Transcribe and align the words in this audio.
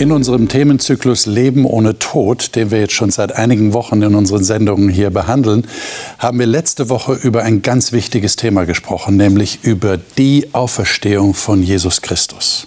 In 0.00 0.12
unserem 0.12 0.48
Themenzyklus 0.48 1.26
Leben 1.26 1.66
ohne 1.66 1.98
Tod, 1.98 2.56
den 2.56 2.70
wir 2.70 2.80
jetzt 2.80 2.94
schon 2.94 3.10
seit 3.10 3.32
einigen 3.32 3.74
Wochen 3.74 4.00
in 4.00 4.14
unseren 4.14 4.42
Sendungen 4.42 4.88
hier 4.88 5.10
behandeln, 5.10 5.66
haben 6.18 6.38
wir 6.38 6.46
letzte 6.46 6.88
Woche 6.88 7.12
über 7.12 7.42
ein 7.42 7.60
ganz 7.60 7.92
wichtiges 7.92 8.36
Thema 8.36 8.64
gesprochen, 8.64 9.18
nämlich 9.18 9.58
über 9.62 9.98
die 9.98 10.54
Auferstehung 10.54 11.34
von 11.34 11.62
Jesus 11.62 12.00
Christus. 12.00 12.66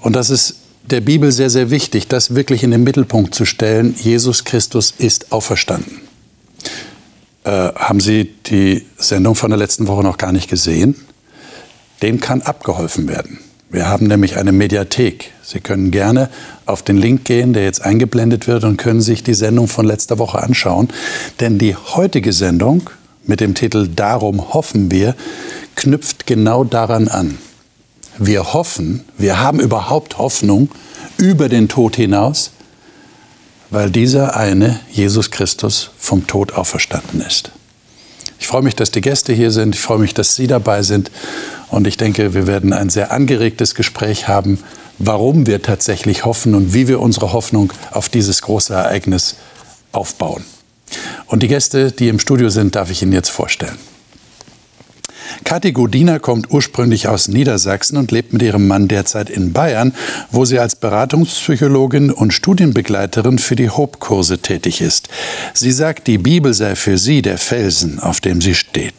Und 0.00 0.16
das 0.16 0.30
ist 0.30 0.56
der 0.84 1.02
Bibel 1.02 1.30
sehr, 1.32 1.50
sehr 1.50 1.68
wichtig, 1.68 2.08
das 2.08 2.34
wirklich 2.34 2.62
in 2.62 2.70
den 2.70 2.82
Mittelpunkt 2.82 3.34
zu 3.34 3.44
stellen. 3.44 3.94
Jesus 4.02 4.44
Christus 4.44 4.94
ist 4.96 5.32
auferstanden. 5.32 6.00
Äh, 7.44 7.50
haben 7.74 8.00
Sie 8.00 8.32
die 8.46 8.86
Sendung 8.96 9.34
von 9.34 9.50
der 9.50 9.58
letzten 9.58 9.86
Woche 9.86 10.02
noch 10.02 10.16
gar 10.16 10.32
nicht 10.32 10.48
gesehen? 10.48 10.96
Dem 12.00 12.20
kann 12.20 12.40
abgeholfen 12.40 13.06
werden. 13.06 13.38
Wir 13.76 13.90
haben 13.90 14.06
nämlich 14.06 14.38
eine 14.38 14.52
Mediathek. 14.52 15.32
Sie 15.42 15.60
können 15.60 15.90
gerne 15.90 16.30
auf 16.64 16.80
den 16.80 16.96
Link 16.96 17.26
gehen, 17.26 17.52
der 17.52 17.64
jetzt 17.64 17.82
eingeblendet 17.82 18.48
wird, 18.48 18.64
und 18.64 18.78
können 18.78 19.02
sich 19.02 19.22
die 19.22 19.34
Sendung 19.34 19.68
von 19.68 19.84
letzter 19.84 20.18
Woche 20.18 20.38
anschauen. 20.38 20.88
Denn 21.40 21.58
die 21.58 21.76
heutige 21.76 22.32
Sendung 22.32 22.88
mit 23.26 23.40
dem 23.40 23.54
Titel 23.54 23.86
Darum 23.94 24.54
hoffen 24.54 24.90
wir 24.90 25.14
knüpft 25.74 26.26
genau 26.26 26.64
daran 26.64 27.08
an. 27.08 27.36
Wir 28.16 28.54
hoffen, 28.54 29.04
wir 29.18 29.40
haben 29.40 29.60
überhaupt 29.60 30.16
Hoffnung 30.16 30.70
über 31.18 31.50
den 31.50 31.68
Tod 31.68 31.96
hinaus, 31.96 32.52
weil 33.68 33.90
dieser 33.90 34.38
eine, 34.38 34.80
Jesus 34.90 35.30
Christus, 35.30 35.90
vom 35.98 36.26
Tod 36.26 36.54
auferstanden 36.54 37.20
ist. 37.20 37.52
Ich 38.38 38.46
freue 38.46 38.62
mich, 38.62 38.76
dass 38.76 38.90
die 38.90 39.00
Gäste 39.00 39.32
hier 39.32 39.50
sind. 39.50 39.74
Ich 39.74 39.80
freue 39.80 39.98
mich, 39.98 40.14
dass 40.14 40.36
Sie 40.36 40.46
dabei 40.46 40.82
sind. 40.82 41.10
Und 41.68 41.86
ich 41.86 41.96
denke, 41.96 42.34
wir 42.34 42.46
werden 42.46 42.72
ein 42.72 42.90
sehr 42.90 43.12
angeregtes 43.12 43.74
Gespräch 43.74 44.28
haben, 44.28 44.58
warum 44.98 45.46
wir 45.46 45.62
tatsächlich 45.62 46.24
hoffen 46.24 46.54
und 46.54 46.74
wie 46.74 46.88
wir 46.88 47.00
unsere 47.00 47.32
Hoffnung 47.32 47.72
auf 47.90 48.08
dieses 48.08 48.42
große 48.42 48.72
Ereignis 48.74 49.36
aufbauen. 49.92 50.44
Und 51.26 51.42
die 51.42 51.48
Gäste, 51.48 51.90
die 51.90 52.08
im 52.08 52.18
Studio 52.18 52.48
sind, 52.50 52.76
darf 52.76 52.90
ich 52.90 53.02
Ihnen 53.02 53.12
jetzt 53.12 53.30
vorstellen. 53.30 53.76
Kathi 55.44 55.72
Godina 55.72 56.18
kommt 56.18 56.50
ursprünglich 56.50 57.08
aus 57.08 57.28
Niedersachsen 57.28 57.96
und 57.96 58.10
lebt 58.10 58.32
mit 58.32 58.42
ihrem 58.42 58.66
Mann 58.66 58.88
derzeit 58.88 59.30
in 59.30 59.52
Bayern, 59.52 59.92
wo 60.30 60.44
sie 60.44 60.58
als 60.58 60.76
Beratungspsychologin 60.76 62.10
und 62.10 62.32
Studienbegleiterin 62.32 63.38
für 63.38 63.56
die 63.56 63.70
Hope-Kurse 63.70 64.38
tätig 64.38 64.80
ist. 64.80 65.08
Sie 65.54 65.72
sagt, 65.72 66.06
die 66.06 66.18
Bibel 66.18 66.54
sei 66.54 66.76
für 66.76 66.98
sie 66.98 67.22
der 67.22 67.38
Felsen, 67.38 67.98
auf 68.00 68.20
dem 68.20 68.40
sie 68.40 68.54
steht. 68.54 68.94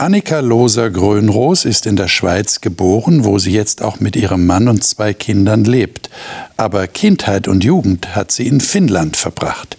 Annika 0.00 0.38
Loser-Grönroos 0.38 1.64
ist 1.64 1.84
in 1.84 1.96
der 1.96 2.06
Schweiz 2.06 2.60
geboren, 2.60 3.24
wo 3.24 3.40
sie 3.40 3.50
jetzt 3.50 3.82
auch 3.82 3.98
mit 3.98 4.14
ihrem 4.14 4.46
Mann 4.46 4.68
und 4.68 4.84
zwei 4.84 5.12
Kindern 5.12 5.64
lebt. 5.64 6.08
Aber 6.56 6.86
Kindheit 6.86 7.48
und 7.48 7.64
Jugend 7.64 8.14
hat 8.14 8.30
sie 8.30 8.46
in 8.46 8.60
Finnland 8.60 9.16
verbracht. 9.16 9.76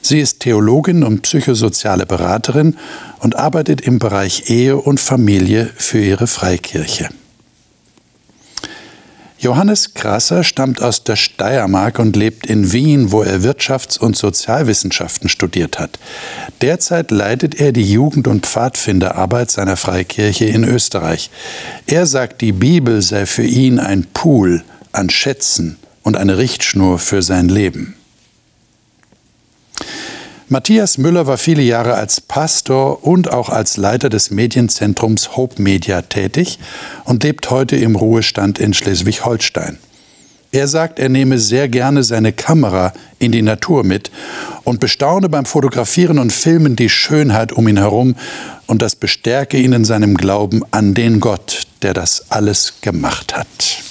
Sie 0.00 0.20
ist 0.20 0.38
Theologin 0.38 1.02
und 1.02 1.22
psychosoziale 1.22 2.06
Beraterin 2.06 2.76
und 3.18 3.34
arbeitet 3.34 3.80
im 3.80 3.98
Bereich 3.98 4.48
Ehe 4.50 4.76
und 4.76 5.00
Familie 5.00 5.68
für 5.74 5.98
ihre 5.98 6.28
Freikirche. 6.28 7.08
Johannes 9.38 9.92
Krasser 9.92 10.44
stammt 10.44 10.80
aus 10.80 11.04
der 11.04 11.16
Steiermark 11.16 11.98
und 11.98 12.16
lebt 12.16 12.46
in 12.46 12.72
Wien, 12.72 13.12
wo 13.12 13.22
er 13.22 13.40
Wirtschafts- 13.40 13.98
und 13.98 14.16
Sozialwissenschaften 14.16 15.28
studiert 15.28 15.78
hat. 15.78 15.98
Derzeit 16.62 17.10
leitet 17.10 17.60
er 17.60 17.72
die 17.72 17.90
Jugend- 17.90 18.28
und 18.28 18.46
Pfadfinderarbeit 18.46 19.50
seiner 19.50 19.76
Freikirche 19.76 20.46
in 20.46 20.64
Österreich. 20.64 21.30
Er 21.86 22.06
sagt, 22.06 22.40
die 22.40 22.52
Bibel 22.52 23.02
sei 23.02 23.26
für 23.26 23.44
ihn 23.44 23.78
ein 23.78 24.06
Pool 24.14 24.64
an 24.92 25.10
Schätzen 25.10 25.76
und 26.02 26.16
eine 26.16 26.38
Richtschnur 26.38 26.98
für 26.98 27.20
sein 27.20 27.50
Leben. 27.50 27.94
Matthias 30.48 30.96
Müller 30.96 31.26
war 31.26 31.38
viele 31.38 31.62
Jahre 31.62 31.94
als 31.94 32.20
Pastor 32.20 33.04
und 33.04 33.32
auch 33.32 33.48
als 33.48 33.76
Leiter 33.76 34.08
des 34.08 34.30
Medienzentrums 34.30 35.36
Hope 35.36 35.60
Media 35.60 36.02
tätig 36.02 36.60
und 37.02 37.24
lebt 37.24 37.50
heute 37.50 37.74
im 37.74 37.96
Ruhestand 37.96 38.60
in 38.60 38.72
Schleswig-Holstein. 38.72 39.78
Er 40.52 40.68
sagt, 40.68 41.00
er 41.00 41.08
nehme 41.08 41.40
sehr 41.40 41.68
gerne 41.68 42.04
seine 42.04 42.32
Kamera 42.32 42.92
in 43.18 43.32
die 43.32 43.42
Natur 43.42 43.82
mit 43.82 44.12
und 44.62 44.78
bestaune 44.78 45.28
beim 45.28 45.46
Fotografieren 45.46 46.20
und 46.20 46.32
Filmen 46.32 46.76
die 46.76 46.90
Schönheit 46.90 47.50
um 47.50 47.66
ihn 47.66 47.78
herum 47.78 48.14
und 48.68 48.82
das 48.82 48.94
bestärke 48.94 49.58
ihn 49.58 49.72
in 49.72 49.84
seinem 49.84 50.16
Glauben 50.16 50.62
an 50.70 50.94
den 50.94 51.18
Gott, 51.18 51.62
der 51.82 51.92
das 51.92 52.30
alles 52.30 52.74
gemacht 52.82 53.36
hat. 53.36 53.82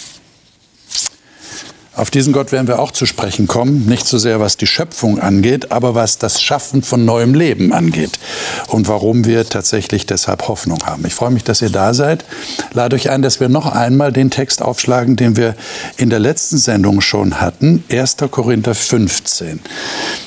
Auf 1.95 2.11
diesen 2.11 2.33
Gott 2.33 2.51
werden 2.51 2.67
wir 2.67 2.79
auch 2.79 2.91
zu 2.91 3.05
sprechen 3.05 3.47
kommen, 3.47 3.85
nicht 3.85 4.05
so 4.05 4.17
sehr 4.17 4.41
was 4.41 4.57
die 4.57 4.67
Schöpfung 4.67 5.17
angeht, 5.17 5.71
aber 5.71 5.95
was 5.95 6.17
das 6.17 6.41
Schaffen 6.41 6.83
von 6.83 7.05
neuem 7.05 7.33
Leben 7.33 7.71
angeht 7.71 8.19
und 8.67 8.89
warum 8.89 9.23
wir 9.23 9.47
tatsächlich 9.47 10.05
deshalb 10.05 10.49
Hoffnung 10.49 10.85
haben. 10.85 11.05
Ich 11.05 11.13
freue 11.13 11.31
mich, 11.31 11.45
dass 11.45 11.61
ihr 11.61 11.69
da 11.69 11.93
seid. 11.93 12.25
Lade 12.73 12.97
euch 12.97 13.09
ein, 13.09 13.21
dass 13.21 13.39
wir 13.39 13.47
noch 13.47 13.71
einmal 13.71 14.11
den 14.11 14.29
Text 14.29 14.61
aufschlagen, 14.61 15.15
den 15.15 15.37
wir 15.37 15.55
in 15.95 16.09
der 16.09 16.19
letzten 16.19 16.57
Sendung 16.57 16.99
schon 16.99 17.39
hatten, 17.39 17.85
1. 17.89 18.17
Korinther 18.29 18.75
15. 18.75 19.61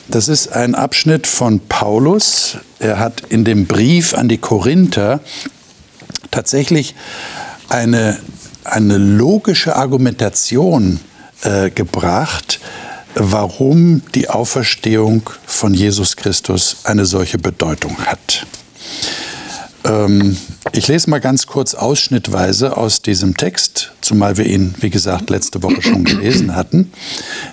Das 0.09 0.29
ist 0.29 0.51
ein 0.51 0.75
Abschnitt 0.75 1.27
von 1.27 1.61
Paulus. 1.61 2.57
Er 2.79 2.99
hat 2.99 3.21
in 3.29 3.45
dem 3.45 3.67
Brief 3.67 4.15
an 4.15 4.31
die 4.31 4.39
Korinther 4.39 5.21
tatsächlich 6.31 6.95
eine, 7.69 8.17
eine 8.65 8.97
logische 8.97 9.77
Argumentation 9.77 11.01
äh, 11.43 11.71
gebracht, 11.71 12.61
warum 13.15 14.03
die 14.15 14.29
Auferstehung 14.29 15.31
von 15.47 15.75
Jesus 15.75 16.17
Christus 16.17 16.79
eine 16.85 17.07
solche 17.07 17.39
Bedeutung 17.39 17.97
hat. 18.07 18.47
Ähm, 19.85 20.37
ich 20.73 20.89
lese 20.89 21.11
mal 21.11 21.21
ganz 21.21 21.47
kurz 21.47 21.75
ausschnittweise 21.75 22.77
aus 22.77 23.03
diesem 23.03 23.37
Text, 23.37 23.93
zumal 24.01 24.37
wir 24.37 24.47
ihn, 24.47 24.75
wie 24.81 24.91
gesagt, 24.91 25.31
letzte 25.31 25.63
Woche 25.63 25.83
schon 25.83 26.05
gelesen 26.05 26.55
hatten. 26.55 26.93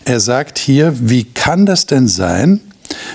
Er 0.03 0.19
sagt 0.19 0.57
hier, 0.59 0.93
wie 0.99 1.23
kann 1.23 1.65
das 1.65 1.85
denn 1.85 2.07
sein, 2.07 2.61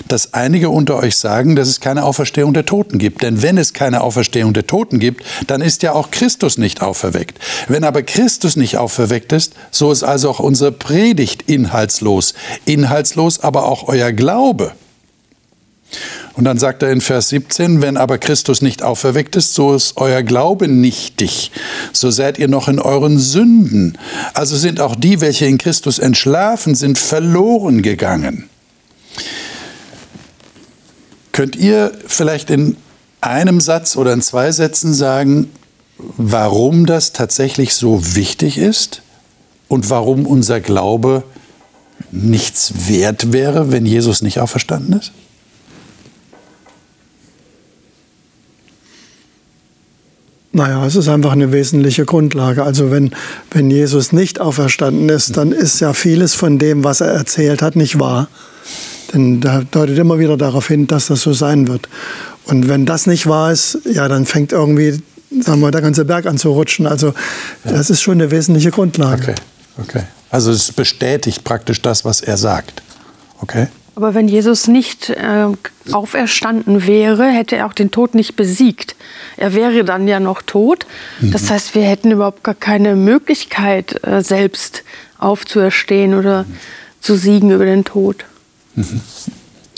dass 0.08 0.34
einige 0.34 0.70
unter 0.70 0.96
euch 0.96 1.16
sagen, 1.16 1.56
dass 1.56 1.68
es 1.68 1.80
keine 1.80 2.04
Auferstehung 2.04 2.54
der 2.54 2.66
Toten 2.66 2.98
gibt. 2.98 3.22
Denn 3.22 3.42
wenn 3.42 3.58
es 3.58 3.72
keine 3.72 4.00
Auferstehung 4.02 4.52
der 4.52 4.66
Toten 4.66 4.98
gibt, 4.98 5.24
dann 5.46 5.60
ist 5.60 5.82
ja 5.82 5.92
auch 5.92 6.10
Christus 6.10 6.58
nicht 6.58 6.82
auferweckt. 6.82 7.38
Wenn 7.68 7.84
aber 7.84 8.02
Christus 8.02 8.56
nicht 8.56 8.76
auferweckt 8.76 9.32
ist, 9.32 9.54
so 9.70 9.92
ist 9.92 10.02
also 10.02 10.30
auch 10.30 10.40
unsere 10.40 10.72
Predigt 10.72 11.42
inhaltslos. 11.46 12.34
Inhaltslos 12.64 13.40
aber 13.40 13.66
auch 13.66 13.88
euer 13.88 14.12
Glaube. 14.12 14.72
Und 16.34 16.44
dann 16.44 16.58
sagt 16.58 16.82
er 16.82 16.90
in 16.90 17.00
Vers 17.00 17.28
17, 17.30 17.82
wenn 17.82 17.96
aber 17.96 18.18
Christus 18.18 18.62
nicht 18.62 18.82
auferweckt 18.82 19.34
ist, 19.36 19.54
so 19.54 19.74
ist 19.74 19.96
euer 19.96 20.22
Glaube 20.22 20.68
nichtig. 20.68 21.50
So 21.92 22.10
seid 22.10 22.38
ihr 22.38 22.48
noch 22.48 22.68
in 22.68 22.78
euren 22.78 23.18
Sünden. 23.18 23.98
Also 24.32 24.56
sind 24.56 24.80
auch 24.80 24.94
die, 24.94 25.20
welche 25.20 25.46
in 25.46 25.58
Christus 25.58 25.98
entschlafen 25.98 26.74
sind, 26.74 26.98
verloren 26.98 27.82
gegangen. 27.82 28.48
Könnt 31.40 31.56
ihr 31.56 31.92
vielleicht 32.06 32.50
in 32.50 32.76
einem 33.22 33.62
Satz 33.62 33.96
oder 33.96 34.12
in 34.12 34.20
zwei 34.20 34.52
Sätzen 34.52 34.92
sagen, 34.92 35.48
warum 35.96 36.84
das 36.84 37.14
tatsächlich 37.14 37.72
so 37.72 38.14
wichtig 38.14 38.58
ist 38.58 39.00
und 39.66 39.88
warum 39.88 40.26
unser 40.26 40.60
Glaube 40.60 41.22
nichts 42.10 42.88
wert 42.88 43.32
wäre, 43.32 43.72
wenn 43.72 43.86
Jesus 43.86 44.20
nicht 44.20 44.38
auferstanden 44.38 45.00
ist? 45.00 45.12
Naja, 50.52 50.84
es 50.84 50.94
ist 50.94 51.08
einfach 51.08 51.32
eine 51.32 51.52
wesentliche 51.52 52.04
Grundlage. 52.04 52.64
Also 52.64 52.90
wenn, 52.90 53.14
wenn 53.50 53.70
Jesus 53.70 54.12
nicht 54.12 54.42
auferstanden 54.42 55.08
ist, 55.08 55.38
dann 55.38 55.52
ist 55.52 55.80
ja 55.80 55.94
vieles 55.94 56.34
von 56.34 56.58
dem, 56.58 56.84
was 56.84 57.00
er 57.00 57.08
erzählt 57.12 57.62
hat, 57.62 57.76
nicht 57.76 57.98
wahr. 57.98 58.28
Denn 59.12 59.40
da 59.40 59.62
deutet 59.70 59.98
immer 59.98 60.18
wieder 60.18 60.36
darauf 60.36 60.68
hin, 60.68 60.86
dass 60.86 61.06
das 61.06 61.22
so 61.22 61.32
sein 61.32 61.68
wird. 61.68 61.88
Und 62.44 62.68
wenn 62.68 62.86
das 62.86 63.06
nicht 63.06 63.26
wahr 63.26 63.52
ist, 63.52 63.78
ja, 63.84 64.08
dann 64.08 64.26
fängt 64.26 64.52
irgendwie, 64.52 65.00
sagen 65.40 65.60
wir, 65.60 65.70
der 65.70 65.82
ganze 65.82 66.04
Berg 66.04 66.26
an 66.26 66.38
zu 66.38 66.50
rutschen. 66.50 66.86
Also 66.86 67.08
ja. 67.64 67.72
das 67.72 67.90
ist 67.90 68.02
schon 68.02 68.14
eine 68.14 68.30
wesentliche 68.30 68.70
Grundlage. 68.70 69.22
Okay, 69.22 69.34
okay. 69.78 70.02
Also 70.30 70.52
es 70.52 70.72
bestätigt 70.72 71.44
praktisch 71.44 71.82
das, 71.82 72.04
was 72.04 72.20
er 72.20 72.36
sagt. 72.36 72.82
Okay. 73.40 73.66
Aber 73.96 74.14
wenn 74.14 74.28
Jesus 74.28 74.68
nicht 74.68 75.10
äh, 75.10 75.46
auferstanden 75.92 76.86
wäre, 76.86 77.26
hätte 77.26 77.56
er 77.56 77.66
auch 77.66 77.72
den 77.72 77.90
Tod 77.90 78.14
nicht 78.14 78.36
besiegt. 78.36 78.96
Er 79.36 79.52
wäre 79.54 79.84
dann 79.84 80.08
ja 80.08 80.20
noch 80.20 80.42
tot. 80.42 80.86
Mhm. 81.20 81.32
Das 81.32 81.50
heißt, 81.50 81.74
wir 81.74 81.82
hätten 81.82 82.12
überhaupt 82.12 82.44
gar 82.44 82.54
keine 82.54 82.96
Möglichkeit, 82.96 84.02
äh, 84.06 84.22
selbst 84.22 84.84
aufzuerstehen 85.18 86.14
oder 86.14 86.44
mhm. 86.44 86.56
zu 87.00 87.16
siegen 87.16 87.50
über 87.50 87.64
den 87.64 87.84
Tod. 87.84 88.24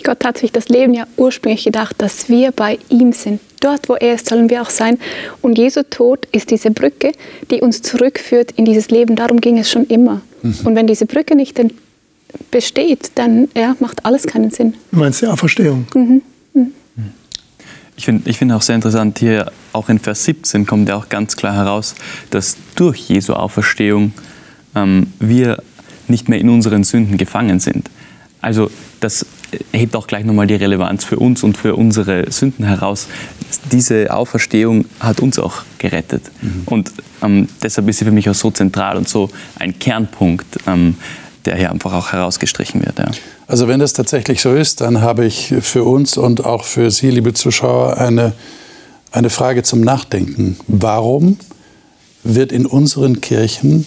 Gott 0.05 0.25
hat 0.25 0.39
sich 0.39 0.53
das 0.53 0.69
Leben 0.69 0.94
ja 0.94 1.06
ursprünglich 1.17 1.65
gedacht, 1.65 1.97
dass 1.99 2.29
wir 2.29 2.53
bei 2.53 2.79
ihm 2.89 3.12
sind. 3.12 3.41
Dort, 3.61 3.89
wo 3.89 3.94
er 3.94 4.15
ist, 4.15 4.29
sollen 4.29 4.50
wir 4.50 4.62
auch 4.62 4.71
sein. 4.71 4.99
Und 5.41 5.59
Jesu 5.59 5.83
Tod 5.89 6.27
ist 6.33 6.50
diese 6.50 6.71
Brücke, 6.71 7.12
die 7.50 7.61
uns 7.61 7.83
zurückführt 7.83 8.53
in 8.53 8.65
dieses 8.65 8.91
Leben. 8.91 9.15
Darum 9.15 9.41
ging 9.41 9.59
es 9.59 9.71
schon 9.71 9.87
immer. 9.87 10.21
Mhm. 10.43 10.55
Und 10.65 10.75
wenn 10.75 10.87
diese 10.87 11.06
Brücke 11.06 11.37
nicht 11.37 11.61
besteht, 12.50 13.12
dann 13.15 13.49
ja, 13.55 13.77
macht 13.79 14.05
alles 14.05 14.27
keinen 14.27 14.50
Sinn. 14.50 14.75
Du 14.91 14.99
meinst 14.99 15.23
die 15.23 15.27
Auferstehung? 15.27 15.87
Mhm. 15.95 16.23
Mhm. 16.55 16.73
Ich 17.97 18.06
finde 18.06 18.29
ich 18.29 18.38
find 18.38 18.50
auch 18.53 18.62
sehr 18.62 18.75
interessant, 18.75 19.19
hier 19.19 19.53
auch 19.73 19.88
in 19.88 19.99
Vers 19.99 20.25
17 20.25 20.67
kommt 20.67 20.88
ja 20.88 20.97
auch 20.97 21.09
ganz 21.09 21.37
klar 21.37 21.55
heraus, 21.55 21.95
dass 22.31 22.56
durch 22.75 23.09
Jesu 23.09 23.35
Auferstehung 23.35 24.12
ähm, 24.75 25.09
wir 25.21 25.62
nicht 26.09 26.29
mehr 26.29 26.41
in 26.41 26.49
unseren 26.49 26.85
Sünden 26.85 27.17
gefangen 27.17 27.61
sind. 27.61 27.88
Also 28.43 28.71
das 29.00 29.25
hebt 29.73 29.97
auch 29.97 30.06
gleich 30.06 30.25
nochmal 30.25 30.47
die 30.47 30.55
Relevanz 30.55 31.05
für 31.05 31.19
uns 31.19 31.43
und 31.43 31.56
für 31.56 31.77
unsere 31.77 32.31
Sünden 32.31 32.65
heraus. 32.65 33.06
Diese 33.71 34.12
Auferstehung 34.12 34.87
hat 35.00 35.21
uns 35.21 35.39
auch 35.39 35.62
gerettet. 35.79 36.23
Mhm. 36.41 36.62
Und 36.67 36.93
ähm, 37.23 37.49
deshalb 37.62 37.89
ist 37.89 37.99
sie 37.99 38.05
für 38.05 38.12
mich 38.12 38.29
auch 38.29 38.35
so 38.35 38.50
zentral 38.50 38.97
und 38.97 39.09
so 39.09 39.31
ein 39.59 39.79
Kernpunkt, 39.79 40.59
ähm, 40.67 40.97
der 41.44 41.56
hier 41.56 41.71
einfach 41.71 41.93
auch 41.93 42.12
herausgestrichen 42.12 42.85
wird. 42.85 42.99
Ja. 42.99 43.11
Also 43.47 43.69
wenn 43.69 43.81
das 43.81 43.93
tatsächlich 43.93 44.41
so 44.41 44.55
ist, 44.55 44.81
dann 44.81 45.00
habe 45.00 45.25
ich 45.25 45.55
für 45.61 45.85
uns 45.85 46.17
und 46.17 46.45
auch 46.45 46.65
für 46.65 46.91
Sie, 46.91 47.11
liebe 47.11 47.35
Zuschauer, 47.35 47.99
eine, 47.99 48.33
eine 49.11 49.31
Frage 49.31 49.62
zum 49.62 49.81
Nachdenken. 49.81 50.56
Warum 50.69 51.38
wird 52.25 52.53
in 52.53 52.67
unseren 52.67 53.21
Kirchen 53.21 53.87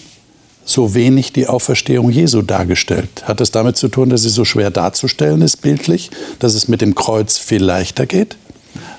so 0.65 0.95
wenig 0.95 1.31
die 1.31 1.47
Auferstehung 1.47 2.09
Jesu 2.09 2.41
dargestellt? 2.41 3.23
Hat 3.27 3.39
es 3.39 3.51
damit 3.51 3.77
zu 3.77 3.88
tun, 3.88 4.09
dass 4.09 4.23
sie 4.23 4.29
so 4.29 4.44
schwer 4.44 4.71
darzustellen 4.71 5.41
ist, 5.41 5.62
bildlich, 5.62 6.09
dass 6.39 6.56
es 6.56 6.67
mit 6.67 6.81
dem 6.81 6.95
Kreuz 6.95 7.38
viel 7.38 7.63
leichter 7.63 8.06
geht? 8.06 8.35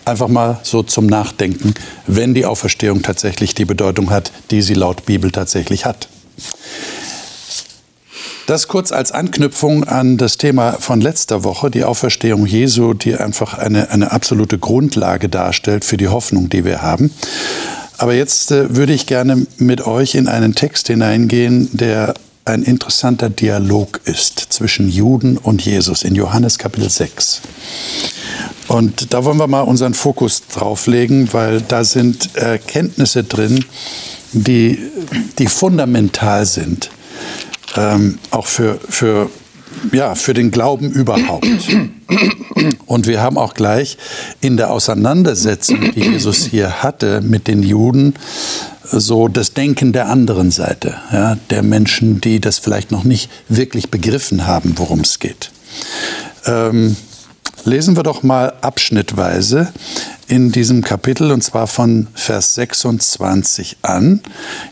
Einfach 0.04 0.28
mal 0.28 0.60
so 0.62 0.84
zum 0.84 1.06
Nachdenken, 1.06 1.74
wenn 2.06 2.32
die 2.32 2.46
Auferstehung 2.46 3.02
tatsächlich 3.02 3.54
die 3.54 3.64
Bedeutung 3.64 4.10
hat, 4.10 4.30
die 4.50 4.62
sie 4.62 4.74
laut 4.74 5.04
Bibel 5.04 5.32
tatsächlich 5.32 5.84
hat. 5.84 6.08
Das 8.46 8.68
kurz 8.68 8.92
als 8.92 9.10
Anknüpfung 9.10 9.82
an 9.82 10.18
das 10.18 10.38
Thema 10.38 10.74
von 10.74 11.00
letzter 11.00 11.42
Woche, 11.42 11.68
die 11.68 11.82
Auferstehung 11.82 12.46
Jesu, 12.46 12.94
die 12.94 13.16
einfach 13.16 13.58
eine, 13.58 13.90
eine 13.90 14.12
absolute 14.12 14.56
Grundlage 14.56 15.28
darstellt 15.28 15.84
für 15.84 15.96
die 15.96 16.06
Hoffnung, 16.06 16.48
die 16.48 16.64
wir 16.64 16.80
haben. 16.80 17.10
Aber 17.98 18.14
jetzt 18.14 18.50
äh, 18.50 18.74
würde 18.76 18.92
ich 18.92 19.06
gerne 19.06 19.46
mit 19.58 19.86
euch 19.86 20.14
in 20.14 20.28
einen 20.28 20.54
Text 20.54 20.88
hineingehen, 20.88 21.70
der 21.72 22.14
ein 22.44 22.62
interessanter 22.62 23.28
Dialog 23.28 24.00
ist 24.04 24.38
zwischen 24.50 24.88
Juden 24.88 25.36
und 25.36 25.64
Jesus 25.64 26.02
in 26.02 26.14
Johannes 26.14 26.58
Kapitel 26.58 26.88
6. 26.88 27.40
Und 28.68 29.12
da 29.12 29.24
wollen 29.24 29.38
wir 29.38 29.46
mal 29.46 29.62
unseren 29.62 29.94
Fokus 29.94 30.42
drauflegen, 30.46 31.32
weil 31.32 31.60
da 31.60 31.84
sind 31.84 32.36
Erkenntnisse 32.36 33.24
drin, 33.24 33.64
die, 34.32 34.78
die 35.38 35.46
fundamental 35.46 36.46
sind, 36.46 36.90
ähm, 37.76 38.18
auch 38.30 38.46
für, 38.46 38.78
für 38.88 39.30
ja, 39.92 40.14
für 40.14 40.34
den 40.34 40.50
Glauben 40.50 40.90
überhaupt. 40.90 41.46
Und 42.86 43.06
wir 43.06 43.20
haben 43.20 43.38
auch 43.38 43.54
gleich 43.54 43.98
in 44.40 44.56
der 44.56 44.70
Auseinandersetzung, 44.70 45.92
die 45.92 46.00
Jesus 46.00 46.46
hier 46.46 46.82
hatte 46.82 47.20
mit 47.20 47.48
den 47.48 47.62
Juden, 47.62 48.14
so 48.90 49.28
das 49.28 49.52
Denken 49.52 49.92
der 49.92 50.08
anderen 50.08 50.50
Seite, 50.50 50.94
ja, 51.12 51.36
der 51.50 51.62
Menschen, 51.62 52.20
die 52.20 52.40
das 52.40 52.58
vielleicht 52.58 52.92
noch 52.92 53.04
nicht 53.04 53.30
wirklich 53.48 53.90
begriffen 53.90 54.46
haben, 54.46 54.74
worum 54.76 55.00
es 55.00 55.18
geht. 55.18 55.50
Ähm, 56.46 56.96
lesen 57.64 57.96
wir 57.96 58.04
doch 58.04 58.22
mal 58.22 58.52
abschnittweise 58.60 59.72
in 60.28 60.52
diesem 60.52 60.82
Kapitel 60.82 61.32
und 61.32 61.42
zwar 61.42 61.66
von 61.66 62.06
Vers 62.14 62.54
26 62.54 63.78
an. 63.82 64.22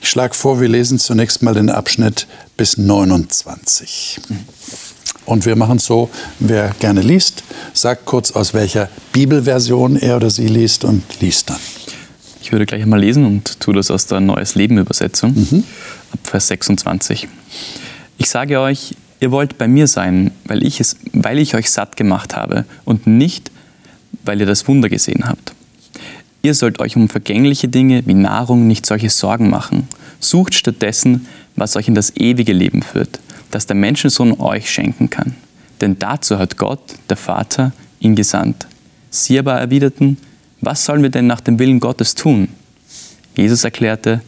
Ich 0.01 0.09
schlage 0.09 0.35
vor, 0.35 0.61
wir 0.61 0.69
lesen 0.69 0.99
zunächst 0.99 1.43
mal 1.43 1.55
den 1.55 1.71
Abschnitt 1.71 2.27
bis 2.57 2.77
29. 2.77 4.21
Und 5.27 5.47
wir 5.47 5.57
machen 5.57 5.77
es 5.79 5.87
so, 5.87 6.11
wer 6.39 6.75
gerne 6.79 7.01
liest, 7.01 7.45
sagt 7.73 8.05
kurz, 8.05 8.33
aus 8.33 8.53
welcher 8.53 8.89
Bibelversion 9.13 9.97
er 9.97 10.17
oder 10.17 10.31
sie 10.31 10.49
liest 10.49 10.85
und 10.85 11.03
liest 11.21 11.51
dann. 11.51 11.59
Ich 12.43 12.53
würde 12.53 12.67
gleich 12.67 12.83
einmal 12.83 13.01
lesen 13.01 13.25
und 13.25 13.59
tue 13.61 13.75
das 13.75 13.91
aus 13.91 14.07
der 14.07 14.21
Neues 14.21 14.55
Leben 14.55 14.77
Übersetzung, 14.77 15.33
mhm. 15.35 15.65
ab 16.13 16.19
Vers 16.25 16.49
26. 16.49 17.27
Ich 18.19 18.29
sage 18.29 18.61
euch, 18.61 18.95
ihr 19.21 19.31
wollt 19.31 19.57
bei 19.57 19.67
mir 19.67 19.87
sein, 19.87 20.31
weil 20.45 20.63
ich, 20.63 20.79
es, 20.79 20.97
weil 21.15 21.39
ich 21.39 21.55
euch 21.55 21.71
satt 21.71 21.97
gemacht 21.97 22.37
habe 22.37 22.67
und 22.85 23.07
nicht, 23.07 23.51
weil 24.25 24.41
ihr 24.41 24.47
das 24.47 24.69
Wunder 24.69 24.91
gesehen 24.91 25.27
habt. 25.27 25.55
Ihr 26.43 26.53
sollt 26.53 26.81
euch 26.81 26.97
um 26.97 27.09
vergängliche 27.09 27.69
Dinge 27.69 28.03
wie 28.05 28.13
Nahrung 28.13 28.67
nicht 28.67 28.85
solche 28.85 29.09
Sorgen 29.09 29.49
machen. 29.49 29.89
Sucht 30.21 30.55
stattdessen, 30.55 31.27
was 31.57 31.77
euch 31.77 31.89
in 31.89 31.95
das 31.95 32.15
ewige 32.15 32.53
Leben 32.53 32.83
führt 32.83 33.21
das 33.51 33.67
der 33.67 33.77
Menschensohn 33.77 34.41
euch 34.41 34.71
schenken 34.71 35.11
kann. 35.11 35.35
Denn 35.81 35.99
dazu 35.99 36.39
hat 36.39 36.57
Gott, 36.57 36.95
der 37.09 37.17
Vater, 37.17 37.73
ihn 38.01 38.15
gesandt. 38.15 38.67
Sie 39.11 39.39
aber 39.39 39.55
erwiderten, 39.55 40.19
was 40.61 40.85
sollen 40.85 41.03
wir 41.03 41.11
denn 41.11 41.27
nach 41.27 41.41
dem 41.41 41.59
Willen 41.59 41.81
Gottes 41.81 42.15
tun? 42.15 42.49
Jesus 43.37 43.65
erklärte, 43.65 44.23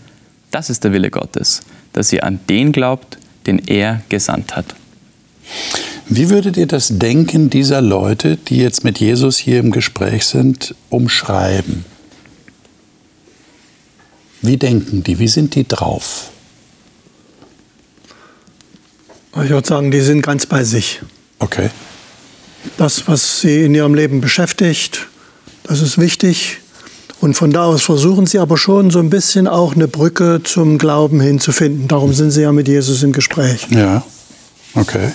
das 0.51 0.71
ist 0.71 0.85
der 0.85 0.93
Wille 0.93 1.11
Gottes, 1.11 1.63
dass 1.93 2.13
ihr 2.13 2.25
an 2.25 2.41
den 2.49 2.73
glaubt, 2.73 3.19
den 3.47 3.59
er 3.67 4.03
gesandt 4.09 4.57
hat. 4.57 4.75
Wie 6.09 6.31
würdet 6.31 6.57
ihr 6.57 6.67
das 6.67 6.99
Denken 6.99 7.51
dieser 7.51 7.81
Leute, 7.81 8.37
die 8.37 8.59
jetzt 8.59 8.85
mit 8.85 8.99
Jesus 8.99 9.39
hier 9.39 9.59
im 9.59 9.73
Gespräch 9.73 10.25
sind, 10.25 10.75
umschreiben? 10.89 11.85
Wie 14.43 14.57
denken 14.57 15.03
die? 15.03 15.19
Wie 15.19 15.29
sind 15.29 15.55
die 15.55 15.67
drauf? 15.67 16.31
Ich 19.45 19.51
würde 19.51 19.69
sagen, 19.69 19.91
die 19.91 20.01
sind 20.01 20.23
ganz 20.23 20.47
bei 20.47 20.65
sich. 20.65 21.03
Okay. 21.39 21.71
Das, 22.79 23.07
was 23.07 23.41
sie 23.41 23.65
in 23.65 23.75
ihrem 23.75 23.95
Leben 23.95 24.21
beschäftigt, 24.21 25.07
das 25.65 25.83
ist 25.83 25.99
wichtig. 25.99 26.59
Und 27.21 27.35
von 27.35 27.51
da 27.51 27.65
aus 27.65 27.83
versuchen 27.83 28.27
sie 28.27 28.39
aber 28.39 28.57
schon 28.57 28.91
so 28.91 28.99
ein 28.99 29.11
bisschen 29.11 29.47
auch 29.47 29.75
eine 29.75 29.89
Brücke 29.89 30.41
zum 30.43 30.79
Glauben 30.79 31.21
hinzufinden. 31.21 31.89
Darum 31.89 32.13
sind 32.13 32.31
sie 32.31 32.43
ja 32.43 32.53
mit 32.53 32.69
Jesus 32.69 33.03
im 33.03 33.13
Gespräch. 33.13 33.67
Ja, 33.71 34.05
okay. 34.75 35.13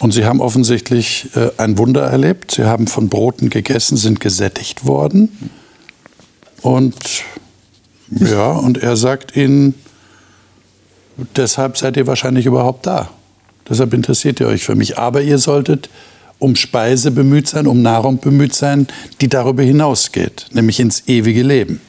Und 0.00 0.12
Sie 0.12 0.24
haben 0.24 0.40
offensichtlich 0.40 1.30
äh, 1.34 1.50
ein 1.56 1.76
Wunder 1.76 2.02
erlebt. 2.02 2.52
Sie 2.52 2.64
haben 2.64 2.86
von 2.86 3.08
Broten 3.08 3.50
gegessen, 3.50 3.96
sind 3.96 4.20
gesättigt 4.20 4.86
worden. 4.86 5.50
Und 6.62 6.94
ja, 8.10 8.52
und 8.52 8.78
er 8.78 8.96
sagt 8.96 9.36
ihnen, 9.36 9.74
deshalb 11.36 11.76
seid 11.76 11.96
ihr 11.96 12.06
wahrscheinlich 12.06 12.46
überhaupt 12.46 12.86
da. 12.86 13.10
Deshalb 13.68 13.92
interessiert 13.92 14.40
ihr 14.40 14.46
euch 14.46 14.64
für 14.64 14.74
mich. 14.74 14.98
Aber 14.98 15.20
ihr 15.20 15.38
solltet 15.38 15.90
um 16.38 16.56
Speise 16.56 17.10
bemüht 17.10 17.48
sein, 17.48 17.66
um 17.66 17.82
Nahrung 17.82 18.18
bemüht 18.18 18.54
sein, 18.54 18.86
die 19.20 19.28
darüber 19.28 19.62
hinausgeht, 19.62 20.46
nämlich 20.52 20.80
ins 20.80 21.08
ewige 21.08 21.42
Leben. 21.42 21.80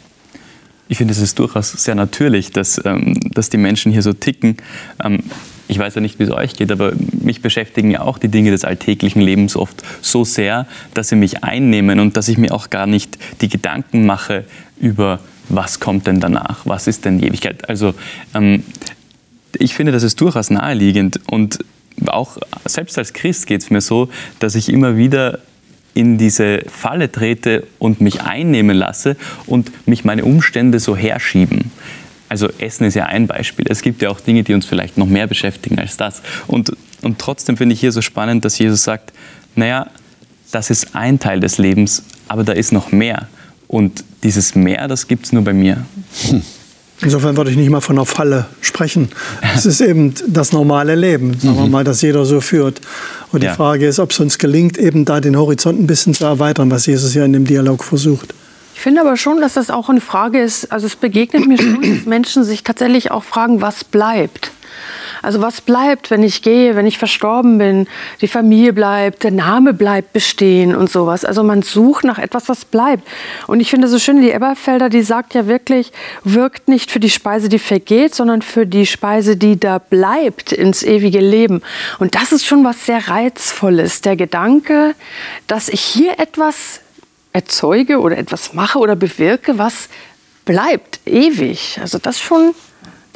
Ich 0.88 0.98
finde, 0.98 1.14
es 1.14 1.20
ist 1.20 1.38
durchaus 1.38 1.72
sehr 1.72 1.94
natürlich, 1.94 2.52
dass, 2.52 2.82
ähm, 2.84 3.20
dass 3.32 3.50
die 3.50 3.58
Menschen 3.58 3.92
hier 3.92 4.02
so 4.02 4.12
ticken. 4.12 4.58
Ähm, 5.04 5.20
ich 5.68 5.78
weiß 5.78 5.94
ja 5.94 6.02
nicht, 6.02 6.18
wie 6.18 6.24
es 6.24 6.32
euch 6.32 6.56
geht, 6.56 6.72
aber 6.72 6.94
mich 7.22 7.44
beschäftigen 7.44 7.92
ja 7.92 8.02
auch 8.02 8.18
die 8.18 8.28
Dinge 8.28 8.50
des 8.50 8.66
alltäglichen 8.66 9.22
Lebens 9.22 9.56
oft 9.56 9.84
so 10.02 10.24
sehr, 10.24 10.66
dass 10.96 11.10
sie 11.10 11.16
mich 11.16 11.44
einnehmen 11.44 12.00
und 12.00 12.18
dass 12.18 12.28
ich 12.28 12.40
mir 12.40 12.52
auch 12.52 12.72
gar 12.72 12.88
nicht 12.88 13.20
die 13.42 13.50
Gedanken 13.50 14.08
mache 14.08 14.46
über, 14.80 15.20
was 15.48 15.80
kommt 15.80 16.08
denn 16.08 16.20
danach, 16.20 16.66
was 16.66 16.88
ist 16.88 17.06
denn 17.06 17.20
die 17.20 17.28
Ewigkeit. 17.28 17.70
Also 17.70 17.94
ähm, 18.34 18.64
ich 19.58 19.74
finde, 19.74 19.92
das 19.92 20.04
ist 20.04 20.20
durchaus 20.22 20.50
naheliegend 20.50 21.20
und 21.28 21.60
auch 22.08 22.38
selbst 22.66 22.98
als 22.98 23.14
Christ 23.14 23.48
geht 23.48 23.62
es 23.62 23.70
mir 23.70 23.82
so, 23.82 24.10
dass 24.40 24.56
ich 24.56 24.70
immer 24.70 24.96
wieder 24.98 25.40
in 25.94 26.18
diese 26.18 26.62
Falle 26.68 27.12
trete 27.12 27.68
und 27.78 28.00
mich 28.00 28.22
einnehmen 28.22 28.78
lasse 28.78 29.18
und 29.46 29.72
mich 29.88 30.06
meine 30.06 30.24
Umstände 30.24 30.80
so 30.80 30.96
herschieben. 30.96 31.72
Also 32.30 32.48
Essen 32.60 32.86
ist 32.86 32.94
ja 32.94 33.08
ein 33.08 33.28
Beispiel. 33.28 33.66
Es 33.68 33.82
gibt 33.82 34.02
ja 34.02 34.10
auch 34.10 34.20
Dinge, 34.20 34.44
die 34.44 34.54
uns 34.54 34.66
vielleicht 34.66 34.98
noch 34.98 35.08
mehr 35.08 35.26
beschäftigen 35.26 35.80
als 35.80 35.98
das. 35.98 36.22
Und, 36.48 36.72
und 37.02 37.18
trotzdem 37.18 37.58
finde 37.58 37.74
ich 37.74 37.80
hier 37.80 37.92
so 37.92 38.02
spannend, 38.02 38.46
dass 38.46 38.60
Jesus 38.60 38.84
sagt, 38.84 39.12
naja, 39.56 39.88
das 40.52 40.70
ist 40.70 40.96
ein 40.96 41.20
Teil 41.20 41.40
des 41.40 41.58
Lebens, 41.58 42.04
aber 42.28 42.44
da 42.44 42.54
ist 42.54 42.72
noch 42.72 42.92
mehr. 42.92 43.28
Und 43.68 44.04
dieses 44.24 44.56
Mehr, 44.56 44.88
das 44.88 45.08
gibt 45.08 45.26
es 45.26 45.32
nur 45.32 45.44
bei 45.44 45.54
mir. 45.54 45.86
Hm. 46.30 46.44
Insofern 47.02 47.38
würde 47.38 47.50
ich 47.50 47.58
nicht 47.58 47.70
mal 47.70 47.80
von 47.80 47.98
einer 47.98 48.06
Falle 48.06 48.48
sprechen. 48.62 49.10
Es 49.56 49.66
ist 49.66 49.80
eben 49.80 50.14
das 50.28 50.52
normale 50.52 50.96
Leben, 50.96 51.40
sagen 51.40 51.56
wir 51.56 51.66
mhm. 51.66 51.72
mal, 51.72 51.84
das 51.84 52.02
jeder 52.02 52.26
so 52.26 52.42
führt. 52.42 52.82
Und 53.32 53.42
die 53.42 53.48
ja. 53.48 53.54
Frage 53.54 53.88
ist, 53.88 54.00
ob 54.00 54.12
es 54.12 54.20
uns 54.20 54.38
gelingt, 54.38 54.78
eben 54.78 55.06
da 55.06 55.22
den 55.22 55.38
Horizont 55.38 55.80
ein 55.80 55.88
bisschen 55.88 56.14
zu 56.14 56.26
erweitern, 56.26 56.70
was 56.72 56.86
Jesus 56.86 57.14
ja 57.14 57.24
in 57.24 57.34
dem 57.34 57.46
Dialog 57.46 57.84
versucht. 57.84 58.34
Ich 58.76 58.82
finde 58.82 59.02
aber 59.02 59.18
schon, 59.18 59.42
dass 59.42 59.54
das 59.54 59.70
auch 59.70 59.90
eine 59.90 60.02
Frage 60.02 60.42
ist, 60.42 60.72
also 60.72 60.88
es 60.88 60.96
begegnet 60.96 61.46
mir 61.48 61.58
schon, 61.58 61.82
dass 61.82 62.06
Menschen 62.06 62.44
sich 62.44 62.64
tatsächlich 62.64 63.12
auch 63.12 63.24
fragen, 63.24 63.62
was 63.62 63.84
bleibt. 63.84 64.52
Also 65.22 65.42
was 65.42 65.62
bleibt, 65.62 66.12
wenn 66.12 66.24
ich 66.24 66.42
gehe, 66.42 66.76
wenn 66.76 66.86
ich 66.86 66.98
verstorben 66.98 67.58
bin? 67.58 67.88
Die 68.22 68.28
Familie 68.28 68.74
bleibt, 68.74 69.24
der 69.24 69.32
Name 69.32 69.74
bleibt 69.74 70.14
bestehen 70.14 70.76
und 70.76 70.90
sowas. 70.90 71.26
Also 71.26 71.44
man 71.44 71.62
sucht 71.62 72.04
nach 72.04 72.20
etwas, 72.20 72.50
was 72.50 72.66
bleibt. 72.66 73.08
Und 73.48 73.60
ich 73.60 73.70
finde 73.70 73.88
so 73.88 74.00
schön, 74.00 74.22
die 74.22 74.32
Eberfelder, 74.32 74.90
die 74.90 75.02
sagt 75.02 75.34
ja 75.34 75.48
wirklich, 75.48 75.92
wirkt 76.24 76.68
nicht 76.68 76.92
für 76.92 77.00
die 77.00 77.10
Speise, 77.10 77.50
die 77.50 77.60
vergeht, 77.60 78.16
sondern 78.16 78.42
für 78.42 78.66
die 78.66 78.86
Speise, 78.86 79.38
die 79.38 79.60
da 79.60 79.80
bleibt 79.80 80.52
ins 80.52 80.84
ewige 80.84 81.20
Leben. 81.20 81.62
Und 82.00 82.16
das 82.16 82.32
ist 82.32 82.46
schon 82.46 82.64
was 82.64 82.86
sehr 82.86 83.08
Reizvolles. 83.08 84.02
Der 84.02 84.16
Gedanke, 84.16 84.96
dass 85.48 85.70
ich 85.70 85.82
hier 85.82 86.20
etwas 86.20 86.82
erzeuge 87.34 88.00
oder 88.00 88.18
etwas 88.18 88.54
mache 88.54 88.80
oder 88.80 88.96
bewirke, 88.96 89.58
was 89.58 89.90
bleibt 90.46 91.00
ewig. 91.06 91.78
Also 91.80 92.00
das 92.00 92.20
schon, 92.20 92.56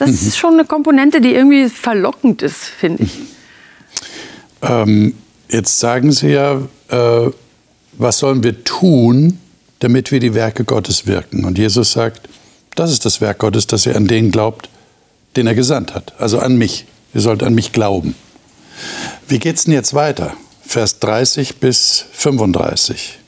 das 0.03 0.21
mhm. 0.21 0.27
ist 0.27 0.37
schon 0.37 0.53
eine 0.53 0.65
Komponente, 0.65 1.21
die 1.21 1.33
irgendwie 1.33 1.69
verlockend 1.69 2.41
ist, 2.41 2.63
finde 2.63 3.03
ich. 3.03 3.19
Ähm, 4.61 5.15
jetzt 5.49 5.79
sagen 5.79 6.11
Sie 6.11 6.29
ja, 6.29 6.61
äh, 6.89 7.31
was 7.93 8.19
sollen 8.19 8.43
wir 8.43 8.63
tun, 8.63 9.39
damit 9.79 10.11
wir 10.11 10.19
die 10.19 10.33
Werke 10.33 10.63
Gottes 10.63 11.07
wirken? 11.07 11.45
Und 11.45 11.57
Jesus 11.57 11.93
sagt, 11.93 12.27
das 12.75 12.91
ist 12.91 13.05
das 13.05 13.21
Werk 13.21 13.39
Gottes, 13.39 13.67
dass 13.67 13.85
ihr 13.85 13.95
an 13.95 14.07
den 14.07 14.31
glaubt, 14.31 14.69
den 15.35 15.47
er 15.47 15.55
gesandt 15.55 15.93
hat, 15.93 16.13
also 16.19 16.39
an 16.39 16.57
mich. 16.57 16.85
Ihr 17.13 17.21
sollt 17.21 17.43
an 17.43 17.53
mich 17.53 17.71
glauben. 17.71 18.15
Wie 19.27 19.39
geht 19.39 19.57
es 19.57 19.65
denn 19.65 19.73
jetzt 19.73 19.93
weiter? 19.93 20.33
Vers 20.65 20.99
30 20.99 21.57
bis 21.57 22.05
35. 22.13 23.19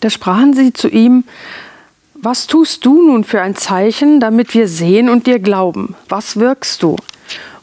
Da 0.00 0.08
sprachen 0.08 0.54
sie 0.54 0.72
zu 0.72 0.88
ihm, 0.88 1.24
was 2.22 2.46
tust 2.46 2.84
du 2.84 3.02
nun 3.02 3.24
für 3.24 3.40
ein 3.40 3.56
Zeichen, 3.56 4.20
damit 4.20 4.54
wir 4.54 4.68
sehen 4.68 5.08
und 5.08 5.26
dir 5.26 5.38
glauben? 5.38 5.94
Was 6.08 6.36
wirkst 6.36 6.82
du? 6.82 6.96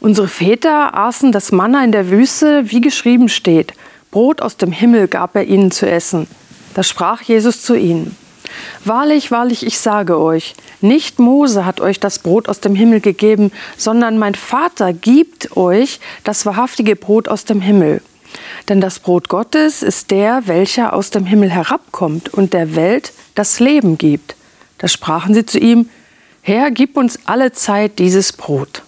Unsere 0.00 0.28
Väter 0.28 0.94
aßen 0.94 1.32
das 1.32 1.52
Manna 1.52 1.84
in 1.84 1.92
der 1.92 2.10
Wüste, 2.10 2.70
wie 2.70 2.80
geschrieben 2.80 3.28
steht. 3.28 3.74
Brot 4.10 4.40
aus 4.40 4.56
dem 4.56 4.72
Himmel 4.72 5.08
gab 5.08 5.36
er 5.36 5.44
ihnen 5.44 5.70
zu 5.70 5.88
essen. 5.88 6.26
Da 6.74 6.82
sprach 6.82 7.22
Jesus 7.22 7.62
zu 7.62 7.74
ihnen. 7.74 8.16
Wahrlich, 8.84 9.30
wahrlich, 9.30 9.66
ich 9.66 9.78
sage 9.78 10.18
euch, 10.18 10.54
nicht 10.80 11.18
Mose 11.18 11.64
hat 11.64 11.80
euch 11.80 12.00
das 12.00 12.18
Brot 12.20 12.48
aus 12.48 12.60
dem 12.60 12.74
Himmel 12.74 13.00
gegeben, 13.00 13.52
sondern 13.76 14.18
mein 14.18 14.34
Vater 14.34 14.92
gibt 14.92 15.56
euch 15.56 16.00
das 16.24 16.46
wahrhaftige 16.46 16.96
Brot 16.96 17.28
aus 17.28 17.44
dem 17.44 17.60
Himmel. 17.60 18.00
Denn 18.68 18.80
das 18.80 18.98
Brot 18.98 19.28
Gottes 19.28 19.82
ist 19.82 20.10
der, 20.10 20.42
welcher 20.46 20.94
aus 20.94 21.10
dem 21.10 21.26
Himmel 21.26 21.50
herabkommt 21.50 22.32
und 22.32 22.54
der 22.54 22.74
Welt 22.74 23.12
das 23.34 23.60
Leben 23.60 23.98
gibt. 23.98 24.37
Da 24.78 24.88
sprachen 24.88 25.34
sie 25.34 25.44
zu 25.44 25.58
ihm, 25.58 25.88
Herr, 26.40 26.70
gib 26.70 26.96
uns 26.96 27.18
alle 27.26 27.52
Zeit 27.52 27.98
dieses 27.98 28.32
Brot. 28.32 28.82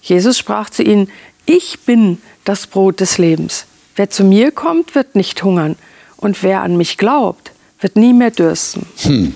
Jesus 0.00 0.38
sprach 0.38 0.70
zu 0.70 0.82
ihnen, 0.82 1.10
ich 1.44 1.80
bin 1.80 2.18
das 2.44 2.66
Brot 2.66 3.00
des 3.00 3.18
Lebens. 3.18 3.66
Wer 3.94 4.10
zu 4.10 4.24
mir 4.24 4.52
kommt, 4.52 4.94
wird 4.94 5.14
nicht 5.14 5.42
hungern, 5.42 5.76
und 6.16 6.42
wer 6.42 6.62
an 6.62 6.76
mich 6.76 6.98
glaubt, 6.98 7.50
wird 7.80 7.96
nie 7.96 8.12
mehr 8.12 8.30
dürsten. 8.30 8.86
Hm. 8.98 9.34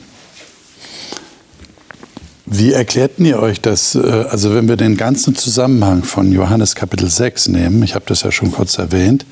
Wie 2.47 2.73
erklärten 2.73 3.25
ihr 3.25 3.41
euch 3.41 3.61
das, 3.61 3.97
äh, 3.97 3.99
also 4.31 4.55
wenn 4.55 4.69
wir 4.69 4.77
den 4.77 4.97
ganzen 4.97 5.35
Zusammenhang 5.35 6.05
von 6.05 6.31
Johannes 6.33 6.77
Kapitel 6.77 7.11
6 7.11 7.49
nehmen, 7.49 7.83
ich 7.83 7.97
habe 7.97 8.05
das 8.07 8.23
ja 8.23 8.31
schon 8.31 8.53
kurz 8.53 8.79
erwähnt, 8.79 9.27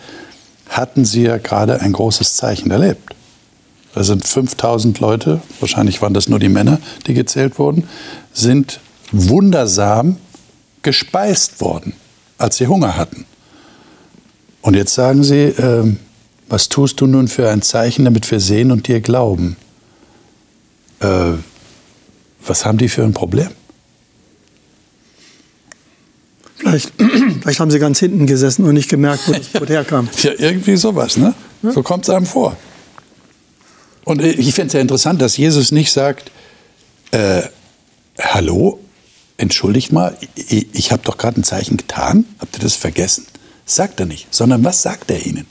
hatten 0.69 1.05
sie 1.05 1.23
ja 1.23 1.39
gerade 1.39 1.81
ein 1.81 1.93
großes 1.93 2.35
Zeichen 2.35 2.73
erlebt. 2.73 3.15
Da 3.95 4.03
sind 4.03 4.27
5000 4.27 4.99
Leute, 4.99 5.41
wahrscheinlich 5.61 6.03
waren 6.03 6.15
das 6.15 6.29
nur 6.29 6.41
die 6.41 6.49
Männer, 6.49 6.81
die 7.07 7.15
gezählt 7.15 7.59
wurden, 7.59 7.89
sind 8.33 8.81
wundersam 9.13 10.17
gespeist 10.83 11.61
worden, 11.61 11.95
als 12.37 12.57
sie 12.57 12.67
Hunger 12.67 12.97
hatten. 12.97 13.25
Und 14.63 14.75
jetzt 14.75 14.95
sagen 14.95 15.23
sie, 15.23 15.45
äh, 15.45 15.97
was 16.49 16.69
tust 16.69 17.01
du 17.01 17.07
nun 17.07 17.29
für 17.29 17.49
ein 17.51 17.63
Zeichen, 17.63 18.05
damit 18.05 18.29
wir 18.31 18.41
sehen 18.41 18.73
und 18.73 18.89
dir 18.89 19.01
glauben? 19.01 19.57
Äh, 21.01 21.35
was 22.45 22.67
haben 22.67 22.79
die 22.79 22.89
für 22.89 23.05
ein 23.05 23.13
Problem? 23.13 23.51
Vielleicht, 26.57 26.93
vielleicht 27.43 27.61
haben 27.61 27.71
sie 27.71 27.79
ganz 27.79 28.01
hinten 28.01 28.27
gesessen 28.27 28.65
und 28.65 28.75
nicht 28.75 28.89
gemerkt, 28.89 29.29
wo 29.29 29.33
das 29.33 29.49
Brot 29.53 29.69
herkam. 29.69 30.09
Ja, 30.23 30.33
irgendwie 30.37 30.77
sowas, 30.77 31.17
ne? 31.17 31.35
So 31.63 31.83
kommt 31.83 32.05
es 32.05 32.11
einem 32.11 32.27
vor. 32.27 32.57
Und 34.05 34.23
ich 34.23 34.55
finde 34.55 34.69
es 34.69 34.73
ja 34.75 34.81
interessant, 34.81 35.21
dass 35.23 35.37
Jesus 35.37 35.73
nicht 35.73 35.93
sagt, 35.93 36.31
äh, 37.11 37.43
hallo, 38.21 38.79
entschuldigt 39.37 39.93
mal, 39.93 40.17
ich, 40.35 40.69
ich 40.73 40.93
habe 40.93 41.03
doch 41.05 41.17
gerade 41.17 41.41
ein 41.41 41.45
Zeichen 41.45 41.77
getan, 41.77 42.25
habt 42.39 42.57
ihr 42.57 42.61
das 42.61 42.75
vergessen? 42.75 43.27
Sagt 43.67 44.01
er 44.01 44.07
nicht, 44.07 44.33
sondern 44.33 44.63
was 44.63 44.83
sagt 44.83 45.11
er 45.11 45.25
ihnen? 45.25 45.47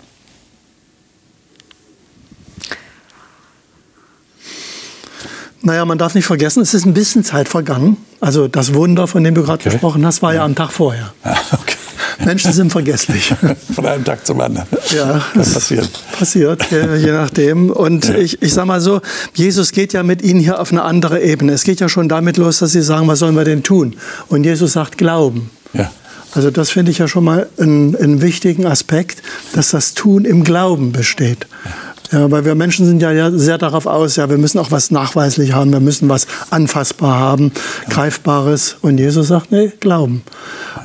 Naja, 5.65 5.86
man 5.86 5.98
darf 5.98 6.13
nicht 6.13 6.25
vergessen, 6.25 6.62
es 6.62 6.74
ist 6.74 6.86
ein 6.86 6.93
bisschen 6.93 7.24
Zeit 7.24 7.48
vergangen. 7.48 7.98
Also 8.19 8.50
das 8.50 8.74
Wunder, 8.74 9.07
von 9.07 9.24
dem 9.24 9.33
du 9.33 9.43
gerade 9.43 9.62
okay. 9.62 9.69
gesprochen 9.69 10.05
hast, 10.05 10.22
war 10.22 10.33
ja 10.33 10.43
am 10.43 10.55
Tag 10.55 10.72
vorher. 10.72 11.13
Ah, 11.24 11.38
okay. 11.53 11.77
Menschen 12.24 12.51
sind 12.53 12.72
vergesslich. 12.72 13.34
Von 13.75 13.86
einem 13.86 14.03
Tag 14.03 14.25
zum 14.25 14.41
anderen. 14.41 14.67
Ja, 14.96 15.22
das 15.36 15.53
passiert. 15.53 15.89
Passiert, 16.17 16.65
je 16.72 17.12
nachdem. 17.12 17.70
Und 17.70 18.08
ja. 18.08 18.15
ich, 18.15 18.41
ich 18.41 18.53
sage 18.53 18.67
mal 18.67 18.82
so, 18.82 19.01
Jesus 19.34 19.72
geht 19.72 19.93
ja 19.93 20.03
mit 20.03 20.22
ihnen 20.22 20.39
hier 20.39 20.60
auf 20.60 20.72
eine 20.72 20.84
andere 20.84 21.22
Ebene. 21.22 21.53
Es 21.53 21.63
geht 21.63 21.79
ja 21.79 21.89
schon 21.89 22.10
damit 22.10 22.38
los, 22.38 22.60
dass 22.60 22.72
sie 22.72 22.82
sagen, 22.82 23.08
was 23.08 23.20
sollen 23.20 23.36
wir 23.36 23.46
denn 23.46 23.63
tun? 23.63 23.96
Und 24.29 24.43
Jesus 24.43 24.74
sagt, 24.74 24.98
glauben. 24.98 25.50
Ja. 25.74 25.91
Also 26.34 26.50
das 26.50 26.72
finde 26.72 26.91
ich 26.91 26.98
ja 26.98 27.08
schon 27.08 27.24
mal 27.24 27.48
einen, 27.60 27.96
einen, 27.96 28.22
wichtigen 28.22 28.65
Aspekt, 28.65 29.22
dass 29.53 29.70
das 29.70 29.93
Tun 29.93 30.25
im 30.25 30.43
Glauben 30.43 30.91
besteht. 30.91 31.48
Ja. 31.65 31.72
Ja, 32.13 32.29
weil 32.29 32.46
wir 32.46 32.53
Menschen 32.53 32.86
sind 32.86 33.01
ja 33.01 33.32
sehr 33.32 33.58
darauf 33.58 33.88
aus, 33.88 34.17
ja, 34.17 34.29
wir 34.29 34.38
müssen 34.38 34.60
auch 34.60 34.70
was 34.70 34.91
nachweislich 34.91 35.53
haben, 35.53 35.74
wir 35.74 35.79
müssen 35.79 36.10
was 36.10 36.27
anfassbar 36.51 37.17
haben, 37.17 37.51
greifbares. 37.89 38.77
Und 38.82 39.00
Jesus 39.00 39.29
sagt, 39.29 39.51
nee, 39.51 39.72
glauben. 39.79 40.22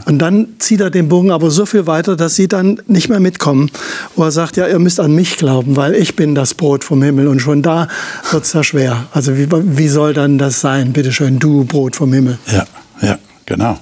Und 0.07 0.21
dann 0.21 0.55
zieht 0.59 0.81
er 0.81 0.89
den 0.89 1.11
Bogen 1.11 1.31
aber 1.31 1.51
so 1.51 1.67
viel 1.67 1.87
weiter, 1.87 2.17
dass 2.17 2.35
sie 2.35 2.49
dann 2.49 2.81
nicht 2.87 3.11
mehr 3.11 3.21
mitkommen, 3.21 3.71
wo 4.17 4.25
er 4.25 4.31
sagt, 4.31 4.57
ja, 4.57 4.67
ihr 4.67 4.79
müsst 4.79 5.01
an 5.01 5.15
mich 5.15 5.37
glauben, 5.37 5.77
weil 5.77 5.95
ich 5.95 6.17
bin 6.17 6.35
das 6.35 6.55
Brot 6.55 6.83
vom 6.83 7.03
Himmel. 7.03 7.29
Und 7.29 7.41
schon 7.41 7.61
da 7.61 7.89
wird 8.31 8.45
es 8.45 8.55
ja 8.55 8.65
schwer. 8.65 9.07
Also 9.13 9.37
wie, 9.37 9.49
wie 9.51 9.89
soll 9.89 10.15
dann 10.15 10.39
das 10.39 10.63
sein, 10.63 10.95
bitteschön, 10.95 11.39
du 11.39 11.65
Brot 11.65 11.95
vom 11.95 12.11
Himmel? 12.11 12.39
Ja, 12.51 12.65
ja, 13.03 13.19
genau. 13.45 13.79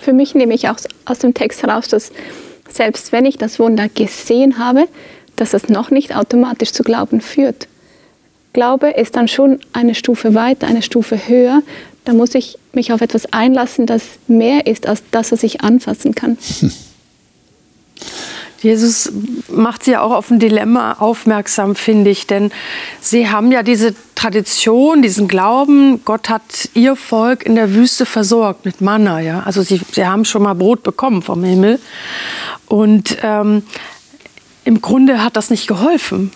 Für 0.00 0.12
mich 0.12 0.34
nehme 0.34 0.54
ich 0.54 0.68
auch 0.68 0.78
aus 1.04 1.20
dem 1.20 1.34
Text 1.34 1.62
heraus, 1.62 1.86
dass 1.86 2.10
selbst 2.68 3.12
wenn 3.12 3.26
ich 3.26 3.38
das 3.38 3.58
Wunder 3.60 3.88
gesehen 3.88 4.58
habe, 4.58 4.88
dass 5.40 5.50
das 5.50 5.68
noch 5.68 5.90
nicht 5.90 6.14
automatisch 6.14 6.72
zu 6.72 6.82
Glauben 6.82 7.20
führt. 7.20 7.66
Glaube 8.52 8.90
ist 8.90 9.16
dann 9.16 9.28
schon 9.28 9.60
eine 9.72 9.94
Stufe 9.94 10.34
weiter, 10.34 10.66
eine 10.66 10.82
Stufe 10.82 11.28
höher. 11.28 11.62
Da 12.04 12.12
muss 12.12 12.34
ich 12.34 12.58
mich 12.72 12.92
auf 12.92 13.00
etwas 13.00 13.32
einlassen, 13.32 13.86
das 13.86 14.02
mehr 14.26 14.66
ist 14.66 14.86
als 14.86 15.02
das, 15.10 15.32
was 15.32 15.42
ich 15.42 15.60
anfassen 15.60 16.14
kann. 16.14 16.36
Jesus 18.62 19.10
macht 19.48 19.84
sie 19.84 19.92
ja 19.92 20.02
auch 20.02 20.12
auf 20.12 20.30
ein 20.30 20.38
Dilemma 20.38 20.94
aufmerksam, 20.94 21.74
finde 21.74 22.10
ich. 22.10 22.26
Denn 22.26 22.50
sie 23.00 23.30
haben 23.30 23.50
ja 23.52 23.62
diese 23.62 23.94
Tradition, 24.14 25.00
diesen 25.00 25.28
Glauben, 25.28 26.04
Gott 26.04 26.28
hat 26.28 26.68
ihr 26.74 26.94
Volk 26.94 27.46
in 27.46 27.54
der 27.54 27.74
Wüste 27.74 28.04
versorgt 28.04 28.66
mit 28.66 28.82
Manna. 28.82 29.20
Ja? 29.20 29.42
Also 29.46 29.62
sie, 29.62 29.80
sie 29.92 30.06
haben 30.06 30.26
schon 30.26 30.42
mal 30.42 30.54
Brot 30.54 30.82
bekommen 30.82 31.22
vom 31.22 31.42
Himmel. 31.42 31.78
Und 32.66 33.16
ähm, 33.22 33.62
im 34.64 34.80
Grunde 34.80 35.22
hat 35.22 35.36
das 35.36 35.50
nicht 35.50 35.66
geholfen. 35.66 36.32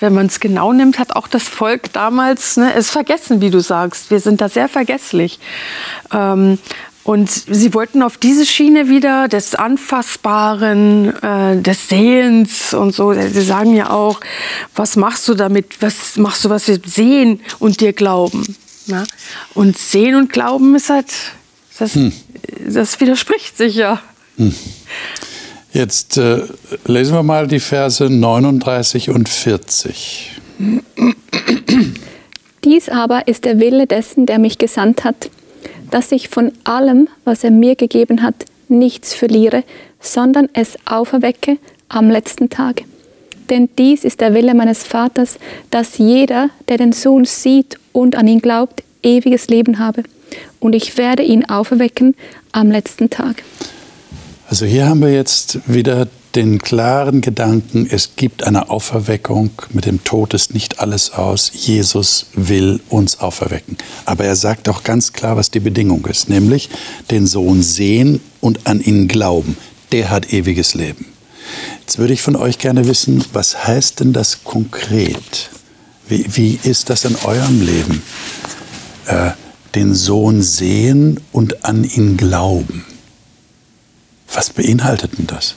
Wenn 0.00 0.14
man 0.14 0.26
es 0.26 0.38
genau 0.38 0.72
nimmt, 0.72 0.98
hat 0.98 1.16
auch 1.16 1.26
das 1.26 1.42
Volk 1.42 1.92
damals 1.92 2.56
ne, 2.56 2.72
es 2.74 2.90
vergessen, 2.90 3.40
wie 3.40 3.50
du 3.50 3.60
sagst. 3.60 4.10
Wir 4.10 4.20
sind 4.20 4.40
da 4.40 4.48
sehr 4.48 4.68
vergesslich. 4.68 5.40
Ähm, 6.12 6.58
und 7.08 7.30
sie 7.30 7.72
wollten 7.72 8.02
auf 8.02 8.18
diese 8.18 8.44
Schiene 8.44 8.88
wieder 8.90 9.28
des 9.28 9.54
Anfassbaren, 9.54 11.16
äh, 11.22 11.60
des 11.62 11.88
Sehens 11.88 12.74
und 12.74 12.94
so. 12.94 13.14
Sie 13.14 13.42
sagen 13.42 13.74
ja 13.74 13.90
auch, 13.90 14.20
was 14.76 14.94
machst 14.96 15.26
du 15.26 15.34
damit? 15.34 15.80
Was 15.80 16.16
machst 16.16 16.44
du, 16.44 16.50
was 16.50 16.68
wir 16.68 16.78
sehen 16.84 17.40
und 17.58 17.80
dir 17.80 17.94
glauben? 17.94 18.56
Na? 18.86 19.04
Und 19.54 19.78
sehen 19.78 20.16
und 20.16 20.30
glauben 20.30 20.74
ist 20.76 20.90
halt, 20.90 21.06
das, 21.78 21.94
hm. 21.94 22.12
das 22.68 23.00
widerspricht 23.00 23.56
sich 23.56 23.74
ja. 23.74 24.02
Hm. 24.36 24.54
Jetzt 25.72 26.16
äh, 26.16 26.42
lesen 26.86 27.14
wir 27.14 27.22
mal 27.22 27.46
die 27.46 27.60
Verse 27.60 28.08
39 28.08 29.10
und 29.10 29.28
40. 29.28 30.40
Dies 32.64 32.88
aber 32.88 33.28
ist 33.28 33.44
der 33.44 33.60
Wille 33.60 33.86
dessen, 33.86 34.26
der 34.26 34.38
mich 34.38 34.58
gesandt 34.58 35.04
hat, 35.04 35.30
dass 35.90 36.12
ich 36.12 36.28
von 36.28 36.52
allem, 36.64 37.08
was 37.24 37.44
er 37.44 37.50
mir 37.50 37.76
gegeben 37.76 38.22
hat, 38.22 38.34
nichts 38.68 39.14
verliere, 39.14 39.62
sondern 40.00 40.48
es 40.52 40.76
auferwecke 40.84 41.58
am 41.88 42.10
letzten 42.10 42.50
Tag. 42.50 42.82
Denn 43.50 43.68
dies 43.78 44.04
ist 44.04 44.20
der 44.20 44.34
Wille 44.34 44.54
meines 44.54 44.84
Vaters, 44.84 45.38
dass 45.70 45.98
jeder, 45.98 46.50
der 46.68 46.76
den 46.76 46.92
Sohn 46.92 47.24
sieht 47.24 47.78
und 47.92 48.16
an 48.16 48.28
ihn 48.28 48.40
glaubt, 48.40 48.82
ewiges 49.02 49.48
Leben 49.48 49.78
habe. 49.78 50.02
und 50.60 50.74
ich 50.74 50.98
werde 50.98 51.22
ihn 51.22 51.48
auferwecken 51.48 52.14
am 52.52 52.70
letzten 52.70 53.08
Tag. 53.08 53.42
Also 54.50 54.64
hier 54.64 54.88
haben 54.88 55.02
wir 55.02 55.12
jetzt 55.12 55.58
wieder 55.66 56.08
den 56.34 56.58
klaren 56.58 57.20
Gedanken, 57.20 57.86
es 57.90 58.16
gibt 58.16 58.44
eine 58.44 58.70
Auferweckung, 58.70 59.50
mit 59.74 59.84
dem 59.84 60.02
Tod 60.04 60.32
ist 60.32 60.54
nicht 60.54 60.80
alles 60.80 61.12
aus, 61.12 61.50
Jesus 61.52 62.26
will 62.32 62.80
uns 62.88 63.20
auferwecken. 63.20 63.76
Aber 64.06 64.24
er 64.24 64.36
sagt 64.36 64.70
auch 64.70 64.84
ganz 64.84 65.12
klar, 65.12 65.36
was 65.36 65.50
die 65.50 65.60
Bedingung 65.60 66.06
ist, 66.06 66.30
nämlich 66.30 66.70
den 67.10 67.26
Sohn 67.26 67.62
sehen 67.62 68.22
und 68.40 68.66
an 68.66 68.80
ihn 68.80 69.06
glauben, 69.06 69.58
der 69.92 70.08
hat 70.08 70.32
ewiges 70.32 70.72
Leben. 70.72 71.04
Jetzt 71.80 71.98
würde 71.98 72.14
ich 72.14 72.22
von 72.22 72.34
euch 72.34 72.58
gerne 72.58 72.86
wissen, 72.88 73.22
was 73.34 73.66
heißt 73.66 74.00
denn 74.00 74.14
das 74.14 74.44
konkret? 74.44 75.50
Wie, 76.08 76.24
wie 76.36 76.58
ist 76.62 76.88
das 76.88 77.04
in 77.04 77.16
eurem 77.16 77.60
Leben? 77.60 78.02
Äh, 79.08 79.32
den 79.74 79.94
Sohn 79.94 80.40
sehen 80.40 81.20
und 81.32 81.66
an 81.66 81.84
ihn 81.84 82.16
glauben. 82.16 82.86
Was 84.32 84.50
beinhaltet 84.50 85.18
denn 85.18 85.26
das? 85.26 85.54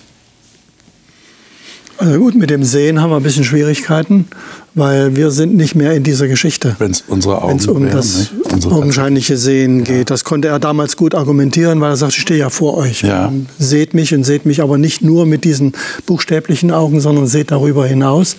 Also 2.01 2.17
gut, 2.17 2.33
mit 2.33 2.49
dem 2.49 2.63
Sehen 2.63 2.99
haben 2.99 3.11
wir 3.11 3.17
ein 3.17 3.21
bisschen 3.21 3.43
Schwierigkeiten, 3.43 4.25
weil 4.73 5.15
wir 5.15 5.29
sind 5.29 5.55
nicht 5.55 5.75
mehr 5.75 5.93
in 5.93 6.01
dieser 6.03 6.27
Geschichte. 6.27 6.75
Wenn 6.79 6.89
es 6.89 7.03
unsere 7.07 7.43
Augen 7.43 7.51
Wenn 7.51 7.57
es 7.59 7.67
um 7.67 7.83
wären, 7.83 7.91
das 7.95 8.31
augenscheinliche 8.65 9.37
Sehen 9.37 9.79
Ja. 9.79 9.85
geht. 9.85 10.09
Das 10.09 10.23
konnte 10.23 10.47
er 10.47 10.57
damals 10.57 10.97
gut 10.97 11.13
argumentieren, 11.13 11.79
weil 11.79 11.91
er 11.91 11.97
sagt, 11.97 12.13
ich 12.13 12.21
stehe 12.21 12.39
ja 12.39 12.49
vor 12.49 12.75
euch. 12.77 13.03
Ja. 13.03 13.27
Ähm, 13.27 13.45
Seht 13.59 13.93
mich 13.93 14.15
und 14.15 14.23
seht 14.23 14.47
mich 14.47 14.63
aber 14.63 14.79
nicht 14.79 15.03
nur 15.03 15.27
mit 15.27 15.43
diesen 15.43 15.73
buchstäblichen 16.07 16.71
Augen, 16.71 17.01
sondern 17.01 17.27
seht 17.27 17.51
darüber 17.51 17.85
hinaus. 17.85 18.35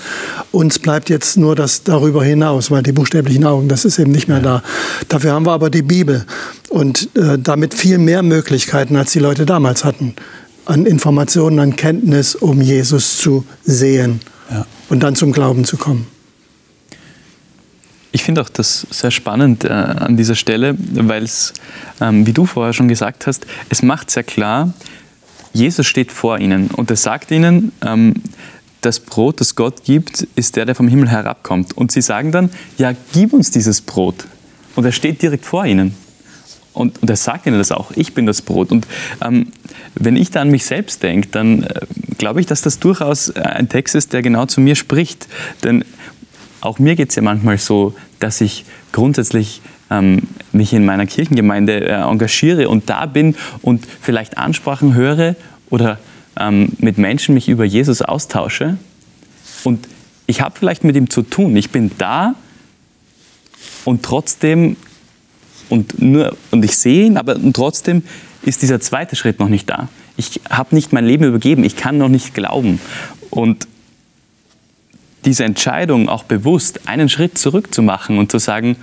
Uns 0.50 0.81
bleibt 0.81 1.09
jetzt 1.09 1.37
nur 1.37 1.54
das 1.54 1.85
darüber 1.85 2.25
hinaus, 2.25 2.73
weil 2.73 2.83
die 2.83 2.90
buchstäblichen 2.92 3.45
Augen, 3.45 3.69
das 3.69 3.85
ist 3.85 4.00
eben 4.00 4.11
nicht 4.11 4.26
mehr 4.26 4.40
da. 4.40 4.64
Dafür 5.09 5.35
haben 5.35 5.47
wir 5.47 5.52
aber 5.52 5.71
die 5.71 5.83
Bibel 5.83 6.25
und 6.69 7.11
äh, 7.14 7.38
damit 7.38 7.75
viel 7.75 7.99
mehr 7.99 8.25
Möglichkeiten, 8.25 8.97
als 8.97 9.12
die 9.12 9.21
Leute 9.21 9.47
damals 9.47 9.85
hatten, 9.85 10.14
an 10.64 10.87
Informationen, 10.87 11.59
an 11.59 11.76
Kenntnis, 11.76 12.35
um 12.35 12.61
Jesus 12.61 13.19
zu 13.19 13.45
sehen 13.64 14.21
Ja. 14.50 14.66
und 14.88 15.02
dann 15.02 15.14
zum 15.16 15.33
Glauben 15.33 15.64
zu 15.64 15.76
kommen. 15.76 16.07
Ich 18.14 18.25
finde 18.25 18.42
auch 18.42 18.50
das 18.50 18.87
sehr 18.90 19.11
spannend 19.11 19.64
äh, 19.64 19.69
an 19.69 20.16
dieser 20.16 20.35
Stelle, 20.35 20.76
weil 20.78 21.23
es, 21.23 21.54
ähm, 22.00 22.26
wie 22.26 22.33
du 22.33 22.45
vorher 22.45 22.75
schon 22.75 22.88
gesagt 22.88 23.26
hast, 23.26 23.47
es 23.71 23.83
macht 23.83 24.11
sehr 24.11 24.23
klar, 24.23 24.75
Jesus 25.54 25.87
steht 25.87 26.12
vor 26.12 26.38
ihnen 26.38 26.69
und 26.71 26.90
er 26.90 26.97
sagt 26.97 27.31
ihnen, 27.31 27.73
ähm, 27.83 28.14
das 28.83 29.00
Brot, 29.00 29.40
das 29.40 29.54
Gott 29.54 29.85
gibt, 29.85 30.26
ist 30.35 30.57
der, 30.57 30.66
der 30.66 30.75
vom 30.75 30.88
Himmel 30.88 31.09
herabkommt. 31.09 31.76
Und 31.76 31.92
sie 31.92 32.02
sagen 32.02 32.33
dann, 32.33 32.50
ja, 32.78 32.92
gib 33.12 33.33
uns 33.33 33.50
dieses 33.50 33.81
Brot. 33.81 34.26
Und 34.75 34.85
er 34.85 34.92
steht 34.92 35.23
direkt 35.23 35.45
vor 35.45 35.64
ihnen. 35.64 35.95
Und, 36.72 37.02
und 37.02 37.10
er 37.10 37.16
sagt 37.16 37.46
ihnen 37.46 37.58
das 37.58 37.70
auch, 37.72 37.90
ich 37.94 38.14
bin 38.14 38.26
das 38.26 38.42
Brot. 38.42 38.72
Und 38.72 38.86
ähm, 39.22 39.48
wenn 39.94 40.16
ich 40.16 40.30
da 40.30 40.40
an 40.40 40.50
mich 40.50 40.64
selbst 40.64 41.02
denke, 41.02 41.28
dann 41.30 41.64
äh, 41.64 41.80
glaube 42.18 42.40
ich, 42.40 42.46
dass 42.46 42.62
das 42.62 42.78
durchaus 42.78 43.28
äh, 43.30 43.40
ein 43.40 43.68
Text 43.68 43.94
ist, 43.94 44.12
der 44.12 44.22
genau 44.22 44.46
zu 44.46 44.60
mir 44.60 44.74
spricht. 44.74 45.28
Denn 45.64 45.84
auch 46.60 46.78
mir 46.78 46.94
geht 46.94 47.10
es 47.10 47.16
ja 47.16 47.22
manchmal 47.22 47.58
so, 47.58 47.94
dass 48.20 48.40
ich 48.40 48.64
grundsätzlich 48.92 49.60
ähm, 49.90 50.22
mich 50.52 50.72
in 50.72 50.84
meiner 50.84 51.06
Kirchengemeinde 51.06 51.84
äh, 51.84 51.92
engagiere 51.92 52.68
und 52.68 52.88
da 52.88 53.06
bin 53.06 53.36
und 53.60 53.86
vielleicht 54.00 54.38
Ansprachen 54.38 54.94
höre 54.94 55.36
oder 55.68 55.98
ähm, 56.38 56.72
mit 56.78 56.98
Menschen 56.98 57.34
mich 57.34 57.48
über 57.48 57.64
Jesus 57.64 58.00
austausche. 58.00 58.78
Und 59.64 59.86
ich 60.26 60.40
habe 60.40 60.54
vielleicht 60.58 60.84
mit 60.84 60.96
ihm 60.96 61.10
zu 61.10 61.22
tun. 61.22 61.56
Ich 61.56 61.70
bin 61.70 61.90
da 61.98 62.34
und 63.84 64.02
trotzdem 64.02 64.76
und, 65.72 66.02
nur, 66.02 66.36
und 66.50 66.62
ich 66.62 66.76
sehe 66.76 67.06
ihn, 67.06 67.16
aber 67.16 67.34
trotzdem 67.54 68.02
ist 68.42 68.60
dieser 68.60 68.78
zweite 68.78 69.16
Schritt 69.16 69.40
noch 69.40 69.48
nicht 69.48 69.70
da. 69.70 69.88
Ich 70.18 70.42
habe 70.50 70.74
nicht 70.74 70.92
mein 70.92 71.06
Leben 71.06 71.24
übergeben, 71.24 71.64
ich 71.64 71.76
kann 71.76 71.96
noch 71.96 72.10
nicht 72.10 72.34
glauben. 72.34 72.78
Und 73.30 73.66
diese 75.24 75.44
Entscheidung 75.44 76.10
auch 76.10 76.24
bewusst, 76.24 76.86
einen 76.86 77.08
Schritt 77.08 77.38
zurück 77.38 77.72
zu 77.72 77.80
machen 77.80 78.18
und 78.18 78.30
zu 78.30 78.38
sagen, 78.38 78.76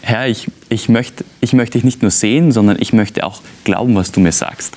Herr, 0.00 0.26
ich, 0.26 0.48
ich, 0.68 0.88
möchte, 0.88 1.24
ich 1.40 1.52
möchte 1.52 1.78
dich 1.78 1.84
nicht 1.84 2.02
nur 2.02 2.10
sehen, 2.10 2.50
sondern 2.50 2.78
ich 2.80 2.92
möchte 2.92 3.24
auch 3.24 3.40
glauben, 3.62 3.94
was 3.94 4.10
du 4.10 4.18
mir 4.18 4.32
sagst. 4.32 4.74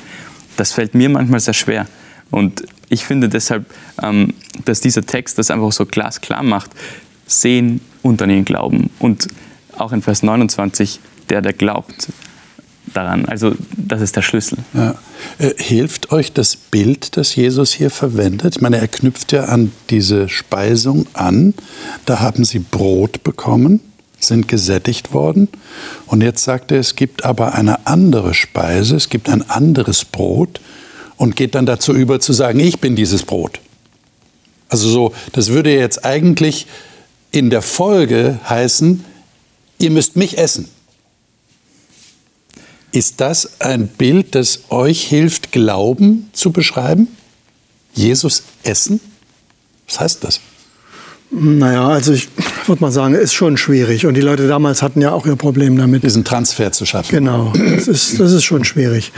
Das 0.55 0.71
fällt 0.71 0.93
mir 0.93 1.09
manchmal 1.09 1.39
sehr 1.39 1.55
schwer. 1.55 1.87
Und 2.29 2.63
ich 2.89 3.05
finde 3.05 3.27
deshalb, 3.27 3.65
ähm, 4.03 4.35
dass 4.65 4.81
dieser 4.81 5.03
Text 5.03 5.39
das 5.39 5.49
einfach 5.49 5.71
so 5.71 5.87
glasklar 5.87 6.43
macht. 6.43 6.69
Sehen 7.25 7.81
und 8.03 8.21
an 8.21 8.29
ihn 8.29 8.45
glauben. 8.45 8.91
Und 8.99 9.29
auch 9.77 9.93
in 9.93 10.03
Vers 10.03 10.21
29, 10.21 10.99
der, 11.33 11.41
der 11.41 11.53
glaubt 11.53 12.09
daran. 12.93 13.25
Also 13.25 13.55
das 13.75 14.01
ist 14.01 14.15
der 14.15 14.21
Schlüssel. 14.21 14.59
Ja. 14.73 14.95
Äh, 15.39 15.51
Hilft 15.57 16.11
euch 16.11 16.31
das 16.31 16.55
Bild, 16.55 17.17
das 17.17 17.35
Jesus 17.35 17.73
hier 17.73 17.89
verwendet? 17.89 18.55
Ich 18.55 18.61
meine, 18.61 18.77
er 18.77 18.87
knüpft 18.87 19.31
ja 19.31 19.45
an 19.45 19.71
diese 19.89 20.29
Speisung 20.29 21.07
an. 21.13 21.55
Da 22.05 22.19
haben 22.19 22.45
sie 22.45 22.59
Brot 22.59 23.23
bekommen, 23.23 23.79
sind 24.19 24.47
gesättigt 24.47 25.11
worden. 25.11 25.47
Und 26.05 26.21
jetzt 26.21 26.43
sagt 26.43 26.71
er, 26.71 26.79
es 26.79 26.95
gibt 26.95 27.25
aber 27.25 27.55
eine 27.55 27.87
andere 27.87 28.35
Speise, 28.35 28.95
es 28.95 29.09
gibt 29.09 29.27
ein 29.27 29.49
anderes 29.49 30.05
Brot 30.05 30.61
und 31.17 31.35
geht 31.35 31.55
dann 31.55 31.65
dazu 31.65 31.93
über 31.93 32.19
zu 32.19 32.31
sagen, 32.31 32.59
ich 32.59 32.79
bin 32.79 32.95
dieses 32.95 33.23
Brot. 33.23 33.59
Also 34.69 34.87
so, 34.87 35.13
das 35.31 35.49
würde 35.49 35.73
jetzt 35.73 36.05
eigentlich 36.05 36.67
in 37.31 37.49
der 37.49 37.63
Folge 37.63 38.39
heißen, 38.47 39.03
ihr 39.79 39.89
müsst 39.89 40.15
mich 40.15 40.37
essen. 40.37 40.69
Ist 42.93 43.21
das 43.21 43.59
ein 43.59 43.87
Bild, 43.87 44.35
das 44.35 44.65
euch 44.69 45.03
hilft, 45.03 45.51
Glauben 45.51 46.29
zu 46.31 46.51
beschreiben? 46.51 47.07
Jesus 47.93 48.43
essen? 48.61 48.99
Was 49.87 49.99
heißt 49.99 50.23
das? 50.23 50.39
Naja, 51.31 51.87
also 51.87 52.13
ich 52.13 52.29
würde 52.67 52.83
mal 52.83 52.91
sagen, 52.91 53.15
ist 53.15 53.33
schon 53.33 53.57
schwierig. 53.57 54.05
Und 54.05 54.13
die 54.13 54.21
Leute 54.21 54.47
damals 54.47 54.83
hatten 54.83 55.01
ja 55.01 55.11
auch 55.11 55.25
ihr 55.25 55.35
Problem 55.35 55.75
damit. 55.75 56.03
Diesen 56.03 56.23
Transfer 56.23 56.71
zu 56.71 56.85
schaffen. 56.85 57.09
Genau, 57.09 57.51
das 57.55 57.87
ist, 57.87 58.19
das 58.19 58.31
ist 58.31 58.43
schon 58.43 58.63
schwierig. 58.63 59.11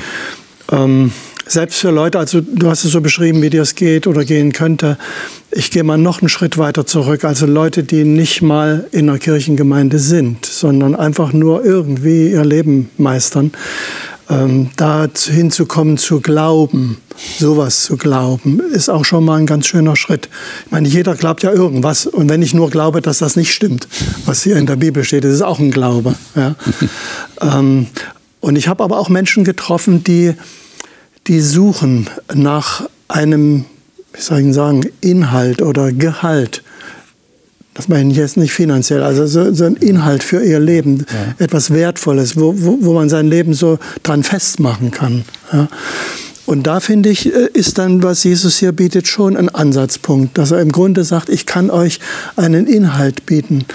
Ähm, 0.72 1.12
selbst 1.48 1.80
für 1.80 1.92
Leute, 1.92 2.20
also 2.20 2.42
du 2.42 2.70
hast 2.70 2.86
es 2.86 2.92
so 2.92 3.02
beschrieben, 3.02 3.42
wie 3.42 3.50
dir 3.50 3.62
es 3.62 3.76
geht 3.76 4.08
oder 4.08 4.26
gehen 4.26 4.52
könnte. 4.52 4.98
Ich 5.52 5.72
gehe 5.72 5.84
mal 5.84 5.98
noch 5.98 6.22
einen 6.22 6.30
Schritt 6.30 6.58
weiter 6.58 6.86
zurück. 6.86 7.24
Also 7.24 7.46
Leute, 7.46 7.84
die 7.84 8.04
nicht 8.04 8.42
mal 8.42 8.88
in 8.92 9.10
einer 9.10 9.20
Kirchengemeinde 9.20 10.00
sind, 10.00 10.46
sondern 10.46 10.96
einfach 10.96 11.34
nur 11.34 11.64
irgendwie 11.64 12.32
ihr 12.32 12.44
Leben 12.44 12.90
meistern. 12.98 13.52
Ähm, 14.28 14.72
da 14.76 15.08
hinzukommen 15.14 16.00
zu 16.00 16.20
glauben, 16.20 16.98
sowas 17.38 17.84
zu 17.84 17.96
glauben, 17.96 18.60
ist 18.60 18.90
auch 18.90 19.06
schon 19.06 19.24
mal 19.24 19.38
ein 19.38 19.46
ganz 19.46 19.68
schöner 19.68 19.96
Schritt. 19.96 20.30
Ich 20.66 20.72
meine, 20.72 20.88
jeder 20.88 21.14
glaubt 21.14 21.44
ja 21.44 21.52
irgendwas. 21.52 22.08
Und 22.08 22.28
wenn 22.28 22.42
ich 22.42 22.56
nur 22.56 22.72
glaube, 22.72 23.02
dass 23.02 23.20
das 23.20 23.36
nicht 23.36 23.54
stimmt, 23.54 23.88
was 24.26 24.42
hier 24.42 24.58
in 24.58 24.66
der 24.66 24.78
Bibel 24.78 25.04
steht, 25.04 25.26
ist 25.26 25.44
auch 25.44 25.60
ein 25.60 25.70
Glaube. 25.70 26.16
Ja. 26.36 26.56
ähm, 27.42 27.86
und 28.40 28.56
ich 28.56 28.68
habe 28.68 28.84
aber 28.84 28.98
auch 28.98 29.10
Menschen 29.10 29.44
getroffen, 29.44 30.04
die, 30.04 30.34
die 31.28 31.42
suchen 31.42 32.10
nach 32.34 32.88
einem, 33.08 33.66
wie 34.14 34.22
soll 34.22 34.40
ich 34.42 34.54
sagen, 34.54 34.82
Inhalt 35.02 35.62
oder 35.62 35.92
Gehalt. 35.92 36.64
Das 37.74 37.90
meine 37.90 38.10
ich 38.10 38.18
jetzt 38.18 38.38
nicht 38.38 38.54
finanziell, 38.54 39.04
also 39.04 39.28
so, 39.28 39.54
so 39.54 39.66
ein 39.66 39.76
Inhalt 39.76 40.24
für 40.24 40.42
ihr 40.42 40.60
Leben, 40.60 41.06
ja. 41.10 41.46
etwas 41.46 41.72
Wertvolles, 41.72 42.38
wo, 42.40 42.54
wo, 42.56 42.78
wo 42.80 42.94
man 42.94 43.10
sein 43.10 43.28
Leben 43.28 43.54
so 43.54 43.80
dran 44.02 44.24
festmachen 44.24 44.92
kann. 44.92 45.26
Ja. 45.52 45.68
Und 46.46 46.68
da 46.68 46.80
finde 46.80 47.10
ich, 47.10 47.26
ist 47.26 47.78
dann, 47.78 48.04
was 48.04 48.24
Jesus 48.24 48.58
hier 48.58 48.72
bietet, 48.72 49.08
schon 49.08 49.36
ein 49.36 49.50
Ansatzpunkt, 49.50 50.38
dass 50.38 50.52
er 50.52 50.62
im 50.62 50.72
Grunde 50.72 51.04
sagt, 51.04 51.30
ich 51.30 51.46
kann 51.46 51.70
euch 51.70 52.00
einen 52.36 52.68
Inhalt 52.68 53.26
bieten, 53.26 53.66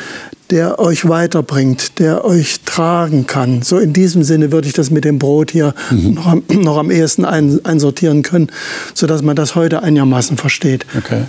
der 0.50 0.78
euch 0.78 1.08
weiterbringt, 1.08 1.98
der 1.98 2.24
euch 2.24 2.60
tragen 2.64 3.26
kann. 3.26 3.62
So 3.62 3.78
in 3.78 3.92
diesem 3.92 4.22
Sinne 4.22 4.52
würde 4.52 4.68
ich 4.68 4.74
das 4.74 4.90
mit 4.90 5.04
dem 5.04 5.18
Brot 5.18 5.50
hier 5.50 5.74
mhm. 5.90 6.14
noch, 6.14 6.26
am, 6.26 6.42
noch 6.48 6.76
am 6.78 6.90
ehesten 6.90 7.24
ein, 7.24 7.64
einsortieren 7.64 8.22
können, 8.22 8.48
sodass 8.94 9.22
man 9.22 9.36
das 9.36 9.54
heute 9.54 9.82
einigermaßen 9.82 10.36
versteht. 10.36 10.86
Okay. 10.96 11.24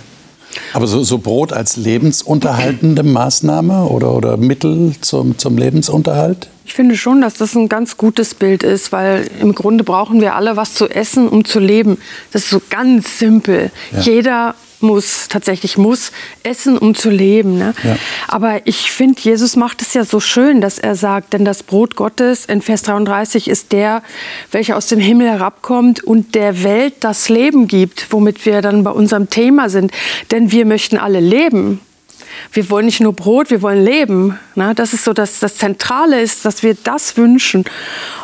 Aber 0.72 0.86
so, 0.86 1.02
so, 1.02 1.18
Brot 1.18 1.52
als 1.52 1.76
lebensunterhaltende 1.76 3.02
Maßnahme 3.02 3.84
oder, 3.84 4.14
oder 4.14 4.36
Mittel 4.36 4.94
zum, 5.00 5.38
zum 5.38 5.58
Lebensunterhalt? 5.58 6.48
Ich 6.64 6.74
finde 6.74 6.96
schon, 6.96 7.20
dass 7.20 7.34
das 7.34 7.54
ein 7.54 7.68
ganz 7.68 7.96
gutes 7.96 8.34
Bild 8.34 8.62
ist, 8.62 8.92
weil 8.92 9.28
im 9.40 9.54
Grunde 9.54 9.84
brauchen 9.84 10.20
wir 10.20 10.34
alle 10.34 10.56
was 10.56 10.74
zu 10.74 10.88
essen, 10.88 11.28
um 11.28 11.44
zu 11.44 11.58
leben. 11.58 11.98
Das 12.32 12.44
ist 12.44 12.50
so 12.50 12.62
ganz 12.70 13.18
simpel. 13.18 13.70
Ja. 13.92 14.00
Jeder 14.00 14.54
muss, 14.82 15.28
tatsächlich 15.28 15.78
muss, 15.78 16.12
essen, 16.42 16.78
um 16.78 16.94
zu 16.94 17.10
leben. 17.10 17.58
Ne? 17.58 17.74
Ja. 17.82 17.96
Aber 18.28 18.66
ich 18.66 18.92
finde, 18.92 19.20
Jesus 19.20 19.56
macht 19.56 19.82
es 19.82 19.94
ja 19.94 20.04
so 20.04 20.20
schön, 20.20 20.60
dass 20.60 20.78
er 20.78 20.94
sagt, 20.94 21.32
denn 21.32 21.44
das 21.44 21.62
Brot 21.62 21.96
Gottes 21.96 22.44
in 22.44 22.62
Vers 22.62 22.82
33 22.82 23.48
ist 23.48 23.72
der, 23.72 24.02
welcher 24.50 24.76
aus 24.76 24.86
dem 24.86 25.00
Himmel 25.00 25.28
herabkommt 25.28 26.02
und 26.02 26.34
der 26.34 26.62
Welt 26.62 26.94
das 27.00 27.28
Leben 27.28 27.68
gibt, 27.68 28.06
womit 28.10 28.44
wir 28.46 28.62
dann 28.62 28.84
bei 28.84 28.90
unserem 28.90 29.30
Thema 29.30 29.68
sind. 29.68 29.92
Denn 30.30 30.50
wir 30.50 30.66
möchten 30.66 30.98
alle 30.98 31.20
leben. 31.20 31.80
wir 32.52 32.68
wollen 32.70 32.86
nicht 32.86 33.00
nur 33.00 33.12
Brot, 33.12 33.50
wir 33.50 33.62
wollen 33.62 33.84
Leben. 33.84 34.38
Ne? 34.54 34.74
Das 34.74 34.92
ist 34.92 35.04
so, 35.04 35.12
dass 35.12 35.38
das 35.38 35.56
Zentrale 35.56 36.20
ist, 36.20 36.44
dass 36.44 36.62
wir 36.62 36.76
das 36.82 37.16
wünschen. 37.16 37.64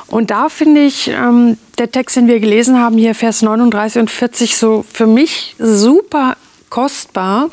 Und 0.06 0.30
da 0.30 0.48
finde 0.48 0.80
ich 0.82 1.08
ähm, 1.08 1.58
der 1.78 1.90
Text, 1.90 2.16
den 2.16 2.28
wir 2.28 2.40
gelesen 2.40 2.78
haben, 2.78 2.96
hier 2.96 3.14
Vers 3.14 3.42
39 3.42 4.00
und 4.00 4.10
40, 4.10 4.56
so 4.56 4.84
für 4.90 5.06
mich 5.06 5.54
super 5.58 6.36
kostbar. 6.70 7.50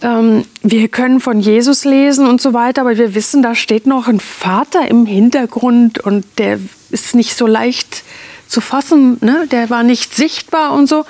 Ähm, 0.00 0.44
wir 0.62 0.88
können 0.88 1.20
von 1.20 1.40
Jesus 1.40 1.84
lesen 1.84 2.26
und 2.26 2.40
so 2.40 2.52
weiter, 2.52 2.82
aber 2.82 2.96
wir 2.96 3.14
wissen, 3.14 3.42
da 3.42 3.54
steht 3.54 3.86
noch 3.86 4.06
ein 4.06 4.20
Vater 4.20 4.88
im 4.88 5.06
Hintergrund 5.06 5.98
und 5.98 6.24
der 6.38 6.60
ist 6.90 7.14
nicht 7.14 7.36
so 7.36 7.46
leicht 7.46 8.04
zu 8.46 8.60
fassen, 8.60 9.18
ne? 9.20 9.46
der 9.50 9.70
war 9.70 9.82
nicht 9.82 10.14
sichtbar 10.14 10.72
und 10.72 10.88
so. 10.88 11.04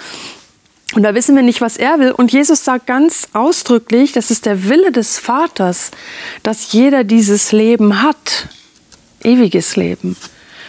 Und 0.95 1.03
da 1.03 1.15
wissen 1.15 1.37
wir 1.37 1.43
nicht, 1.43 1.61
was 1.61 1.77
er 1.77 1.99
will. 1.99 2.13
Und 2.13 2.33
Jesus 2.33 2.65
sagt 2.65 2.87
ganz 2.87 3.29
ausdrücklich, 3.35 4.13
das 4.13 4.31
ist 4.31 4.47
der 4.47 4.69
Wille 4.69 4.91
des 4.91 5.19
Vaters, 5.19 5.91
dass 6.43 6.73
jeder 6.73 7.05
dieses 7.05 7.53
Leben 7.53 8.03
hat. 8.03 8.49
Ewiges 9.23 9.77
Leben. 9.77 10.17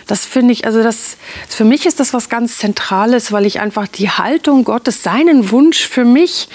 Das 0.09 0.25
finde 0.25 0.53
ich, 0.53 0.65
also 0.65 0.81
das, 0.81 1.17
für 1.47 1.65
mich 1.65 1.85
ist 1.85 1.99
das 1.99 2.15
was 2.15 2.29
ganz 2.29 2.57
Zentrales, 2.57 3.31
weil 3.31 3.45
ich 3.45 3.59
einfach 3.59 3.87
die 3.87 4.09
Haltung 4.09 4.63
Gottes, 4.63 5.03
seinen 5.03 5.51
Wunsch 5.51 5.85
für 5.85 6.03
mich, 6.03 6.49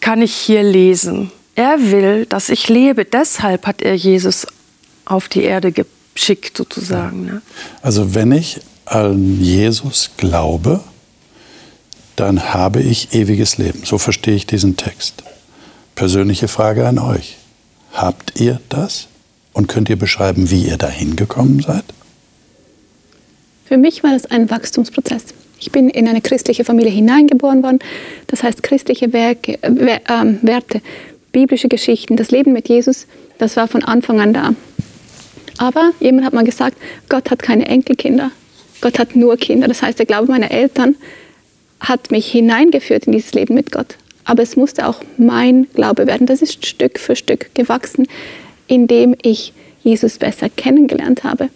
kann 0.00 0.22
ich 0.22 0.32
hier 0.32 0.62
lesen. 0.62 1.32
Er 1.56 1.90
will, 1.90 2.26
dass 2.26 2.48
ich 2.48 2.68
lebe. 2.68 3.04
Deshalb 3.04 3.66
hat 3.66 3.82
er 3.82 3.96
Jesus 3.96 4.46
auf 5.04 5.28
die 5.28 5.42
Erde 5.42 5.72
geschickt, 5.72 6.56
sozusagen. 6.56 7.26
Ne? 7.26 7.42
Also 7.82 8.14
wenn 8.14 8.30
ich 8.30 8.60
an 8.84 9.40
Jesus 9.40 10.12
glaube, 10.16 10.80
dann 12.14 12.54
habe 12.54 12.82
ich 12.82 13.14
ewiges 13.14 13.58
Leben. 13.58 13.82
So 13.84 13.98
verstehe 13.98 14.36
ich 14.36 14.46
diesen 14.46 14.76
Text. 14.76 15.24
Persönliche 15.96 16.46
Frage 16.46 16.86
an 16.86 17.00
euch. 17.00 17.36
Habt 17.92 18.38
ihr 18.40 18.60
das? 18.68 19.08
Und 19.52 19.66
könnt 19.66 19.90
ihr 19.90 19.98
beschreiben, 19.98 20.50
wie 20.50 20.66
ihr 20.66 20.76
dahin 20.76 21.16
gekommen 21.16 21.60
seid? 21.60 21.84
Für 23.72 23.78
mich 23.78 24.02
war 24.02 24.12
das 24.12 24.26
ein 24.26 24.50
Wachstumsprozess. 24.50 25.24
Ich 25.58 25.72
bin 25.72 25.88
in 25.88 26.06
eine 26.06 26.20
christliche 26.20 26.62
Familie 26.62 26.92
hineingeboren 26.92 27.62
worden. 27.62 27.78
Das 28.26 28.42
heißt, 28.42 28.62
christliche 28.62 29.14
Werke, 29.14 29.54
äh, 29.62 29.98
Werte, 30.42 30.82
biblische 31.32 31.68
Geschichten, 31.68 32.16
das 32.16 32.30
Leben 32.30 32.52
mit 32.52 32.68
Jesus, 32.68 33.06
das 33.38 33.56
war 33.56 33.68
von 33.68 33.82
Anfang 33.82 34.20
an 34.20 34.34
da. 34.34 34.54
Aber 35.56 35.92
jemand 36.00 36.26
hat 36.26 36.34
mal 36.34 36.44
gesagt, 36.44 36.76
Gott 37.08 37.30
hat 37.30 37.38
keine 37.38 37.64
Enkelkinder. 37.64 38.30
Gott 38.82 38.98
hat 38.98 39.16
nur 39.16 39.38
Kinder. 39.38 39.68
Das 39.68 39.80
heißt, 39.80 39.98
der 39.98 40.04
Glaube 40.04 40.30
meiner 40.30 40.50
Eltern 40.50 40.94
hat 41.80 42.10
mich 42.10 42.30
hineingeführt 42.30 43.06
in 43.06 43.12
dieses 43.12 43.32
Leben 43.32 43.54
mit 43.54 43.72
Gott. 43.72 43.96
Aber 44.26 44.42
es 44.42 44.54
musste 44.54 44.86
auch 44.86 45.00
mein 45.16 45.66
Glaube 45.72 46.06
werden. 46.06 46.26
Das 46.26 46.42
ist 46.42 46.66
Stück 46.66 46.98
für 46.98 47.16
Stück 47.16 47.54
gewachsen, 47.54 48.06
indem 48.66 49.16
ich 49.22 49.54
Jesus 49.82 50.18
besser 50.18 50.50
kennengelernt 50.50 51.24
habe. 51.24 51.48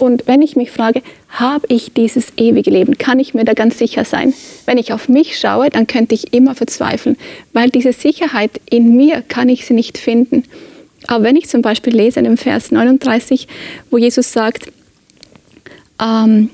Und 0.00 0.26
wenn 0.26 0.40
ich 0.40 0.56
mich 0.56 0.70
frage, 0.70 1.02
habe 1.28 1.66
ich 1.68 1.92
dieses 1.92 2.32
ewige 2.38 2.70
Leben, 2.70 2.96
kann 2.96 3.20
ich 3.20 3.34
mir 3.34 3.44
da 3.44 3.52
ganz 3.52 3.76
sicher 3.76 4.06
sein? 4.06 4.32
Wenn 4.64 4.78
ich 4.78 4.94
auf 4.94 5.10
mich 5.10 5.38
schaue, 5.38 5.68
dann 5.68 5.86
könnte 5.86 6.14
ich 6.14 6.32
immer 6.32 6.54
verzweifeln, 6.54 7.18
weil 7.52 7.68
diese 7.68 7.92
Sicherheit 7.92 8.62
in 8.70 8.96
mir 8.96 9.20
kann 9.20 9.50
ich 9.50 9.66
sie 9.66 9.74
nicht 9.74 9.98
finden. 9.98 10.44
Aber 11.06 11.24
wenn 11.24 11.36
ich 11.36 11.50
zum 11.50 11.60
Beispiel 11.60 11.94
lese 11.94 12.18
in 12.18 12.24
dem 12.24 12.38
Vers 12.38 12.72
39, 12.72 13.46
wo 13.90 13.98
Jesus 13.98 14.32
sagt, 14.32 14.72
ähm, 16.02 16.48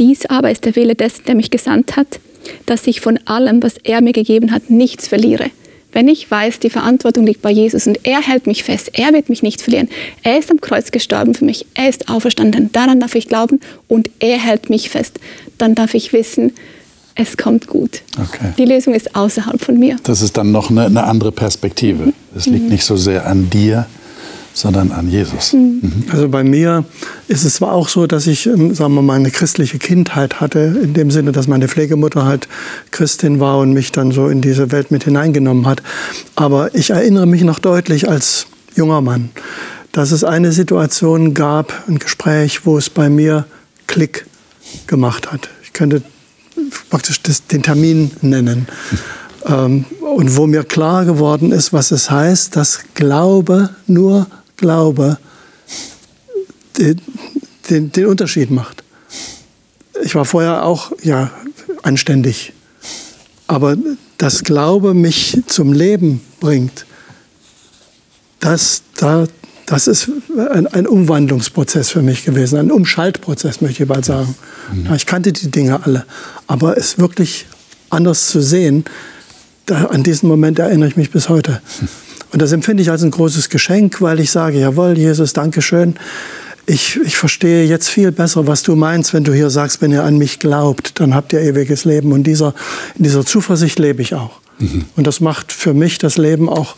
dies 0.00 0.26
aber 0.26 0.50
ist 0.50 0.64
der 0.64 0.74
Wille 0.74 0.96
dessen, 0.96 1.26
der 1.26 1.36
mich 1.36 1.52
gesandt 1.52 1.96
hat, 1.96 2.18
dass 2.66 2.88
ich 2.88 3.00
von 3.00 3.20
allem, 3.26 3.62
was 3.62 3.76
er 3.78 4.00
mir 4.00 4.12
gegeben 4.12 4.50
hat, 4.50 4.70
nichts 4.70 5.06
verliere. 5.06 5.52
Wenn 5.92 6.08
ich 6.08 6.30
weiß, 6.30 6.60
die 6.60 6.70
Verantwortung 6.70 7.26
liegt 7.26 7.42
bei 7.42 7.50
Jesus 7.50 7.86
und 7.86 8.06
er 8.06 8.20
hält 8.20 8.46
mich 8.46 8.62
fest, 8.62 8.90
er 8.92 9.12
wird 9.12 9.28
mich 9.28 9.42
nicht 9.42 9.60
verlieren. 9.60 9.88
Er 10.22 10.38
ist 10.38 10.50
am 10.50 10.60
Kreuz 10.60 10.90
gestorben 10.92 11.34
für 11.34 11.44
mich, 11.44 11.66
er 11.74 11.88
ist 11.88 12.08
auferstanden, 12.08 12.70
daran 12.72 13.00
darf 13.00 13.14
ich 13.14 13.28
glauben 13.28 13.60
und 13.88 14.10
er 14.20 14.38
hält 14.38 14.70
mich 14.70 14.90
fest. 14.90 15.18
Dann 15.58 15.74
darf 15.74 15.94
ich 15.94 16.12
wissen, 16.12 16.52
es 17.16 17.36
kommt 17.36 17.66
gut. 17.66 18.02
Okay. 18.18 18.52
Die 18.56 18.64
Lösung 18.64 18.94
ist 18.94 19.14
außerhalb 19.14 19.60
von 19.60 19.78
mir. 19.78 19.96
Das 20.04 20.22
ist 20.22 20.36
dann 20.36 20.52
noch 20.52 20.70
eine, 20.70 20.86
eine 20.86 21.04
andere 21.04 21.32
Perspektive. 21.32 22.12
Es 22.34 22.46
liegt 22.46 22.64
mhm. 22.64 22.70
nicht 22.70 22.84
so 22.84 22.96
sehr 22.96 23.26
an 23.26 23.50
dir, 23.50 23.86
sondern 24.52 24.92
an 24.92 25.08
Jesus. 25.08 25.52
Mhm. 25.52 25.80
mhm. 25.82 26.04
Also 26.10 26.28
bei 26.28 26.44
mir 26.44 26.84
ist 27.28 27.44
es 27.44 27.54
zwar 27.54 27.72
auch 27.72 27.88
so, 27.88 28.06
dass 28.06 28.26
ich, 28.26 28.46
ähm, 28.46 28.74
sagen 28.74 28.94
wir 28.94 29.02
mal, 29.02 29.14
eine 29.14 29.30
christliche 29.30 29.78
Kindheit 29.78 30.40
hatte, 30.40 30.80
in 30.82 30.94
dem 30.94 31.10
Sinne, 31.10 31.32
dass 31.32 31.46
meine 31.48 31.68
Pflegemutter 31.68 32.24
halt 32.24 32.48
Christin 32.90 33.40
war 33.40 33.58
und 33.58 33.72
mich 33.72 33.92
dann 33.92 34.12
so 34.12 34.28
in 34.28 34.40
diese 34.40 34.72
Welt 34.72 34.90
mit 34.90 35.04
hineingenommen 35.04 35.66
hat. 35.66 35.82
Aber 36.36 36.74
ich 36.74 36.90
erinnere 36.90 37.26
mich 37.26 37.42
noch 37.42 37.58
deutlich 37.58 38.08
als 38.08 38.46
junger 38.74 39.00
Mann, 39.00 39.30
dass 39.92 40.10
es 40.10 40.24
eine 40.24 40.52
Situation 40.52 41.34
gab, 41.34 41.72
ein 41.88 41.98
Gespräch, 41.98 42.66
wo 42.66 42.78
es 42.78 42.90
bei 42.90 43.08
mir 43.08 43.46
Klick 43.86 44.26
gemacht 44.86 45.32
hat. 45.32 45.48
Ich 45.62 45.72
könnte 45.72 46.02
praktisch 46.90 47.22
das, 47.22 47.46
den 47.46 47.62
Termin 47.62 48.10
nennen. 48.22 48.66
Ähm, 49.46 49.86
und 50.00 50.36
wo 50.36 50.46
mir 50.46 50.64
klar 50.64 51.06
geworden 51.06 51.50
ist, 51.50 51.72
was 51.72 51.92
es 51.92 52.10
heißt, 52.10 52.56
dass 52.56 52.80
Glaube 52.92 53.70
nur 53.86 54.26
Glaube 54.60 55.18
den, 56.78 57.00
den, 57.68 57.92
den 57.92 58.06
Unterschied 58.06 58.50
macht. 58.50 58.84
Ich 60.02 60.14
war 60.14 60.24
vorher 60.24 60.64
auch 60.64 60.92
ja, 61.02 61.30
anständig. 61.82 62.52
Aber 63.46 63.76
dass 64.18 64.44
Glaube 64.44 64.94
mich 64.94 65.42
zum 65.46 65.72
Leben 65.72 66.20
bringt, 66.40 66.86
das, 68.38 68.82
da, 68.96 69.26
das 69.66 69.86
ist 69.86 70.10
ein, 70.52 70.66
ein, 70.66 70.86
Umwandlungsprozess 70.86 71.90
für 71.90 72.02
mich 72.02 72.24
gewesen, 72.24 72.58
ein 72.58 72.70
Umschaltprozess, 72.70 73.60
möchte 73.60 73.82
ich 73.82 73.88
bald 73.88 74.04
sagen. 74.04 74.34
Mhm. 74.72 74.94
Ich 74.94 75.06
kannte 75.06 75.32
die 75.32 75.50
Dinge 75.50 75.84
alle, 75.84 76.06
aber 76.46 76.76
es 76.76 76.98
wirklich 76.98 77.46
anders 77.90 78.28
zu 78.28 78.40
sehen, 78.40 78.84
da, 79.66 79.86
an 79.86 80.02
diesen 80.02 80.28
Moment 80.28 80.58
erinnere 80.58 80.88
ich 80.88 80.96
mich 80.96 81.10
bis 81.10 81.28
heute. 81.28 81.60
Und 82.32 82.42
das 82.42 82.52
empfinde 82.52 82.82
ich 82.82 82.90
als 82.90 83.02
ein 83.02 83.10
großes 83.10 83.48
Geschenk, 83.48 84.00
weil 84.00 84.20
ich 84.20 84.30
sage, 84.30 84.58
jawohl, 84.58 84.96
Jesus, 84.96 85.32
danke 85.32 85.62
schön. 85.62 85.94
Ich, 86.66 87.00
ich 87.04 87.16
verstehe 87.16 87.64
jetzt 87.66 87.88
viel 87.88 88.12
besser, 88.12 88.46
was 88.46 88.62
du 88.62 88.76
meinst, 88.76 89.12
wenn 89.12 89.24
du 89.24 89.32
hier 89.32 89.50
sagst, 89.50 89.82
wenn 89.82 89.90
ihr 89.90 90.04
an 90.04 90.18
mich 90.18 90.38
glaubt, 90.38 91.00
dann 91.00 91.14
habt 91.14 91.32
ihr 91.32 91.40
ewiges 91.40 91.84
Leben. 91.84 92.12
Und 92.12 92.24
dieser, 92.24 92.54
in 92.96 93.04
dieser 93.04 93.26
Zuversicht 93.26 93.78
lebe 93.78 94.02
ich 94.02 94.14
auch. 94.14 94.40
Mhm. 94.58 94.84
Und 94.94 95.06
das 95.06 95.20
macht 95.20 95.52
für 95.52 95.74
mich 95.74 95.98
das 95.98 96.18
Leben 96.18 96.48
auch 96.48 96.76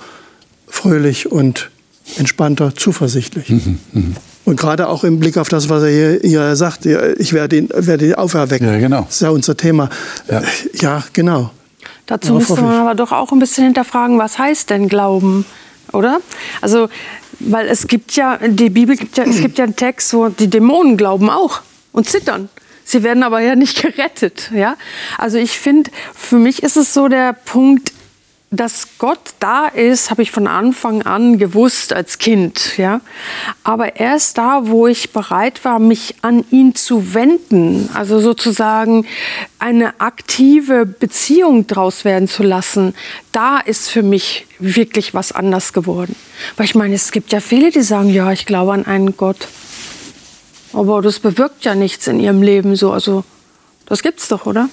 fröhlich 0.67 1.31
und 1.31 1.71
entspannter, 2.17 2.75
zuversichtlich. 2.75 3.51
Mhm. 3.51 3.79
Mhm. 3.93 4.17
Und 4.45 4.59
gerade 4.59 4.89
auch 4.89 5.05
im 5.05 5.21
Blick 5.21 5.37
auf 5.37 5.49
das, 5.49 5.69
was 5.69 5.83
er 5.83 5.91
hier, 5.91 6.21
hier 6.23 6.57
sagt, 6.57 6.87
ich 6.87 7.33
werde 7.33 7.57
ihn, 7.57 7.69
werde 7.73 8.07
ihn 8.07 8.15
auferwecken. 8.15 8.67
Ja, 8.67 8.79
genau. 8.79 9.03
Das 9.03 9.17
ist 9.17 9.21
ja 9.21 9.31
unser 9.31 9.57
Thema. 9.57 9.89
Ja, 10.29 10.43
ja 10.75 11.05
genau. 11.13 11.51
Dazu 12.13 12.35
müsste 12.35 12.61
man 12.61 12.75
aber 12.75 12.95
doch 12.95 13.11
auch 13.11 13.33
ein 13.33 13.39
bisschen 13.39 13.65
hinterfragen, 13.65 14.19
was 14.19 14.39
heißt 14.39 14.69
denn 14.69 14.87
Glauben, 14.87 15.47
oder? 15.95 16.21
Also, 16.61 16.91
weil 17.41 17.69
es 17.69 17.87
gibt 17.87 18.13
ja, 18.13 18.37
die 18.37 18.69
Bibel 18.69 18.97
gibt 18.97 19.17
ja, 19.17 19.25
es 19.25 19.41
gibt 19.41 19.57
ja 19.57 19.65
einen 19.65 19.77
Text, 19.77 20.13
wo 20.13 20.29
die 20.29 20.49
Dämonen 20.49 20.99
glauben 20.99 21.31
auch 21.31 21.63
und 21.91 22.11
zittern. 22.11 22.51
Sie 22.85 23.03
werden 23.03 23.23
aber 23.23 23.41
ja 23.41 23.55
nicht 23.55 23.81
gerettet, 23.83 24.51
ja? 24.55 24.77
Also 25.17 25.39
ich 25.39 25.59
finde, 25.59 25.91
für 26.15 26.37
mich 26.37 26.63
ist 26.63 26.77
es 26.77 26.93
so 26.93 27.09
der 27.09 27.33
Punkt, 27.33 27.95
dass 28.53 28.99
Gott 28.99 29.33
da 29.41 29.67
ist, 29.67 30.11
habe 30.11 30.23
ich 30.23 30.31
von 30.31 30.47
Anfang 30.47 31.03
an 31.03 31.39
gewusst 31.39 31.95
als 31.95 32.19
Kind, 32.19 32.77
ja. 32.77 33.01
Aber 33.65 33.97
erst 33.97 34.37
da, 34.37 34.67
wo 34.67 34.87
ich 34.87 35.11
bereit 35.11 35.65
war, 35.65 35.79
mich 35.79 36.17
an 36.21 36.45
ihn 36.51 36.75
zu 36.75 37.15
wenden, 37.15 37.89
also 37.95 38.21
sozusagen 38.21 39.07
eine 39.59 40.01
aktive 40.01 40.85
Beziehung 40.85 41.67
draus 41.67 42.05
werden 42.05 42.29
zu 42.29 42.43
lassen, 42.43 42.95
da 43.33 43.59
ist 43.59 43.89
für 43.89 44.03
mich 44.03 44.47
wirklich 44.59 45.15
was 45.15 45.33
anders 45.33 45.73
geworden. 45.73 46.15
Weil 46.59 46.67
ich 46.67 46.75
meine, 46.75 46.95
es 46.95 47.11
gibt 47.11 47.33
ja 47.33 47.41
viele, 47.41 47.71
die 47.71 47.83
sagen, 47.83 48.11
ja, 48.11 48.33
ich 48.33 48.45
glaube 48.45 48.75
an 48.75 48.85
einen 48.85 49.17
Gott. 49.17 49.49
Aber 50.75 51.01
das 51.01 51.21
bewirkt 51.21 51.65
ja 51.65 51.75
nichts 51.75 52.07
in 52.07 52.21
ihrem 52.21 52.43
Leben 52.43 52.77
so. 52.77 52.93
Also, 52.93 53.25
das 53.87 54.03
gibt's 54.03 54.29
doch, 54.29 54.45
oder? 54.45 54.69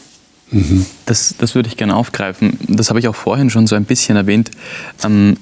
Das, 1.05 1.35
das 1.37 1.55
würde 1.55 1.69
ich 1.69 1.77
gerne 1.77 1.95
aufgreifen. 1.95 2.57
Das 2.67 2.89
habe 2.89 2.99
ich 2.99 3.07
auch 3.07 3.15
vorhin 3.15 3.49
schon 3.49 3.67
so 3.67 3.75
ein 3.75 3.85
bisschen 3.85 4.15
erwähnt. 4.15 4.51
Ähm, 5.03 5.37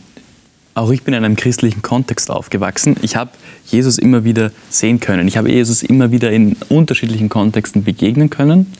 auch 0.73 0.91
ich 0.91 1.03
bin 1.03 1.13
in 1.13 1.23
einem 1.23 1.35
christlichen 1.35 1.81
Kontext 1.81 2.29
aufgewachsen. 2.29 2.97
Ich 3.01 3.15
habe 3.15 3.31
Jesus 3.65 3.97
immer 3.97 4.23
wieder 4.23 4.51
sehen 4.69 4.99
können. 4.99 5.27
Ich 5.27 5.37
habe 5.37 5.51
Jesus 5.51 5.81
immer 5.81 6.11
wieder 6.11 6.31
in 6.31 6.55
unterschiedlichen 6.69 7.29
Kontexten 7.29 7.83
begegnen 7.83 8.29
können. 8.29 8.71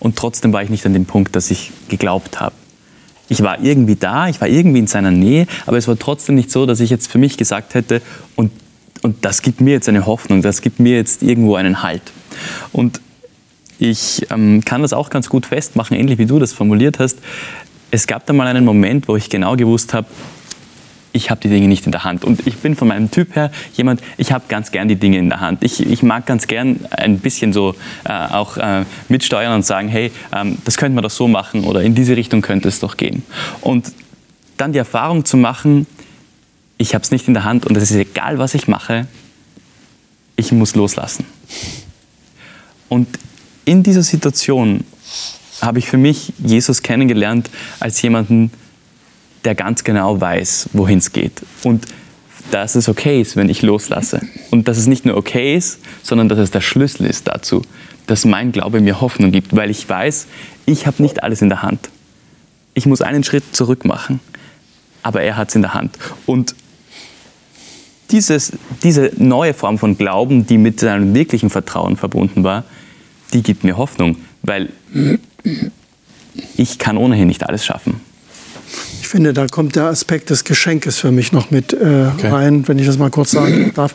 Und 0.00 0.16
trotzdem 0.16 0.52
war 0.52 0.62
ich 0.62 0.70
nicht 0.70 0.86
an 0.86 0.94
dem 0.94 1.06
Punkt, 1.06 1.36
dass 1.36 1.50
ich 1.50 1.70
geglaubt 1.88 2.40
habe. 2.40 2.54
Ich 3.28 3.42
war 3.42 3.60
irgendwie 3.62 3.96
da, 3.96 4.28
ich 4.28 4.40
war 4.40 4.48
irgendwie 4.48 4.78
in 4.78 4.86
seiner 4.86 5.10
Nähe, 5.10 5.46
aber 5.66 5.78
es 5.78 5.88
war 5.88 5.98
trotzdem 5.98 6.34
nicht 6.34 6.50
so, 6.50 6.66
dass 6.66 6.80
ich 6.80 6.90
jetzt 6.90 7.10
für 7.10 7.18
mich 7.18 7.36
gesagt 7.36 7.74
hätte, 7.74 8.02
und, 8.36 8.50
und 9.02 9.24
das 9.24 9.42
gibt 9.42 9.60
mir 9.60 9.72
jetzt 9.72 9.88
eine 9.88 10.06
Hoffnung, 10.06 10.42
das 10.42 10.60
gibt 10.60 10.78
mir 10.78 10.96
jetzt 10.96 11.22
irgendwo 11.22 11.56
einen 11.56 11.82
Halt. 11.82 12.02
Und 12.72 13.00
ich 13.84 14.26
ähm, 14.30 14.64
kann 14.64 14.82
das 14.82 14.92
auch 14.92 15.10
ganz 15.10 15.28
gut 15.28 15.46
festmachen, 15.46 15.96
ähnlich 15.96 16.18
wie 16.18 16.26
du 16.26 16.38
das 16.38 16.52
formuliert 16.52 16.98
hast. 16.98 17.18
Es 17.90 18.06
gab 18.06 18.26
da 18.26 18.32
mal 18.32 18.46
einen 18.46 18.64
Moment, 18.64 19.06
wo 19.08 19.16
ich 19.16 19.28
genau 19.28 19.56
gewusst 19.56 19.94
habe, 19.94 20.06
ich 21.12 21.30
habe 21.30 21.40
die 21.40 21.48
Dinge 21.48 21.68
nicht 21.68 21.86
in 21.86 21.92
der 21.92 22.02
Hand. 22.02 22.24
Und 22.24 22.44
ich 22.46 22.56
bin 22.56 22.74
von 22.74 22.88
meinem 22.88 23.10
Typ 23.10 23.36
her 23.36 23.52
jemand, 23.74 24.00
ich 24.16 24.32
habe 24.32 24.46
ganz 24.48 24.72
gern 24.72 24.88
die 24.88 24.96
Dinge 24.96 25.18
in 25.18 25.28
der 25.28 25.40
Hand. 25.40 25.62
Ich, 25.62 25.86
ich 25.86 26.02
mag 26.02 26.26
ganz 26.26 26.48
gern 26.48 26.80
ein 26.90 27.20
bisschen 27.20 27.52
so 27.52 27.76
äh, 28.04 28.10
auch 28.10 28.56
äh, 28.56 28.84
mitsteuern 29.08 29.54
und 29.54 29.64
sagen, 29.64 29.88
hey, 29.88 30.10
ähm, 30.34 30.58
das 30.64 30.76
könnte 30.76 30.96
man 30.96 31.02
doch 31.02 31.10
so 31.10 31.28
machen 31.28 31.62
oder 31.62 31.82
in 31.82 31.94
diese 31.94 32.16
Richtung 32.16 32.42
könnte 32.42 32.66
es 32.66 32.80
doch 32.80 32.96
gehen. 32.96 33.22
Und 33.60 33.92
dann 34.56 34.72
die 34.72 34.78
Erfahrung 34.78 35.24
zu 35.24 35.36
machen, 35.36 35.86
ich 36.78 36.94
habe 36.94 37.04
es 37.04 37.12
nicht 37.12 37.28
in 37.28 37.34
der 37.34 37.44
Hand 37.44 37.64
und 37.64 37.76
es 37.76 37.90
ist 37.90 37.96
egal, 37.96 38.38
was 38.38 38.54
ich 38.54 38.66
mache, 38.66 39.06
ich 40.34 40.50
muss 40.50 40.74
loslassen. 40.74 41.26
Und 42.88 43.06
in 43.64 43.82
dieser 43.82 44.02
Situation 44.02 44.84
habe 45.60 45.78
ich 45.78 45.88
für 45.88 45.96
mich 45.96 46.32
Jesus 46.38 46.82
kennengelernt 46.82 47.50
als 47.80 48.00
jemanden, 48.02 48.50
der 49.44 49.54
ganz 49.54 49.84
genau 49.84 50.20
weiß, 50.20 50.70
wohin 50.72 50.98
es 50.98 51.12
geht. 51.12 51.42
Und 51.62 51.86
dass 52.50 52.74
es 52.74 52.88
okay 52.88 53.20
ist, 53.20 53.36
wenn 53.36 53.48
ich 53.48 53.62
loslasse. 53.62 54.20
Und 54.50 54.68
dass 54.68 54.78
es 54.78 54.86
nicht 54.86 55.06
nur 55.06 55.16
okay 55.16 55.56
ist, 55.56 55.80
sondern 56.02 56.28
dass 56.28 56.38
es 56.38 56.50
der 56.50 56.60
Schlüssel 56.60 57.06
ist 57.06 57.28
dazu, 57.28 57.62
dass 58.06 58.24
mein 58.24 58.52
Glaube 58.52 58.80
mir 58.80 59.00
Hoffnung 59.00 59.32
gibt, 59.32 59.56
weil 59.56 59.70
ich 59.70 59.88
weiß, 59.88 60.26
ich 60.66 60.86
habe 60.86 61.02
nicht 61.02 61.22
alles 61.22 61.42
in 61.42 61.48
der 61.48 61.62
Hand. 61.62 61.88
Ich 62.74 62.86
muss 62.86 63.00
einen 63.00 63.24
Schritt 63.24 63.44
zurück 63.54 63.84
machen, 63.84 64.20
aber 65.02 65.22
er 65.22 65.36
hat 65.36 65.48
es 65.50 65.54
in 65.54 65.62
der 65.62 65.74
Hand. 65.74 65.98
Und 66.26 66.54
dieses, 68.10 68.52
diese 68.82 69.10
neue 69.16 69.54
Form 69.54 69.78
von 69.78 69.96
Glauben, 69.96 70.46
die 70.46 70.58
mit 70.58 70.80
seinem 70.80 71.14
wirklichen 71.14 71.50
Vertrauen 71.50 71.96
verbunden 71.96 72.44
war, 72.44 72.64
die 73.32 73.42
gibt 73.42 73.64
mir 73.64 73.76
Hoffnung, 73.76 74.16
weil 74.42 74.70
ich 76.56 76.78
kann 76.78 76.96
ohnehin 76.96 77.28
nicht 77.28 77.46
alles 77.46 77.64
schaffen. 77.64 78.00
Ich 79.04 79.08
finde, 79.08 79.34
da 79.34 79.46
kommt 79.46 79.76
der 79.76 79.84
Aspekt 79.84 80.30
des 80.30 80.44
Geschenkes 80.44 80.96
für 80.96 81.12
mich 81.12 81.30
noch 81.30 81.50
mit 81.50 81.74
äh, 81.74 82.06
okay. 82.16 82.28
rein, 82.28 82.66
wenn 82.66 82.78
ich 82.78 82.86
das 82.86 82.96
mal 82.96 83.10
kurz 83.10 83.32
sagen 83.32 83.70
darf. 83.76 83.92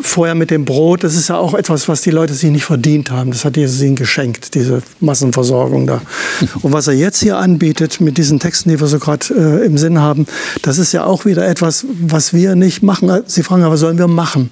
Vorher 0.00 0.34
mit 0.34 0.50
dem 0.50 0.64
Brot, 0.64 1.04
das 1.04 1.14
ist 1.14 1.28
ja 1.28 1.36
auch 1.36 1.54
etwas, 1.54 1.86
was 1.86 2.00
die 2.00 2.10
Leute 2.10 2.34
sich 2.34 2.50
nicht 2.50 2.64
verdient 2.64 3.12
haben. 3.12 3.30
Das 3.30 3.44
hat 3.44 3.56
Jesus 3.56 3.80
ihnen 3.82 3.94
geschenkt, 3.94 4.56
diese 4.56 4.82
Massenversorgung 4.98 5.86
da. 5.86 6.02
Und 6.62 6.72
was 6.72 6.88
er 6.88 6.94
jetzt 6.94 7.22
hier 7.22 7.36
anbietet 7.36 8.00
mit 8.00 8.18
diesen 8.18 8.40
Texten, 8.40 8.68
die 8.70 8.80
wir 8.80 8.88
so 8.88 8.98
gerade 8.98 9.26
äh, 9.32 9.64
im 9.64 9.78
Sinn 9.78 10.00
haben, 10.00 10.26
das 10.62 10.78
ist 10.78 10.92
ja 10.92 11.04
auch 11.04 11.24
wieder 11.24 11.46
etwas, 11.46 11.86
was 12.00 12.34
wir 12.34 12.56
nicht 12.56 12.82
machen. 12.82 13.08
Sie 13.26 13.44
fragen, 13.44 13.62
aber 13.62 13.76
sollen 13.76 13.96
wir 13.96 14.08
machen? 14.08 14.50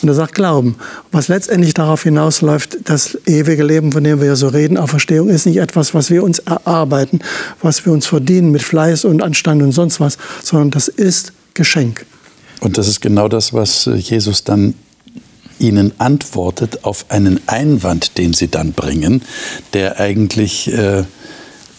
Und 0.00 0.08
er 0.08 0.14
sagt, 0.14 0.34
glauben. 0.34 0.76
Was 1.10 1.26
letztendlich 1.26 1.74
darauf 1.74 2.04
hinausläuft, 2.04 2.78
das 2.84 3.18
ewige 3.26 3.64
Leben, 3.64 3.90
von 3.90 4.04
dem 4.04 4.20
wir 4.20 4.28
ja 4.28 4.36
so 4.36 4.46
reden, 4.46 4.76
Auferstehung, 4.76 5.28
ist 5.28 5.44
nicht 5.44 5.58
etwas, 5.58 5.92
was 5.92 6.08
wir 6.08 6.22
uns 6.22 6.38
erarbeiten, 6.38 7.18
was 7.60 7.84
wir 7.84 7.92
uns 7.92 8.06
verdienen 8.06 8.52
mit 8.52 8.62
Fleiß 8.62 9.04
und 9.04 9.22
Anstand 9.40 9.62
und 9.62 9.72
sonst 9.72 10.00
was, 10.00 10.18
sondern 10.42 10.70
das 10.70 10.88
ist 10.88 11.32
Geschenk. 11.54 12.04
Und 12.60 12.76
das 12.76 12.88
ist 12.88 13.00
genau 13.00 13.28
das, 13.28 13.54
was 13.54 13.86
äh, 13.86 13.94
Jesus 13.94 14.44
dann 14.44 14.74
ihnen 15.58 15.92
antwortet 15.98 16.84
auf 16.84 17.06
einen 17.08 17.40
Einwand, 17.46 18.18
den 18.18 18.32
sie 18.32 18.48
dann 18.48 18.72
bringen, 18.72 19.22
der 19.72 19.98
eigentlich 19.98 20.72
äh, 20.72 21.04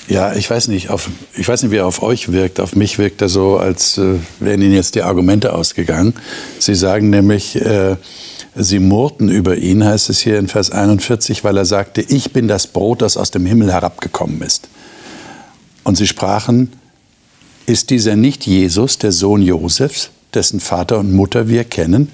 ja, 0.08 0.34
ich 0.34 0.50
weiß 0.50 0.68
nicht, 0.68 0.90
auf, 0.90 1.10
ich 1.36 1.48
weiß 1.48 1.64
nicht, 1.64 1.72
wie 1.72 1.78
er 1.78 1.86
auf 1.86 2.02
euch 2.02 2.32
wirkt. 2.32 2.60
Auf 2.60 2.76
mich 2.76 2.98
wirkt 2.98 3.22
er 3.22 3.30
so, 3.30 3.58
als 3.58 3.98
äh, 3.98 4.16
wären 4.40 4.62
ihnen 4.62 4.74
jetzt 4.74 4.96
die 4.96 5.04
Argumente 5.04 5.54
ausgegangen. 5.54 6.16
Sie 6.60 6.76
sagen 6.76 7.12
nämlich, 7.12 7.56
äh, 7.56 7.96
sie 8.56 8.80
murrten 8.80 9.30
über 9.30 9.56
ihn, 9.56 9.86
heißt 9.86 10.10
es 10.10 10.20
hier 10.20 10.38
in 10.38 10.48
Vers 10.48 10.72
41, 10.72 11.44
weil 11.44 11.56
er 11.56 11.66
sagte, 11.66 12.02
ich 12.02 12.34
bin 12.34 12.48
das 12.48 12.68
Brot, 12.68 13.04
das 13.04 13.16
aus 13.16 13.32
dem 13.32 13.46
Himmel 13.46 13.72
herabgekommen 13.72 14.42
ist. 14.42 14.68
Und 15.84 15.98
sie 15.98 16.08
sprachen, 16.08 16.72
ist 17.66 17.90
dieser 17.90 18.16
nicht 18.16 18.46
Jesus, 18.46 18.98
der 18.98 19.12
Sohn 19.12 19.42
Josefs, 19.42 20.10
dessen 20.34 20.60
Vater 20.60 21.00
und 21.00 21.12
Mutter 21.12 21.48
wir 21.48 21.64
kennen? 21.64 22.10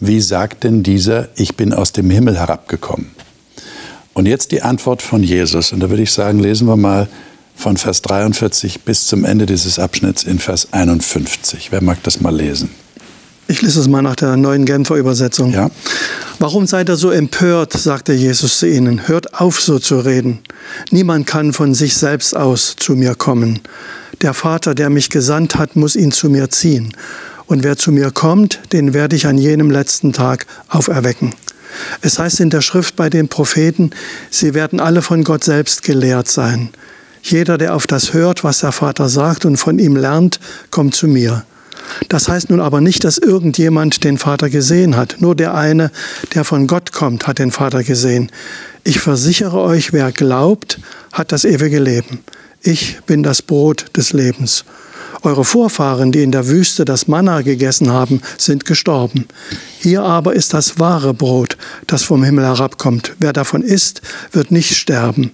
Wie 0.00 0.20
sagt 0.20 0.64
denn 0.64 0.82
dieser, 0.82 1.28
ich 1.36 1.56
bin 1.56 1.72
aus 1.72 1.92
dem 1.92 2.10
Himmel 2.10 2.38
herabgekommen? 2.38 3.12
Und 4.14 4.26
jetzt 4.26 4.52
die 4.52 4.62
Antwort 4.62 5.00
von 5.00 5.22
Jesus. 5.22 5.72
Und 5.72 5.80
da 5.80 5.88
würde 5.88 6.02
ich 6.02 6.12
sagen, 6.12 6.38
lesen 6.38 6.66
wir 6.66 6.76
mal 6.76 7.08
von 7.54 7.76
Vers 7.76 8.02
43 8.02 8.82
bis 8.82 9.06
zum 9.06 9.24
Ende 9.24 9.46
dieses 9.46 9.78
Abschnitts 9.78 10.24
in 10.24 10.38
Vers 10.38 10.68
51. 10.72 11.70
Wer 11.70 11.82
mag 11.82 12.02
das 12.02 12.20
mal 12.20 12.34
lesen? 12.34 12.70
Ich 13.48 13.60
lese 13.62 13.80
es 13.80 13.88
mal 13.88 14.02
nach 14.02 14.16
der 14.16 14.36
neuen 14.36 14.64
Genfer 14.64 14.96
Übersetzung. 14.96 15.52
Ja. 15.52 15.70
Warum 16.38 16.66
seid 16.66 16.88
ihr 16.88 16.96
so 16.96 17.10
empört, 17.10 17.72
sagte 17.72 18.12
Jesus 18.12 18.58
zu 18.58 18.66
ihnen. 18.66 19.08
Hört 19.08 19.40
auf, 19.40 19.60
so 19.60 19.78
zu 19.78 20.00
reden. 20.00 20.38
Niemand 20.90 21.26
kann 21.26 21.52
von 21.52 21.74
sich 21.74 21.94
selbst 21.94 22.36
aus 22.36 22.76
zu 22.76 22.94
mir 22.96 23.14
kommen. 23.14 23.60
Der 24.22 24.34
Vater, 24.34 24.74
der 24.74 24.90
mich 24.90 25.10
gesandt 25.10 25.56
hat, 25.56 25.76
muss 25.76 25.96
ihn 25.96 26.12
zu 26.12 26.30
mir 26.30 26.50
ziehen. 26.50 26.94
Und 27.46 27.64
wer 27.64 27.76
zu 27.76 27.92
mir 27.92 28.10
kommt, 28.10 28.60
den 28.72 28.94
werde 28.94 29.16
ich 29.16 29.26
an 29.26 29.38
jenem 29.38 29.70
letzten 29.70 30.12
Tag 30.12 30.46
auferwecken. 30.68 31.34
Es 32.00 32.18
heißt 32.18 32.40
in 32.40 32.50
der 32.50 32.60
Schrift 32.60 32.96
bei 32.96 33.10
den 33.10 33.28
Propheten, 33.28 33.90
sie 34.30 34.54
werden 34.54 34.80
alle 34.80 35.02
von 35.02 35.24
Gott 35.24 35.44
selbst 35.44 35.82
gelehrt 35.82 36.28
sein. 36.28 36.70
Jeder, 37.22 37.56
der 37.56 37.74
auf 37.74 37.86
das 37.86 38.12
hört, 38.12 38.44
was 38.44 38.60
der 38.60 38.72
Vater 38.72 39.08
sagt 39.08 39.44
und 39.44 39.56
von 39.56 39.78
ihm 39.78 39.96
lernt, 39.96 40.40
kommt 40.70 40.94
zu 40.94 41.06
mir. 41.06 41.44
Das 42.08 42.28
heißt 42.28 42.50
nun 42.50 42.60
aber 42.60 42.80
nicht, 42.80 43.04
dass 43.04 43.18
irgendjemand 43.18 44.04
den 44.04 44.18
Vater 44.18 44.50
gesehen 44.50 44.96
hat. 44.96 45.16
Nur 45.20 45.34
der 45.34 45.54
eine, 45.54 45.90
der 46.34 46.44
von 46.44 46.66
Gott 46.66 46.92
kommt, 46.92 47.26
hat 47.26 47.38
den 47.38 47.50
Vater 47.50 47.82
gesehen. 47.82 48.30
Ich 48.84 49.00
versichere 49.00 49.60
euch, 49.60 49.92
wer 49.92 50.12
glaubt, 50.12 50.78
hat 51.12 51.32
das 51.32 51.44
ewige 51.44 51.78
Leben. 51.78 52.20
Ich 52.62 53.00
bin 53.06 53.22
das 53.22 53.42
Brot 53.42 53.86
des 53.96 54.12
Lebens. 54.12 54.64
Eure 55.24 55.44
Vorfahren, 55.44 56.10
die 56.10 56.22
in 56.22 56.32
der 56.32 56.48
Wüste 56.48 56.84
das 56.84 57.06
Manna 57.06 57.42
gegessen 57.42 57.90
haben, 57.90 58.20
sind 58.38 58.64
gestorben. 58.64 59.26
Hier 59.78 60.02
aber 60.02 60.34
ist 60.34 60.52
das 60.52 60.80
wahre 60.80 61.14
Brot, 61.14 61.56
das 61.86 62.02
vom 62.02 62.24
Himmel 62.24 62.44
herabkommt. 62.44 63.14
Wer 63.20 63.32
davon 63.32 63.62
isst, 63.62 64.02
wird 64.32 64.50
nicht 64.50 64.76
sterben. 64.76 65.30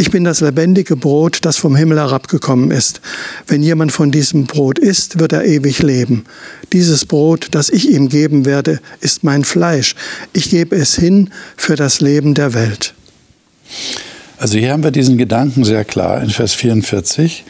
Ich 0.00 0.12
bin 0.12 0.22
das 0.22 0.40
lebendige 0.40 0.94
Brot, 0.94 1.40
das 1.42 1.56
vom 1.56 1.74
Himmel 1.74 1.98
herabgekommen 1.98 2.70
ist. 2.70 3.00
Wenn 3.48 3.64
jemand 3.64 3.90
von 3.90 4.12
diesem 4.12 4.44
Brot 4.44 4.78
isst, 4.78 5.18
wird 5.18 5.32
er 5.32 5.44
ewig 5.44 5.82
leben. 5.82 6.24
Dieses 6.72 7.04
Brot, 7.04 7.48
das 7.50 7.68
ich 7.68 7.90
ihm 7.90 8.08
geben 8.08 8.44
werde, 8.44 8.78
ist 9.00 9.24
mein 9.24 9.42
Fleisch. 9.42 9.96
Ich 10.32 10.50
gebe 10.50 10.76
es 10.76 10.94
hin 10.94 11.30
für 11.56 11.74
das 11.74 12.00
Leben 12.00 12.34
der 12.34 12.54
Welt. 12.54 12.94
Also 14.36 14.56
hier 14.56 14.70
haben 14.70 14.84
wir 14.84 14.92
diesen 14.92 15.18
Gedanken 15.18 15.64
sehr 15.64 15.84
klar 15.84 16.22
in 16.22 16.30
Vers 16.30 16.54
44. 16.54 17.44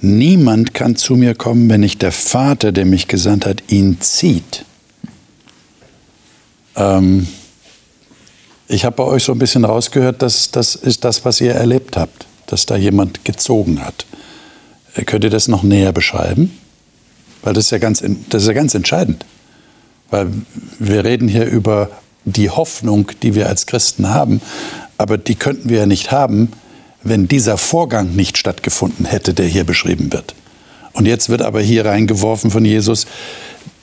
Niemand 0.00 0.72
kann 0.72 0.96
zu 0.96 1.14
mir 1.14 1.34
kommen, 1.34 1.68
wenn 1.68 1.82
nicht 1.82 2.00
der 2.00 2.12
Vater, 2.12 2.72
der 2.72 2.86
mich 2.86 3.06
gesandt 3.06 3.44
hat, 3.44 3.64
ihn 3.68 4.00
zieht. 4.00 4.64
Ähm, 6.74 7.28
ich 8.68 8.84
habe 8.84 8.96
bei 8.96 9.04
euch 9.04 9.24
so 9.24 9.32
ein 9.32 9.38
bisschen 9.38 9.64
rausgehört, 9.64 10.22
dass 10.22 10.50
das 10.50 10.74
ist 10.74 11.04
das, 11.04 11.24
was 11.24 11.40
ihr 11.40 11.52
erlebt 11.52 11.96
habt, 11.96 12.26
dass 12.46 12.66
da 12.66 12.76
jemand 12.76 13.24
gezogen 13.24 13.84
hat. 13.84 14.06
Könnt 15.06 15.24
ihr 15.24 15.30
das 15.30 15.48
noch 15.48 15.62
näher 15.62 15.92
beschreiben? 15.92 16.58
Weil 17.42 17.52
das 17.52 17.66
ist 17.66 17.70
ja 17.70 17.78
ganz, 17.78 18.02
das 18.28 18.42
ist 18.42 18.48
ja 18.48 18.54
ganz 18.54 18.74
entscheidend. 18.74 19.26
Weil 20.10 20.28
wir 20.78 21.04
reden 21.04 21.28
hier 21.28 21.46
über 21.46 21.90
die 22.24 22.48
Hoffnung, 22.48 23.10
die 23.22 23.34
wir 23.34 23.48
als 23.48 23.66
Christen 23.66 24.08
haben, 24.10 24.40
aber 24.96 25.18
die 25.18 25.34
könnten 25.34 25.68
wir 25.68 25.80
ja 25.80 25.86
nicht 25.86 26.10
haben, 26.10 26.52
wenn 27.02 27.28
dieser 27.28 27.58
Vorgang 27.58 28.14
nicht 28.14 28.38
stattgefunden 28.38 29.04
hätte, 29.04 29.34
der 29.34 29.46
hier 29.46 29.64
beschrieben 29.64 30.12
wird. 30.12 30.34
Und 30.94 31.06
jetzt 31.06 31.28
wird 31.28 31.42
aber 31.42 31.60
hier 31.60 31.84
reingeworfen 31.84 32.50
von 32.50 32.64
Jesus, 32.64 33.06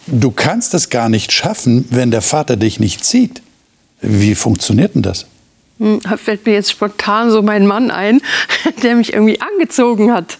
du 0.07 0.31
kannst 0.31 0.73
es 0.73 0.89
gar 0.89 1.09
nicht 1.09 1.31
schaffen, 1.31 1.85
wenn 1.91 2.09
der 2.09 2.21
Vater 2.21 2.55
dich 2.55 2.79
nicht 2.79 3.05
sieht. 3.05 3.43
Wie 4.01 4.35
funktioniert 4.35 4.95
denn 4.95 5.01
das? 5.01 5.25
Hm, 5.81 5.99
da 6.03 6.15
fällt 6.15 6.45
mir 6.45 6.53
jetzt 6.53 6.71
spontan 6.71 7.31
so 7.31 7.41
mein 7.41 7.65
Mann 7.65 7.89
ein, 7.89 8.21
der 8.83 8.95
mich 8.95 9.13
irgendwie 9.13 9.41
angezogen 9.41 10.13
hat. 10.13 10.37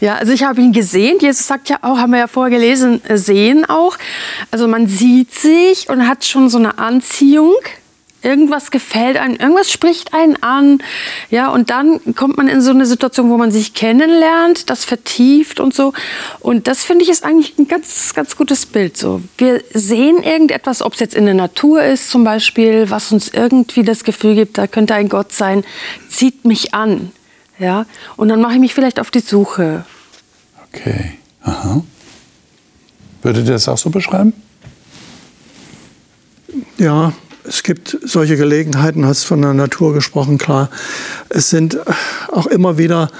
Ja, 0.00 0.16
also 0.16 0.32
ich 0.32 0.42
habe 0.42 0.60
ihn 0.60 0.72
gesehen. 0.72 1.18
Jesus 1.20 1.46
sagt 1.46 1.68
ja 1.68 1.78
auch, 1.82 1.98
haben 1.98 2.10
wir 2.10 2.18
ja 2.18 2.26
vorher 2.26 2.56
gelesen, 2.56 3.00
äh, 3.04 3.16
sehen 3.16 3.64
auch. 3.64 3.96
Also 4.50 4.66
man 4.66 4.88
sieht 4.88 5.32
sich 5.32 5.88
und 5.88 6.08
hat 6.08 6.24
schon 6.24 6.48
so 6.48 6.58
eine 6.58 6.78
Anziehung 6.78 7.54
irgendwas 8.22 8.70
gefällt 8.70 9.16
einem, 9.16 9.36
irgendwas 9.36 9.70
spricht 9.70 10.14
einen 10.14 10.42
an, 10.42 10.82
ja, 11.30 11.48
und 11.48 11.70
dann 11.70 12.14
kommt 12.14 12.36
man 12.36 12.48
in 12.48 12.60
so 12.60 12.70
eine 12.70 12.86
Situation, 12.86 13.30
wo 13.30 13.36
man 13.36 13.50
sich 13.50 13.74
kennenlernt, 13.74 14.70
das 14.70 14.84
vertieft 14.84 15.60
und 15.60 15.74
so. 15.74 15.92
Und 16.40 16.66
das 16.66 16.84
finde 16.84 17.04
ich 17.04 17.10
ist 17.10 17.24
eigentlich 17.24 17.58
ein 17.58 17.68
ganz, 17.68 18.14
ganz 18.14 18.36
gutes 18.36 18.66
Bild. 18.66 18.96
So, 18.96 19.22
wir 19.38 19.62
sehen 19.72 20.22
irgendetwas, 20.22 20.82
ob 20.82 20.94
es 20.94 21.00
jetzt 21.00 21.14
in 21.14 21.24
der 21.24 21.34
Natur 21.34 21.82
ist, 21.82 22.10
zum 22.10 22.24
Beispiel, 22.24 22.90
was 22.90 23.12
uns 23.12 23.28
irgendwie 23.28 23.82
das 23.82 24.04
Gefühl 24.04 24.34
gibt, 24.34 24.58
da 24.58 24.66
könnte 24.66 24.94
ein 24.94 25.08
Gott 25.08 25.32
sein, 25.32 25.64
zieht 26.08 26.44
mich 26.44 26.74
an, 26.74 27.12
ja, 27.58 27.86
und 28.16 28.28
dann 28.28 28.40
mache 28.40 28.54
ich 28.54 28.60
mich 28.60 28.74
vielleicht 28.74 29.00
auf 29.00 29.10
die 29.10 29.20
Suche. 29.20 29.84
Okay, 30.68 31.12
aha. 31.42 31.82
Würdet 33.22 33.46
ihr 33.46 33.52
das 33.52 33.68
auch 33.68 33.78
so 33.78 33.90
beschreiben? 33.90 34.32
Ja, 36.78 37.12
es 37.50 37.64
gibt 37.64 37.98
solche 38.04 38.36
Gelegenheiten, 38.36 39.04
hast 39.04 39.24
von 39.24 39.42
der 39.42 39.54
Natur 39.54 39.92
gesprochen, 39.92 40.38
klar. 40.38 40.70
Es 41.28 41.50
sind 41.50 41.78
auch 42.30 42.46
immer 42.46 42.78
wieder 42.78 43.10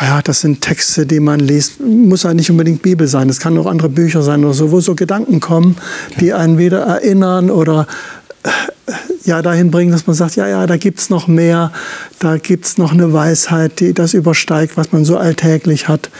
ja, 0.00 0.22
das 0.22 0.42
sind 0.42 0.60
Texte, 0.60 1.06
die 1.06 1.18
man 1.18 1.40
liest. 1.40 1.80
Muss 1.80 2.22
ja 2.22 2.32
nicht 2.32 2.50
unbedingt 2.50 2.82
Bibel 2.82 3.08
sein. 3.08 3.28
Es 3.28 3.40
kann 3.40 3.58
auch 3.58 3.66
andere 3.66 3.88
Bücher 3.88 4.22
sein 4.22 4.44
oder 4.44 4.54
so, 4.54 4.70
wo 4.70 4.80
so 4.80 4.94
Gedanken 4.94 5.40
kommen, 5.40 5.76
die 6.20 6.32
einen 6.32 6.56
wieder 6.56 6.80
erinnern 6.80 7.50
oder 7.50 7.86
äh, 8.44 8.50
ja, 9.24 9.42
dahin 9.42 9.70
bringen, 9.70 9.90
dass 9.90 10.06
man 10.06 10.14
sagt, 10.14 10.36
ja, 10.36 10.46
ja, 10.46 10.66
da 10.66 10.76
gibt 10.76 11.00
es 11.00 11.10
noch 11.10 11.26
mehr, 11.26 11.72
da 12.20 12.36
gibt 12.36 12.66
es 12.66 12.78
noch 12.78 12.92
eine 12.92 13.12
Weisheit, 13.12 13.80
die 13.80 13.92
das 13.92 14.14
übersteigt, 14.14 14.76
was 14.76 14.92
man 14.92 15.04
so 15.04 15.16
alltäglich 15.16 15.88
hat. 15.88 16.10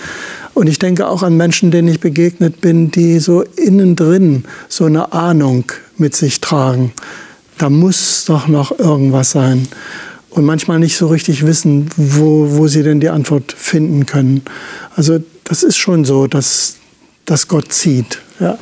Und 0.58 0.66
ich 0.66 0.80
denke 0.80 1.06
auch 1.06 1.22
an 1.22 1.36
Menschen, 1.36 1.70
denen 1.70 1.86
ich 1.86 2.00
begegnet 2.00 2.60
bin, 2.60 2.90
die 2.90 3.20
so 3.20 3.42
innen 3.42 3.94
drin 3.94 4.42
so 4.68 4.86
eine 4.86 5.12
Ahnung 5.12 5.70
mit 5.98 6.16
sich 6.16 6.40
tragen. 6.40 6.92
Da 7.58 7.70
muss 7.70 8.24
doch 8.24 8.48
noch 8.48 8.76
irgendwas 8.76 9.30
sein 9.30 9.68
und 10.30 10.44
manchmal 10.44 10.80
nicht 10.80 10.96
so 10.96 11.06
richtig 11.06 11.46
wissen, 11.46 11.88
wo, 11.96 12.56
wo 12.56 12.66
sie 12.66 12.82
denn 12.82 12.98
die 12.98 13.08
Antwort 13.08 13.52
finden 13.52 14.04
können. 14.04 14.42
Also 14.96 15.20
das 15.44 15.62
ist 15.62 15.76
schon 15.76 16.04
so, 16.04 16.26
dass, 16.26 16.74
dass 17.24 17.46
Gott 17.46 17.72
zieht. 17.72 18.18
Ja. 18.40 18.58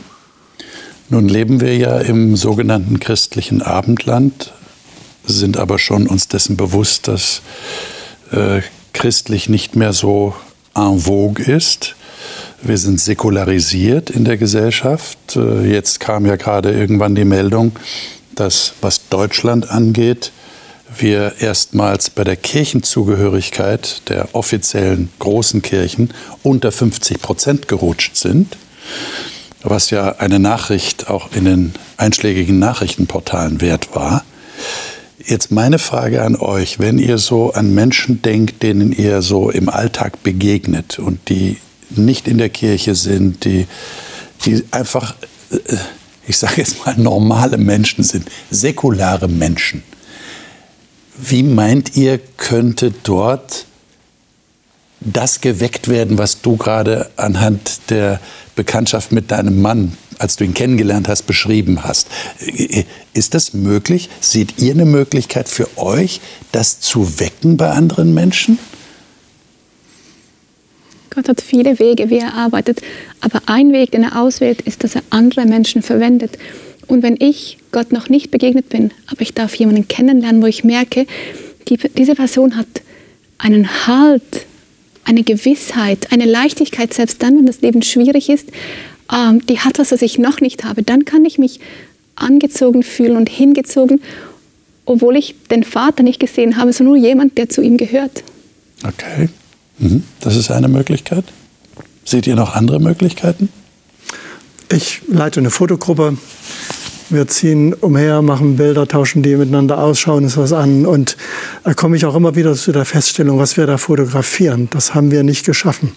Nun 1.08 1.30
leben 1.30 1.62
wir 1.62 1.78
ja 1.78 1.98
im 2.00 2.36
sogenannten 2.36 3.00
christlichen 3.00 3.62
Abendland, 3.62 4.52
sind 5.24 5.56
aber 5.56 5.78
schon 5.78 6.08
uns 6.08 6.28
dessen 6.28 6.58
bewusst, 6.58 7.08
dass 7.08 7.40
äh, 8.32 8.60
christlich 8.92 9.48
nicht 9.48 9.76
mehr 9.76 9.94
so 9.94 10.34
en 10.76 11.00
vogue 11.00 11.42
ist. 11.44 11.96
Wir 12.62 12.78
sind 12.78 13.00
säkularisiert 13.00 14.10
in 14.10 14.24
der 14.24 14.36
Gesellschaft. 14.36 15.36
Äh, 15.36 15.70
jetzt 15.70 16.00
kam 16.00 16.26
ja 16.26 16.36
gerade 16.36 16.72
irgendwann 16.72 17.14
die 17.14 17.24
Meldung, 17.24 17.72
dass 18.34 18.74
was 18.80 19.08
Deutschland 19.08 19.70
angeht, 19.70 20.32
wir 20.98 21.34
erstmals 21.40 22.10
bei 22.10 22.24
der 22.24 22.36
Kirchenzugehörigkeit 22.36 24.08
der 24.08 24.34
offiziellen 24.34 25.10
großen 25.18 25.62
Kirchen 25.62 26.12
unter 26.42 26.72
50 26.72 27.20
Prozent 27.20 27.68
gerutscht 27.68 28.16
sind, 28.16 28.56
was 29.62 29.90
ja 29.90 30.16
eine 30.18 30.38
Nachricht 30.38 31.10
auch 31.10 31.32
in 31.32 31.44
den 31.44 31.74
einschlägigen 31.96 32.58
Nachrichtenportalen 32.58 33.60
wert 33.60 33.94
war. 33.94 34.24
Jetzt 35.24 35.50
meine 35.50 35.78
Frage 35.78 36.22
an 36.22 36.36
euch, 36.36 36.78
wenn 36.78 36.98
ihr 36.98 37.16
so 37.16 37.52
an 37.52 37.74
Menschen 37.74 38.20
denkt, 38.20 38.62
denen 38.62 38.92
ihr 38.92 39.22
so 39.22 39.50
im 39.50 39.68
Alltag 39.68 40.22
begegnet 40.22 40.98
und 40.98 41.30
die 41.30 41.56
nicht 41.90 42.28
in 42.28 42.36
der 42.36 42.50
Kirche 42.50 42.94
sind, 42.94 43.44
die, 43.44 43.66
die 44.44 44.62
einfach, 44.72 45.14
äh, 45.50 45.76
ich 46.26 46.36
sage 46.36 46.54
jetzt 46.58 46.84
mal, 46.84 46.96
normale 46.98 47.56
Menschen 47.56 48.04
sind, 48.04 48.28
säkulare 48.50 49.28
Menschen. 49.28 49.82
Wie 51.16 51.42
meint 51.42 51.96
ihr, 51.96 52.18
könnte 52.36 52.92
dort 53.02 53.64
das 55.00 55.40
geweckt 55.40 55.88
werden, 55.88 56.18
was 56.18 56.42
du 56.42 56.56
gerade 56.56 57.10
anhand 57.16 57.90
der 57.90 58.20
Bekanntschaft 58.54 59.12
mit 59.12 59.30
deinem 59.30 59.62
Mann, 59.62 59.96
als 60.18 60.36
du 60.36 60.44
ihn 60.44 60.54
kennengelernt 60.54 61.08
hast, 61.08 61.22
beschrieben 61.22 61.84
hast? 61.84 62.08
Ist 63.12 63.34
das 63.34 63.54
möglich? 63.54 64.08
Seht 64.20 64.58
ihr 64.58 64.72
eine 64.72 64.84
Möglichkeit 64.84 65.48
für 65.48 65.68
euch, 65.76 66.20
das 66.52 66.80
zu 66.80 67.20
wecken 67.20 67.56
bei 67.56 67.70
anderen 67.70 68.14
Menschen? 68.14 68.58
Gott 71.10 71.28
hat 71.28 71.40
viele 71.40 71.78
Wege, 71.78 72.10
wie 72.10 72.18
er 72.18 72.34
arbeitet. 72.34 72.82
Aber 73.20 73.40
ein 73.46 73.72
Weg, 73.72 73.92
den 73.92 74.02
er 74.02 74.20
auswählt, 74.20 74.60
ist, 74.62 74.84
dass 74.84 74.94
er 74.94 75.02
andere 75.10 75.46
Menschen 75.46 75.80
verwendet. 75.82 76.38
Und 76.86 77.02
wenn 77.02 77.16
ich 77.18 77.58
Gott 77.72 77.90
noch 77.90 78.08
nicht 78.08 78.30
begegnet 78.30 78.68
bin, 78.68 78.92
aber 79.06 79.22
ich 79.22 79.34
darf 79.34 79.54
jemanden 79.54 79.88
kennenlernen, 79.88 80.42
wo 80.42 80.46
ich 80.46 80.62
merke, 80.62 81.06
die, 81.68 81.78
diese 81.96 82.14
Person 82.14 82.56
hat 82.56 82.66
einen 83.38 83.86
Halt, 83.86 84.46
eine 85.04 85.22
Gewissheit, 85.22 86.12
eine 86.12 86.26
Leichtigkeit, 86.26 86.92
selbst 86.92 87.22
dann, 87.22 87.38
wenn 87.38 87.46
das 87.46 87.60
Leben 87.60 87.82
schwierig 87.82 88.28
ist, 88.28 88.48
ähm, 89.12 89.44
die 89.46 89.60
hat 89.60 89.78
was, 89.78 89.92
was 89.92 90.02
ich 90.02 90.18
noch 90.18 90.40
nicht 90.40 90.64
habe, 90.64 90.82
dann 90.82 91.04
kann 91.04 91.24
ich 91.24 91.38
mich 91.38 91.60
angezogen 92.16 92.82
fühlen 92.82 93.16
und 93.16 93.28
hingezogen, 93.28 94.00
obwohl 94.84 95.16
ich 95.16 95.34
den 95.50 95.64
Vater 95.64 96.02
nicht 96.02 96.20
gesehen 96.20 96.56
habe, 96.56 96.72
sondern 96.72 96.94
nur 96.94 97.02
jemand, 97.02 97.38
der 97.38 97.48
zu 97.48 97.60
ihm 97.60 97.76
gehört. 97.76 98.22
Okay, 98.84 99.28
mhm. 99.78 100.04
das 100.20 100.36
ist 100.36 100.50
eine 100.50 100.68
Möglichkeit. 100.68 101.24
Seht 102.04 102.26
ihr 102.26 102.36
noch 102.36 102.54
andere 102.54 102.80
Möglichkeiten? 102.80 103.48
Ich 104.70 105.02
leite 105.08 105.40
eine 105.40 105.50
Fotogruppe. 105.50 106.16
Wir 107.08 107.28
ziehen 107.28 107.72
umher, 107.72 108.20
machen 108.20 108.56
Bilder, 108.56 108.88
tauschen 108.88 109.22
die 109.22 109.36
miteinander 109.36 109.78
aus, 109.78 110.00
schauen 110.00 110.24
uns 110.24 110.36
was 110.36 110.52
an. 110.52 110.86
Und 110.86 111.16
da 111.62 111.72
komme 111.74 111.96
ich 111.96 112.04
auch 112.04 112.16
immer 112.16 112.34
wieder 112.34 112.54
zu 112.54 112.72
der 112.72 112.84
Feststellung, 112.84 113.38
was 113.38 113.56
wir 113.56 113.66
da 113.66 113.78
fotografieren, 113.78 114.68
das 114.72 114.94
haben 114.94 115.12
wir 115.12 115.22
nicht 115.22 115.46
geschaffen. 115.46 115.92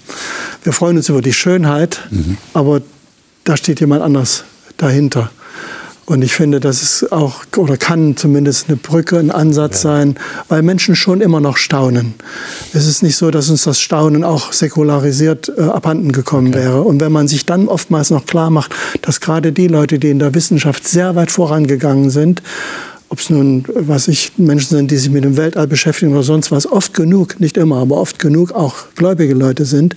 Wir 0.64 0.74
freuen 0.74 0.98
uns 0.98 1.10
über 1.10 1.24
die 1.24 1.34
Schönheit, 1.34 2.00
mhm. 2.12 2.38
aber 2.54 2.82
da 3.50 3.58
steht 3.58 3.80
jemand 3.80 4.04
anders 4.04 4.44
dahinter. 4.78 5.32
Und 6.06 6.22
ich 6.24 6.34
finde, 6.34 6.60
das 6.60 6.84
ist 6.84 7.12
auch 7.12 7.46
oder 7.58 7.78
kann 7.78 8.16
zumindest 8.16 8.68
eine 8.68 8.78
Brücke, 8.78 9.18
ein 9.18 9.32
Ansatz 9.32 9.84
ja. 9.84 9.90
sein, 9.90 10.16
weil 10.50 10.62
Menschen 10.62 10.96
schon 10.96 11.20
immer 11.20 11.40
noch 11.40 11.58
staunen. 11.58 12.14
Es 12.74 12.88
ist 12.88 13.02
nicht 13.02 13.16
so, 13.16 13.32
dass 13.32 13.50
uns 13.50 13.64
das 13.64 13.80
Staunen 13.80 14.24
auch 14.24 14.52
säkularisiert 14.54 15.52
äh, 15.56 15.62
abhanden 15.62 16.12
gekommen 16.12 16.50
okay. 16.50 16.60
wäre. 16.60 16.82
Und 16.82 17.02
wenn 17.02 17.12
man 17.12 17.28
sich 17.28 17.46
dann 17.48 17.68
oftmals 17.68 18.12
noch 18.12 18.28
klar 18.28 18.52
macht, 18.52 18.76
dass 19.02 19.20
gerade 19.20 19.52
die 19.52 19.68
Leute, 19.68 19.98
die 19.98 20.10
in 20.10 20.20
der 20.20 20.36
Wissenschaft 20.36 20.88
sehr 20.88 21.16
weit 21.16 21.32
vorangegangen 21.32 22.12
sind, 22.12 22.44
ob 23.10 23.20
es 23.20 23.30
nun, 23.30 23.66
was 23.74 24.08
ich, 24.08 24.34
Menschen 24.38 24.78
sind, 24.78 24.92
die 24.92 24.98
sich 24.98 25.10
mit 25.10 25.24
dem 25.24 25.36
Weltall 25.36 25.68
beschäftigen 25.68 26.12
oder 26.12 26.24
sonst 26.24 26.52
was, 26.52 26.68
oft 26.68 26.94
genug, 26.94 27.40
nicht 27.40 27.58
immer, 27.58 27.78
aber 27.78 27.98
oft 27.98 28.20
genug 28.20 28.52
auch 28.52 28.76
gläubige 28.96 29.34
Leute 29.34 29.66
sind. 29.66 29.96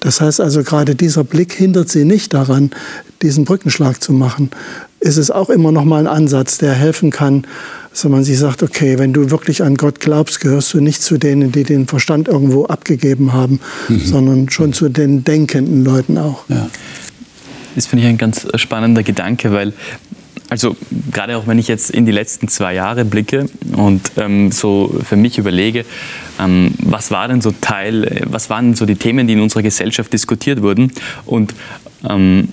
Das 0.00 0.22
heißt 0.22 0.40
also, 0.40 0.62
gerade 0.62 0.94
dieser 0.94 1.22
Blick 1.22 1.52
hindert 1.52 1.90
sie 1.90 2.04
nicht 2.04 2.32
daran, 2.32 2.70
diesen 3.20 3.44
Brückenschlag 3.44 4.02
zu 4.02 4.12
machen, 4.12 4.50
ist 5.00 5.18
es 5.18 5.30
auch 5.30 5.50
immer 5.50 5.70
noch 5.70 5.84
mal 5.84 5.98
ein 5.98 6.06
Ansatz, 6.06 6.56
der 6.56 6.72
helfen 6.72 7.10
kann, 7.10 7.46
dass 7.90 8.04
man 8.04 8.24
sich 8.24 8.38
sagt, 8.38 8.62
okay, 8.62 8.98
wenn 8.98 9.12
du 9.12 9.30
wirklich 9.30 9.62
an 9.62 9.76
Gott 9.76 10.00
glaubst, 10.00 10.40
gehörst 10.40 10.72
du 10.74 10.80
nicht 10.80 11.02
zu 11.02 11.18
denen, 11.18 11.52
die 11.52 11.64
den 11.64 11.86
Verstand 11.86 12.28
irgendwo 12.28 12.66
abgegeben 12.66 13.32
haben, 13.32 13.60
mhm. 13.88 14.00
sondern 14.00 14.50
schon 14.50 14.72
zu 14.72 14.88
den 14.88 15.24
denkenden 15.24 15.84
Leuten 15.84 16.18
auch. 16.18 16.44
Ja. 16.48 16.68
Das 17.74 17.86
finde 17.86 18.04
ich 18.04 18.08
ein 18.08 18.16
ganz 18.16 18.46
spannender 18.54 19.02
Gedanke, 19.02 19.52
weil 19.52 19.74
also 20.48 20.76
gerade 21.12 21.36
auch 21.36 21.46
wenn 21.46 21.58
ich 21.58 21.68
jetzt 21.68 21.90
in 21.90 22.06
die 22.06 22.12
letzten 22.12 22.48
zwei 22.48 22.74
Jahre 22.74 23.04
blicke 23.04 23.48
und 23.76 24.12
ähm, 24.16 24.52
so 24.52 24.94
für 25.02 25.16
mich 25.16 25.38
überlege, 25.38 25.84
ähm, 26.38 26.74
was 26.78 27.10
war 27.10 27.28
denn 27.28 27.40
so 27.40 27.52
Teil, 27.60 28.22
was 28.26 28.48
waren 28.48 28.74
so 28.74 28.86
die 28.86 28.96
Themen, 28.96 29.26
die 29.26 29.32
in 29.32 29.40
unserer 29.40 29.62
Gesellschaft 29.62 30.12
diskutiert 30.12 30.62
wurden 30.62 30.92
und 31.24 31.54
ähm, 32.08 32.48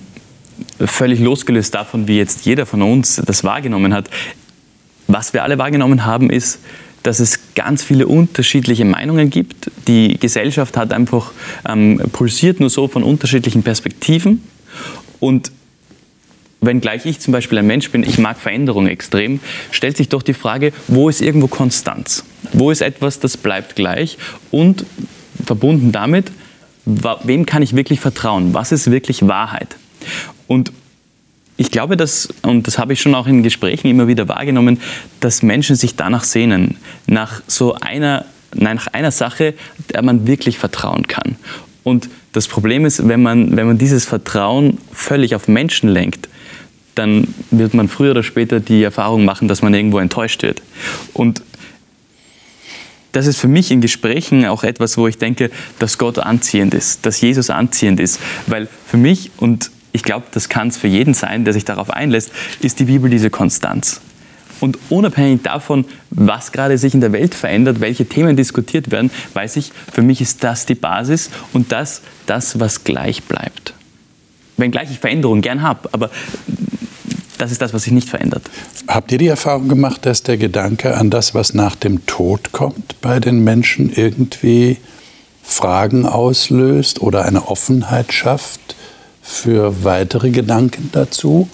völlig 0.84 1.20
losgelöst 1.20 1.74
davon, 1.74 2.08
wie 2.08 2.16
jetzt 2.16 2.46
jeder 2.46 2.66
von 2.66 2.82
uns 2.82 3.22
das 3.24 3.44
wahrgenommen 3.44 3.94
hat. 3.94 4.10
Was 5.06 5.32
wir 5.32 5.42
alle 5.44 5.58
wahrgenommen 5.58 6.04
haben, 6.04 6.30
ist, 6.30 6.60
dass 7.02 7.20
es 7.20 7.54
ganz 7.54 7.84
viele 7.84 8.06
unterschiedliche 8.06 8.84
Meinungen 8.84 9.30
gibt. 9.30 9.70
Die 9.86 10.18
Gesellschaft 10.18 10.76
hat 10.76 10.92
einfach 10.92 11.32
ähm, 11.68 12.00
pulsiert 12.12 12.60
nur 12.60 12.70
so 12.70 12.88
von 12.88 13.02
unterschiedlichen 13.02 13.62
Perspektiven. 13.62 14.42
Und 15.20 15.52
wenngleich 16.66 17.06
ich 17.06 17.20
zum 17.20 17.32
Beispiel 17.32 17.58
ein 17.58 17.66
Mensch 17.66 17.90
bin, 17.90 18.02
ich 18.02 18.18
mag 18.18 18.38
Veränderung 18.38 18.86
extrem, 18.86 19.40
stellt 19.70 19.96
sich 19.96 20.08
doch 20.08 20.22
die 20.22 20.34
Frage, 20.34 20.72
wo 20.88 21.08
ist 21.08 21.20
irgendwo 21.20 21.46
Konstanz? 21.46 22.24
Wo 22.52 22.70
ist 22.70 22.80
etwas, 22.80 23.20
das 23.20 23.36
bleibt 23.36 23.76
gleich? 23.76 24.18
Und 24.50 24.84
verbunden 25.44 25.92
damit, 25.92 26.30
wem 26.84 27.46
kann 27.46 27.62
ich 27.62 27.74
wirklich 27.74 28.00
vertrauen? 28.00 28.54
Was 28.54 28.72
ist 28.72 28.90
wirklich 28.90 29.26
Wahrheit? 29.26 29.76
Und 30.46 30.72
ich 31.56 31.70
glaube, 31.70 31.96
dass, 31.96 32.28
und 32.42 32.66
das 32.66 32.78
habe 32.78 32.92
ich 32.92 33.00
schon 33.00 33.14
auch 33.14 33.26
in 33.26 33.42
Gesprächen 33.42 33.88
immer 33.88 34.08
wieder 34.08 34.28
wahrgenommen, 34.28 34.80
dass 35.20 35.42
Menschen 35.42 35.76
sich 35.76 35.94
danach 35.94 36.24
sehnen, 36.24 36.76
nach 37.06 37.42
so 37.46 37.74
einer, 37.74 38.24
nach 38.54 38.88
einer 38.88 39.12
Sache, 39.12 39.54
der 39.90 40.02
man 40.02 40.26
wirklich 40.26 40.58
vertrauen 40.58 41.06
kann. 41.06 41.36
Und 41.84 42.08
das 42.32 42.48
Problem 42.48 42.84
ist, 42.84 43.06
wenn 43.06 43.22
man, 43.22 43.56
wenn 43.56 43.66
man 43.66 43.78
dieses 43.78 44.04
Vertrauen 44.04 44.78
völlig 44.92 45.36
auf 45.36 45.46
Menschen 45.46 45.88
lenkt, 45.88 46.28
dann 46.94 47.34
wird 47.50 47.74
man 47.74 47.88
früher 47.88 48.12
oder 48.12 48.22
später 48.22 48.60
die 48.60 48.82
Erfahrung 48.82 49.24
machen, 49.24 49.48
dass 49.48 49.62
man 49.62 49.74
irgendwo 49.74 49.98
enttäuscht 49.98 50.42
wird. 50.42 50.62
Und 51.12 51.42
das 53.12 53.26
ist 53.26 53.38
für 53.38 53.48
mich 53.48 53.70
in 53.70 53.80
Gesprächen 53.80 54.44
auch 54.44 54.64
etwas, 54.64 54.98
wo 54.98 55.06
ich 55.06 55.18
denke, 55.18 55.50
dass 55.78 55.98
Gott 55.98 56.18
anziehend 56.18 56.74
ist, 56.74 57.06
dass 57.06 57.20
Jesus 57.20 57.48
anziehend 57.48 58.00
ist. 58.00 58.18
Weil 58.48 58.68
für 58.86 58.96
mich, 58.96 59.30
und 59.36 59.70
ich 59.92 60.02
glaube, 60.02 60.26
das 60.32 60.48
kann 60.48 60.68
es 60.68 60.76
für 60.76 60.88
jeden 60.88 61.14
sein, 61.14 61.44
der 61.44 61.52
sich 61.54 61.64
darauf 61.64 61.90
einlässt, 61.90 62.32
ist 62.60 62.80
die 62.80 62.84
Bibel 62.84 63.08
diese 63.08 63.30
Konstanz. 63.30 64.00
Und 64.58 64.78
unabhängig 64.88 65.42
davon, 65.42 65.84
was 66.10 66.50
gerade 66.50 66.76
sich 66.78 66.94
in 66.94 67.00
der 67.00 67.12
Welt 67.12 67.34
verändert, 67.34 67.80
welche 67.80 68.06
Themen 68.06 68.36
diskutiert 68.36 68.90
werden, 68.90 69.10
weiß 69.34 69.56
ich, 69.56 69.72
für 69.92 70.02
mich 70.02 70.20
ist 70.20 70.42
das 70.42 70.66
die 70.66 70.74
Basis 70.74 71.30
und 71.52 71.70
das, 71.70 72.02
das 72.26 72.58
was 72.58 72.82
gleich 72.82 73.22
bleibt. 73.22 73.74
Wenngleich 74.56 74.90
ich 74.90 74.98
Veränderungen 74.98 75.42
gern 75.42 75.62
habe, 75.62 75.88
aber 75.92 76.10
das 77.38 77.52
ist 77.52 77.60
das, 77.60 77.74
was 77.74 77.84
sich 77.84 77.92
nicht 77.92 78.08
verändert. 78.08 78.42
Habt 78.86 79.12
ihr 79.12 79.18
die 79.18 79.26
Erfahrung 79.26 79.68
gemacht, 79.68 80.06
dass 80.06 80.22
der 80.22 80.36
Gedanke 80.36 80.96
an 80.96 81.10
das, 81.10 81.34
was 81.34 81.54
nach 81.54 81.74
dem 81.74 82.06
Tod 82.06 82.52
kommt, 82.52 83.00
bei 83.00 83.20
den 83.20 83.42
Menschen 83.42 83.92
irgendwie 83.92 84.78
Fragen 85.42 86.06
auslöst 86.06 87.00
oder 87.00 87.24
eine 87.24 87.48
Offenheit 87.48 88.12
schafft 88.12 88.76
für 89.22 89.84
weitere 89.84 90.30
Gedanken 90.30 90.90
dazu? 90.92 91.48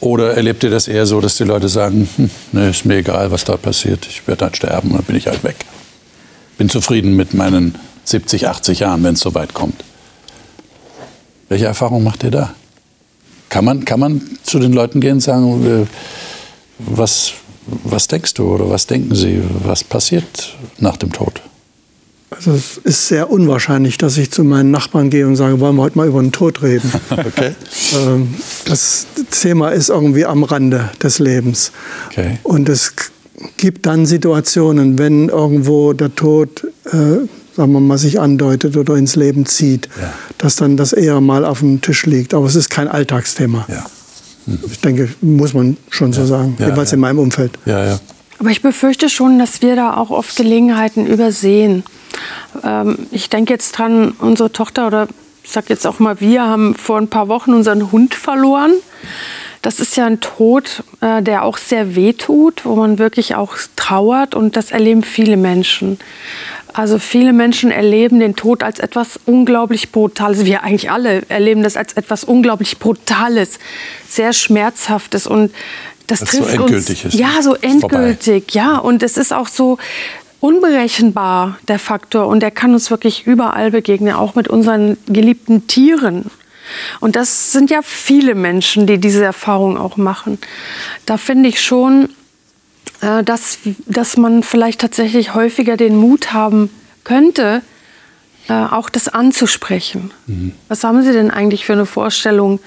Oder 0.00 0.34
erlebt 0.34 0.62
ihr 0.64 0.70
das 0.70 0.86
eher 0.86 1.06
so, 1.06 1.20
dass 1.20 1.36
die 1.36 1.44
Leute 1.44 1.68
sagen, 1.68 2.08
hm, 2.16 2.30
nee, 2.52 2.70
ist 2.70 2.84
mir 2.84 2.96
egal, 2.96 3.30
was 3.30 3.44
da 3.44 3.56
passiert, 3.56 4.06
ich 4.06 4.26
werde 4.26 4.44
halt 4.44 4.56
sterben 4.56 4.90
und 4.90 4.96
dann 4.98 5.04
bin 5.04 5.16
ich 5.16 5.26
halt 5.26 5.42
weg. 5.44 5.56
Bin 6.58 6.68
zufrieden 6.68 7.16
mit 7.16 7.34
meinen 7.34 7.76
70, 8.04 8.48
80 8.48 8.80
Jahren, 8.80 9.02
wenn 9.02 9.14
es 9.14 9.20
so 9.20 9.34
weit 9.34 9.54
kommt. 9.54 9.82
Welche 11.48 11.66
Erfahrung 11.66 12.02
macht 12.04 12.22
ihr 12.22 12.30
da? 12.30 12.54
Kann 13.54 13.64
man, 13.64 13.84
kann 13.84 14.00
man 14.00 14.20
zu 14.42 14.58
den 14.58 14.72
Leuten 14.72 15.00
gehen 15.00 15.12
und 15.12 15.20
sagen, 15.20 15.86
was, 16.80 17.34
was 17.84 18.08
denkst 18.08 18.34
du 18.34 18.52
oder 18.52 18.68
was 18.68 18.88
denken 18.88 19.14
sie, 19.14 19.40
was 19.62 19.84
passiert 19.84 20.56
nach 20.80 20.96
dem 20.96 21.12
Tod? 21.12 21.40
Also 22.30 22.50
es 22.50 22.78
ist 22.78 23.06
sehr 23.06 23.30
unwahrscheinlich, 23.30 23.96
dass 23.96 24.18
ich 24.18 24.32
zu 24.32 24.42
meinen 24.42 24.72
Nachbarn 24.72 25.08
gehe 25.08 25.24
und 25.24 25.36
sage, 25.36 25.60
wollen 25.60 25.76
wir 25.76 25.82
heute 25.82 25.96
mal 25.96 26.08
über 26.08 26.20
den 26.20 26.32
Tod 26.32 26.64
reden. 26.64 26.90
okay. 27.10 27.54
Ähm, 27.94 28.34
das 28.64 29.06
Thema 29.30 29.68
ist 29.68 29.88
irgendwie 29.88 30.26
am 30.26 30.42
Rande 30.42 30.90
des 31.00 31.20
Lebens. 31.20 31.70
Okay. 32.10 32.40
Und 32.42 32.68
es 32.68 32.94
gibt 33.56 33.86
dann 33.86 34.04
Situationen, 34.04 34.98
wenn 34.98 35.28
irgendwo 35.28 35.92
der 35.92 36.12
Tod, 36.12 36.66
äh, 36.86 37.28
sagen 37.56 37.72
wir 37.72 37.80
mal, 37.80 37.98
sich 37.98 38.20
andeutet 38.20 38.76
oder 38.76 38.94
ins 38.96 39.16
Leben 39.16 39.46
zieht, 39.46 39.88
Ja. 40.00 40.12
dass 40.38 40.56
dann 40.56 40.76
das 40.76 40.92
eher 40.92 41.20
mal 41.20 41.44
auf 41.44 41.60
dem 41.60 41.80
Tisch 41.80 42.06
liegt. 42.06 42.34
Aber 42.34 42.46
es 42.46 42.54
ist 42.56 42.68
kein 42.70 42.88
Alltagsthema. 42.88 43.64
Ja. 43.68 43.84
Ich 44.70 44.80
denke, 44.80 45.08
muss 45.20 45.54
man 45.54 45.76
schon 45.88 46.12
so 46.12 46.24
sagen, 46.26 46.56
Ja, 46.58 46.68
jeweils 46.68 46.90
ja. 46.90 46.94
in 46.96 47.00
meinem 47.00 47.18
Umfeld. 47.18 47.52
Ja, 47.64 47.84
ja. 47.86 47.98
Aber 48.38 48.50
ich 48.50 48.60
befürchte 48.62 49.08
schon, 49.08 49.38
dass 49.38 49.62
wir 49.62 49.76
da 49.76 49.96
auch 49.96 50.10
oft 50.10 50.36
Gelegenheiten 50.36 51.06
übersehen. 51.06 51.84
Ähm, 52.62 52.98
ich 53.10 53.30
denke 53.30 53.52
jetzt 53.52 53.72
dran, 53.72 54.10
unsere 54.18 54.52
Tochter 54.52 54.86
oder 54.88 55.08
ich 55.42 55.50
sag 55.50 55.68
jetzt 55.70 55.86
auch 55.86 55.98
mal 55.98 56.20
wir 56.20 56.42
haben 56.42 56.74
vor 56.74 56.98
ein 56.98 57.08
paar 57.08 57.28
Wochen 57.28 57.52
unseren 57.54 57.92
Hund 57.92 58.14
verloren. 58.14 58.72
Das 59.62 59.78
ist 59.78 59.96
ja 59.96 60.04
ein 60.06 60.20
Tod, 60.20 60.82
äh, 61.00 61.22
der 61.22 61.42
auch 61.44 61.56
sehr 61.56 61.94
weh 61.94 62.12
tut, 62.12 62.64
wo 62.64 62.74
man 62.76 62.98
wirklich 62.98 63.34
auch 63.34 63.56
trauert 63.76 64.34
und 64.34 64.56
das 64.56 64.70
erleben 64.72 65.02
viele 65.02 65.36
Menschen. 65.38 65.98
Also 66.74 66.98
viele 66.98 67.32
Menschen 67.32 67.70
erleben 67.70 68.20
den 68.20 68.34
Tod 68.34 68.62
als 68.62 68.80
etwas 68.80 69.18
unglaublich 69.26 69.92
Brutales. 69.92 70.44
Wir 70.44 70.64
eigentlich 70.64 70.90
alle 70.90 71.22
erleben 71.28 71.62
das 71.62 71.76
als 71.76 71.94
etwas 71.94 72.24
unglaublich 72.24 72.78
Brutales, 72.78 73.58
sehr 74.08 74.32
Schmerzhaftes 74.32 75.26
und 75.26 75.52
das 76.08 76.20
Dass 76.20 76.32
es 76.34 76.38
so 76.38 76.44
trifft 76.44 76.54
endgültig 76.56 77.04
uns. 77.04 77.14
ist. 77.14 77.20
Ja, 77.20 77.40
so 77.40 77.54
Ist 77.54 77.80
vorbei. 77.80 77.96
endgültig, 77.96 78.54
ja. 78.54 78.76
Und 78.76 79.02
es 79.02 79.16
ist 79.16 79.32
auch 79.32 79.48
so 79.48 79.78
unberechenbar, 80.40 81.58
der 81.68 81.78
Faktor. 81.78 82.26
Und 82.26 82.40
der 82.40 82.50
kann 82.50 82.74
uns 82.74 82.90
wirklich 82.90 83.26
überall 83.26 83.70
begegnen, 83.70 84.12
auch 84.14 84.34
mit 84.34 84.48
unseren 84.48 84.96
geliebten 85.06 85.66
Tieren. 85.66 86.30
Und 87.00 87.16
das 87.16 87.52
sind 87.52 87.70
ja 87.70 87.80
viele 87.82 88.34
Menschen, 88.34 88.86
die 88.86 88.98
diese 88.98 89.24
Erfahrung 89.24 89.78
auch 89.78 89.96
machen. 89.96 90.38
Da 91.06 91.16
finde 91.18 91.48
ich 91.48 91.62
schon, 91.62 92.08
dass, 93.04 93.58
dass 93.86 94.16
man 94.16 94.42
vielleicht 94.42 94.80
tatsächlich 94.80 95.34
häufiger 95.34 95.76
den 95.76 95.96
Mut 95.96 96.32
haben 96.32 96.70
könnte, 97.04 97.62
äh, 98.48 98.52
auch 98.52 98.90
das 98.90 99.08
anzusprechen. 99.08 100.10
Was 100.68 100.84
haben 100.84 101.02
Sie 101.02 101.12
denn 101.12 101.30
eigentlich 101.30 101.64
für 101.64 101.72
eine 101.72 101.86
Vorstellung, 101.86 102.60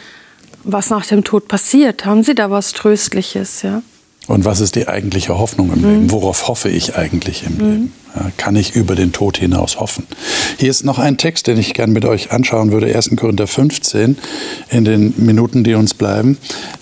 was 0.64 0.90
nach 0.90 1.06
dem 1.06 1.24
Tod 1.24 1.48
passiert? 1.48 2.06
Haben 2.06 2.24
Sie 2.24 2.36
da 2.36 2.50
was 2.52 2.74
Tröstliches? 2.74 3.62
Ja? 3.62 3.82
Und 4.28 4.44
was 4.44 4.60
ist 4.60 4.76
die 4.76 4.88
eigentliche 4.88 5.38
Hoffnung 5.38 5.72
im 5.72 5.84
Leben? 5.84 6.12
Worauf 6.12 6.48
hoffe 6.48 6.70
ich 6.70 6.96
eigentlich 6.96 7.46
im 7.46 7.60
Leben? 7.60 7.94
Ja, 8.14 8.32
kann 8.36 8.56
ich 8.56 8.76
über 8.76 8.96
den 8.96 9.14
Tod 9.14 9.38
hinaus 9.38 9.80
hoffen? 9.80 10.06
Hier 10.58 10.70
ist 10.70 10.84
noch 10.84 11.00
ein 11.00 11.18
Text, 11.18 11.48
den 11.48 11.58
ich 11.58 11.74
gerne 11.74 11.94
mit 11.94 12.04
euch 12.04 12.32
anschauen 12.32 12.72
würde. 12.72 12.94
1. 12.94 13.12
Korinther 13.16 13.48
15, 13.48 14.18
in 14.70 14.86
den 14.86 15.14
Minuten, 15.18 15.64
die 15.64 15.76
uns 15.76 15.94
bleiben. 15.94 16.38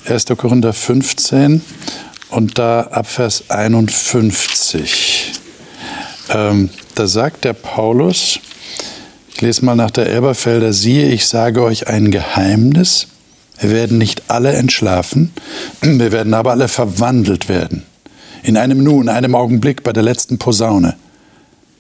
1. 0.08 0.26
Korinther 0.38 0.74
15 0.74 1.62
und 2.36 2.60
da 2.60 2.82
ab 2.82 3.08
Vers 3.08 3.46
51. 3.48 5.32
Ähm, 6.30 6.70
da 6.94 7.08
sagt 7.08 7.46
der 7.46 7.54
Paulus, 7.54 8.40
ich 9.34 9.40
lese 9.40 9.64
mal 9.64 9.76
nach 9.76 9.92
der 9.92 10.08
Elberfelder, 10.08 10.74
siehe, 10.74 11.08
ich 11.08 11.28
sage 11.28 11.64
euch 11.64 11.88
ein 11.88 12.12
Geheimnis. 12.12 13.08
Wir 13.62 13.72
werden 13.72 13.98
nicht 13.98 14.24
alle 14.28 14.52
entschlafen, 14.52 15.32
wir 15.82 16.12
werden 16.12 16.34
aber 16.34 16.52
alle 16.52 16.68
verwandelt 16.68 17.48
werden. 17.48 17.84
In 18.44 18.58
einem 18.58 18.84
Nu, 18.84 19.02
in 19.02 19.08
einem 19.08 19.34
Augenblick 19.34 19.84
bei 19.84 19.94
der 19.94 20.04
letzten 20.04 20.38
Posaune. 20.38 20.98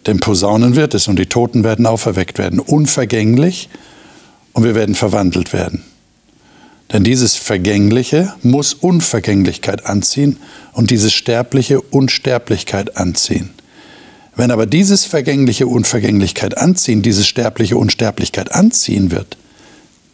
Denn 0.07 0.21
Posaunen 0.21 0.77
wird 0.77 0.93
es 0.93 1.09
und 1.09 1.19
die 1.19 1.25
Toten 1.25 1.65
werden 1.65 1.85
auferweckt 1.85 2.37
werden, 2.37 2.61
unvergänglich 2.61 3.67
und 4.53 4.63
wir 4.63 4.73
werden 4.73 4.95
verwandelt 4.95 5.51
werden. 5.51 5.83
Denn 6.91 7.03
dieses 7.03 7.35
Vergängliche 7.35 8.33
muss 8.43 8.73
Unvergänglichkeit 8.73 9.85
anziehen 9.85 10.37
und 10.73 10.91
dieses 10.91 11.13
Sterbliche 11.13 11.81
Unsterblichkeit 11.81 12.97
anziehen. 12.97 13.49
Wenn 14.35 14.51
aber 14.51 14.65
dieses 14.65 15.05
vergängliche 15.05 15.65
Unvergänglichkeit 15.65 16.57
anziehen, 16.57 17.01
dieses 17.01 17.25
sterbliche 17.25 17.77
Unsterblichkeit 17.77 18.51
anziehen 18.51 19.11
wird, 19.11 19.37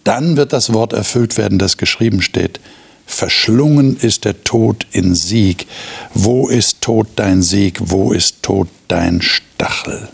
dann 0.04 0.38
wird 0.38 0.54
das 0.54 0.74
Wort 0.74 0.94
erfüllt 0.94 1.38
werden, 1.38 1.60
das 1.60 1.78
geschrieben 1.78 2.22
steht. 2.22 2.60
Verschlungen 3.06 3.98
ist 3.98 4.26
der 4.26 4.44
Tod 4.44 4.86
in 4.92 5.16
Sieg. 5.16 5.68
Wo 6.14 6.48
ist 6.48 6.82
Tod 6.82 7.08
dein 7.16 7.42
Sieg? 7.42 7.80
Wo 7.80 8.12
ist 8.12 8.42
Tod 8.44 8.70
dein 8.88 9.22
Stachel? 9.22 10.08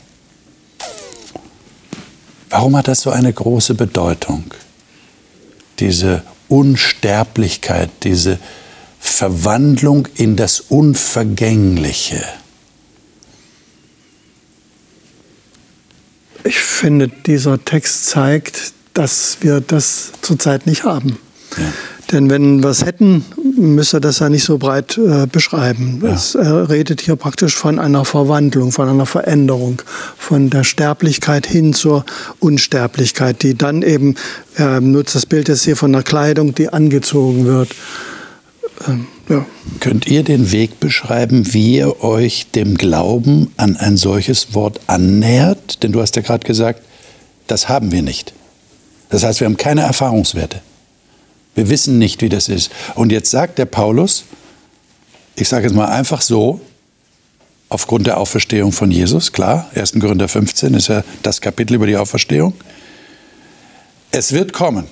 Warum 2.50 2.78
hat 2.78 2.88
das 2.88 3.02
so 3.02 3.12
eine 3.12 3.32
große 3.32 3.76
Bedeutung? 3.76 4.46
Diese 5.80 6.24
Unsterblichkeit, 6.50 7.90
diese 8.04 8.40
Verwandlung 9.00 10.08
in 10.16 10.36
das 10.36 10.60
Unvergängliche. 10.60 12.24
Ich 16.44 16.60
finde, 16.60 17.10
dieser 17.10 17.64
Text 17.64 18.06
zeigt, 18.06 18.74
dass 18.94 19.38
wir 19.42 19.62
das 19.62 20.12
zurzeit 20.22 20.66
nicht 20.66 20.84
haben. 20.84 21.20
Ja. 21.58 21.74
Denn 22.12 22.30
wenn 22.30 22.64
wir 22.64 22.70
es 22.70 22.86
hätten, 22.86 23.26
müsste 23.58 24.00
das 24.00 24.20
ja 24.20 24.30
nicht 24.30 24.46
so 24.46 24.58
breit 24.58 24.98
äh, 24.98 25.28
beschreiben. 25.28 26.02
Ja. 26.04 26.14
Es 26.14 26.36
äh, 26.36 26.48
redet 26.48 27.02
hier 27.02 27.18
praktisch 27.18 27.56
von 27.56 27.80
einer 27.80 28.06
Verwandlung, 28.06 28.72
von 28.72 28.88
einer 28.88 29.06
Veränderung, 29.06 29.82
von 30.18 30.50
der 30.50 30.64
Sterblichkeit 30.64 31.46
hin 31.46 31.74
zur 31.74 32.06
Unsterblichkeit, 32.40 33.44
die 33.44 33.58
dann 33.58 33.82
eben, 33.82 34.16
er 34.56 34.80
nutzt 34.80 35.16
das 35.16 35.26
Bild 35.26 35.50
jetzt 35.50 35.66
hier 35.66 35.76
von 35.76 35.92
der 35.92 36.04
Kleidung, 36.04 36.56
die 36.56 36.70
angezogen 36.70 37.46
wird. 37.46 37.70
Ähm, 38.88 39.08
ja. 39.28 39.46
Könnt 39.82 40.08
ihr 40.08 40.24
den 40.24 40.52
Weg 40.52 40.80
beschreiben, 40.80 41.54
wie 41.54 41.78
ihr 41.78 42.04
euch 42.04 42.52
dem 42.52 42.78
Glauben 42.78 43.52
an 43.58 43.76
ein 43.76 43.98
solches 43.98 44.54
Wort 44.54 44.80
annähert? 44.88 45.84
Denn 45.84 45.92
du 45.92 46.02
hast 46.02 46.16
ja 46.16 46.22
gerade 46.22 46.48
gesagt, 46.48 46.82
das 47.48 47.68
haben 47.68 47.92
wir 47.92 48.02
nicht. 48.02 48.34
Das 49.10 49.24
heißt, 49.24 49.42
wir 49.42 49.46
haben 49.46 49.58
keine 49.58 49.82
Erfahrungswerte. 49.82 50.62
Wir 51.58 51.70
wissen 51.70 51.98
nicht, 51.98 52.22
wie 52.22 52.30
das 52.30 52.50
ist. 52.50 52.72
Und 52.94 53.12
jetzt 53.12 53.32
sagt 53.32 53.58
der 53.58 53.66
Paulus, 53.66 54.26
ich 55.36 55.50
sage 55.50 55.66
es 55.66 55.74
mal 55.74 55.88
einfach 55.88 56.22
so, 56.22 56.62
aufgrund 57.68 58.06
der 58.06 58.20
Auferstehung 58.20 58.72
von 58.72 58.92
Jesus, 58.92 59.32
klar, 59.32 59.68
1. 59.74 59.94
Korinther 59.94 60.28
15 60.28 60.76
ist 60.76 60.90
ja 60.90 61.04
das 61.24 61.42
Kapitel 61.42 61.74
über 61.74 61.88
die 61.88 61.98
Auferstehung. 61.98 62.54
Es 64.12 64.34
wird 64.34 64.54
kommen. 64.54 64.86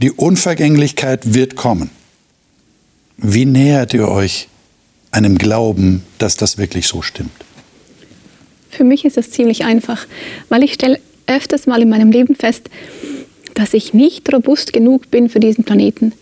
Die 0.00 0.12
Unvergänglichkeit 0.12 1.34
wird 1.34 1.56
kommen. 1.56 1.90
Wie 3.16 3.44
nähert 3.44 3.92
ihr 3.92 4.06
euch 4.06 4.46
einem 5.10 5.36
Glauben, 5.36 6.04
dass 6.18 6.36
das 6.36 6.58
wirklich 6.58 6.86
so 6.86 7.02
stimmt? 7.02 7.44
Für 8.70 8.84
mich 8.84 9.04
ist 9.04 9.16
das 9.16 9.32
ziemlich 9.32 9.64
einfach, 9.64 10.06
weil 10.48 10.62
ich 10.62 10.74
stelle 10.74 11.00
öfters 11.26 11.66
mal 11.66 11.82
in 11.82 11.88
meinem 11.88 12.12
Leben 12.12 12.36
fest, 12.36 12.70
dass 13.54 13.72
ich 13.72 13.94
nicht 13.94 14.32
robust 14.32 14.72
genug 14.72 15.10
bin 15.10 15.28
für 15.28 15.40
diesen 15.40 15.64
Planeten. 15.64 16.12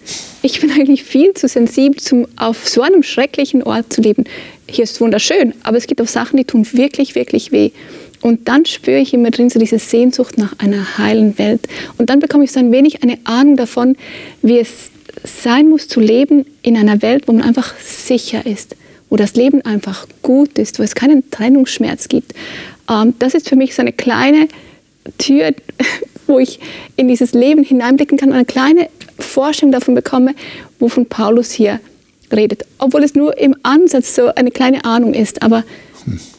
Ich 0.43 0.61
bin 0.61 0.71
eigentlich 0.71 1.03
viel 1.03 1.33
zu 1.35 1.49
sensibel, 1.49 1.99
um 2.13 2.27
auf 2.37 2.69
so 2.69 2.83
einem 2.83 3.03
schrecklichen 3.03 3.63
Ort 3.63 3.93
zu 3.93 4.03
leben. 4.03 4.25
Hier 4.69 4.85
ist 4.85 5.01
wunderschön, 5.01 5.55
aber 5.63 5.79
es 5.79 5.87
gibt 5.87 6.01
auch 6.01 6.07
Sachen, 6.07 6.37
die 6.37 6.45
tun 6.45 6.67
wirklich, 6.73 7.15
wirklich 7.15 7.53
weh. 7.53 7.71
Und 8.21 8.49
dann 8.49 8.65
spüre 8.67 8.99
ich 8.99 9.15
immer 9.15 9.31
drin 9.31 9.51
so 9.51 9.59
diese 9.59 9.79
Sehnsucht 9.79 10.39
nach 10.39 10.59
einer 10.59 10.99
heilen 10.99 11.37
Welt. 11.39 11.67
Und 11.99 12.09
dann 12.09 12.21
bekomme 12.21 12.45
ich 12.45 12.53
so 12.53 12.61
ein 12.61 12.71
wenig 12.71 13.03
eine 13.03 13.19
Ahnung 13.25 13.57
davon, 13.57 13.97
wie 14.43 14.59
es 14.59 14.91
sein 15.25 15.69
muss 15.69 15.89
zu 15.89 16.01
leben 16.01 16.47
in 16.63 16.77
einer 16.77 17.03
Welt, 17.03 17.27
wo 17.27 17.33
man 17.33 17.43
einfach 17.43 17.75
sicher 17.81 18.47
ist, 18.47 18.77
wo 19.11 19.17
das 19.17 19.35
Leben 19.35 19.63
einfach 19.63 20.07
gut 20.23 20.59
ist, 20.59 20.79
wo 20.79 20.83
es 20.83 20.95
keinen 20.95 21.31
Trennungsschmerz 21.31 22.09
gibt. 22.09 22.33
Ähm, 22.89 23.15
das 23.19 23.35
ist 23.35 23.49
für 23.49 23.57
mich 23.57 23.75
so 23.75 23.83
eine 23.83 23.93
kleine 23.93 24.49
Tür, 25.19 25.53
wo 26.33 26.39
ich 26.39 26.59
in 26.97 27.07
dieses 27.07 27.33
Leben 27.33 27.63
hineinblicken 27.63 28.19
kann, 28.19 28.33
eine 28.33 28.45
kleine 28.45 28.89
Vorstellung 29.19 29.71
davon 29.71 29.95
bekomme, 29.95 30.35
wovon 30.81 31.07
Paulus 31.07 31.53
hier 31.53 31.79
redet. 32.33 32.65
Obwohl 32.79 33.05
es 33.05 33.15
nur 33.15 33.39
im 33.39 33.55
Ansatz 33.63 34.17
so 34.17 34.35
eine 34.35 34.51
kleine 34.51 34.85
Ahnung 34.85 35.15
ist, 35.15 35.43
aber 35.43 35.63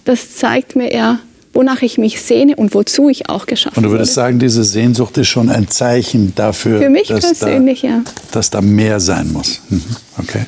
das 0.04 0.36
zeigt 0.36 0.76
mir, 0.76 0.92
er 0.92 1.20
wonach 1.54 1.84
ich 1.84 2.00
mich 2.00 2.20
sehne 2.20 2.56
und 2.56 2.74
wozu 2.74 3.10
ich 3.10 3.30
auch 3.30 3.46
geschaffen 3.46 3.78
Und 3.78 3.84
du 3.84 3.92
würdest 3.92 4.18
wurde. 4.18 4.26
sagen, 4.26 4.40
diese 4.40 4.64
Sehnsucht 4.64 5.18
ist 5.20 5.28
schon 5.28 5.50
ein 5.50 5.68
Zeichen 5.70 6.34
dafür, 6.36 6.80
Für 6.80 6.90
mich 6.90 7.10
dass, 7.10 7.22
persönlich, 7.22 7.82
da, 7.82 7.88
ja. 7.88 8.02
dass 8.32 8.50
da 8.50 8.60
mehr 8.62 9.00
sein 9.00 9.32
muss. 9.32 9.62
Mhm. 9.70 9.84
Okay. 10.18 10.46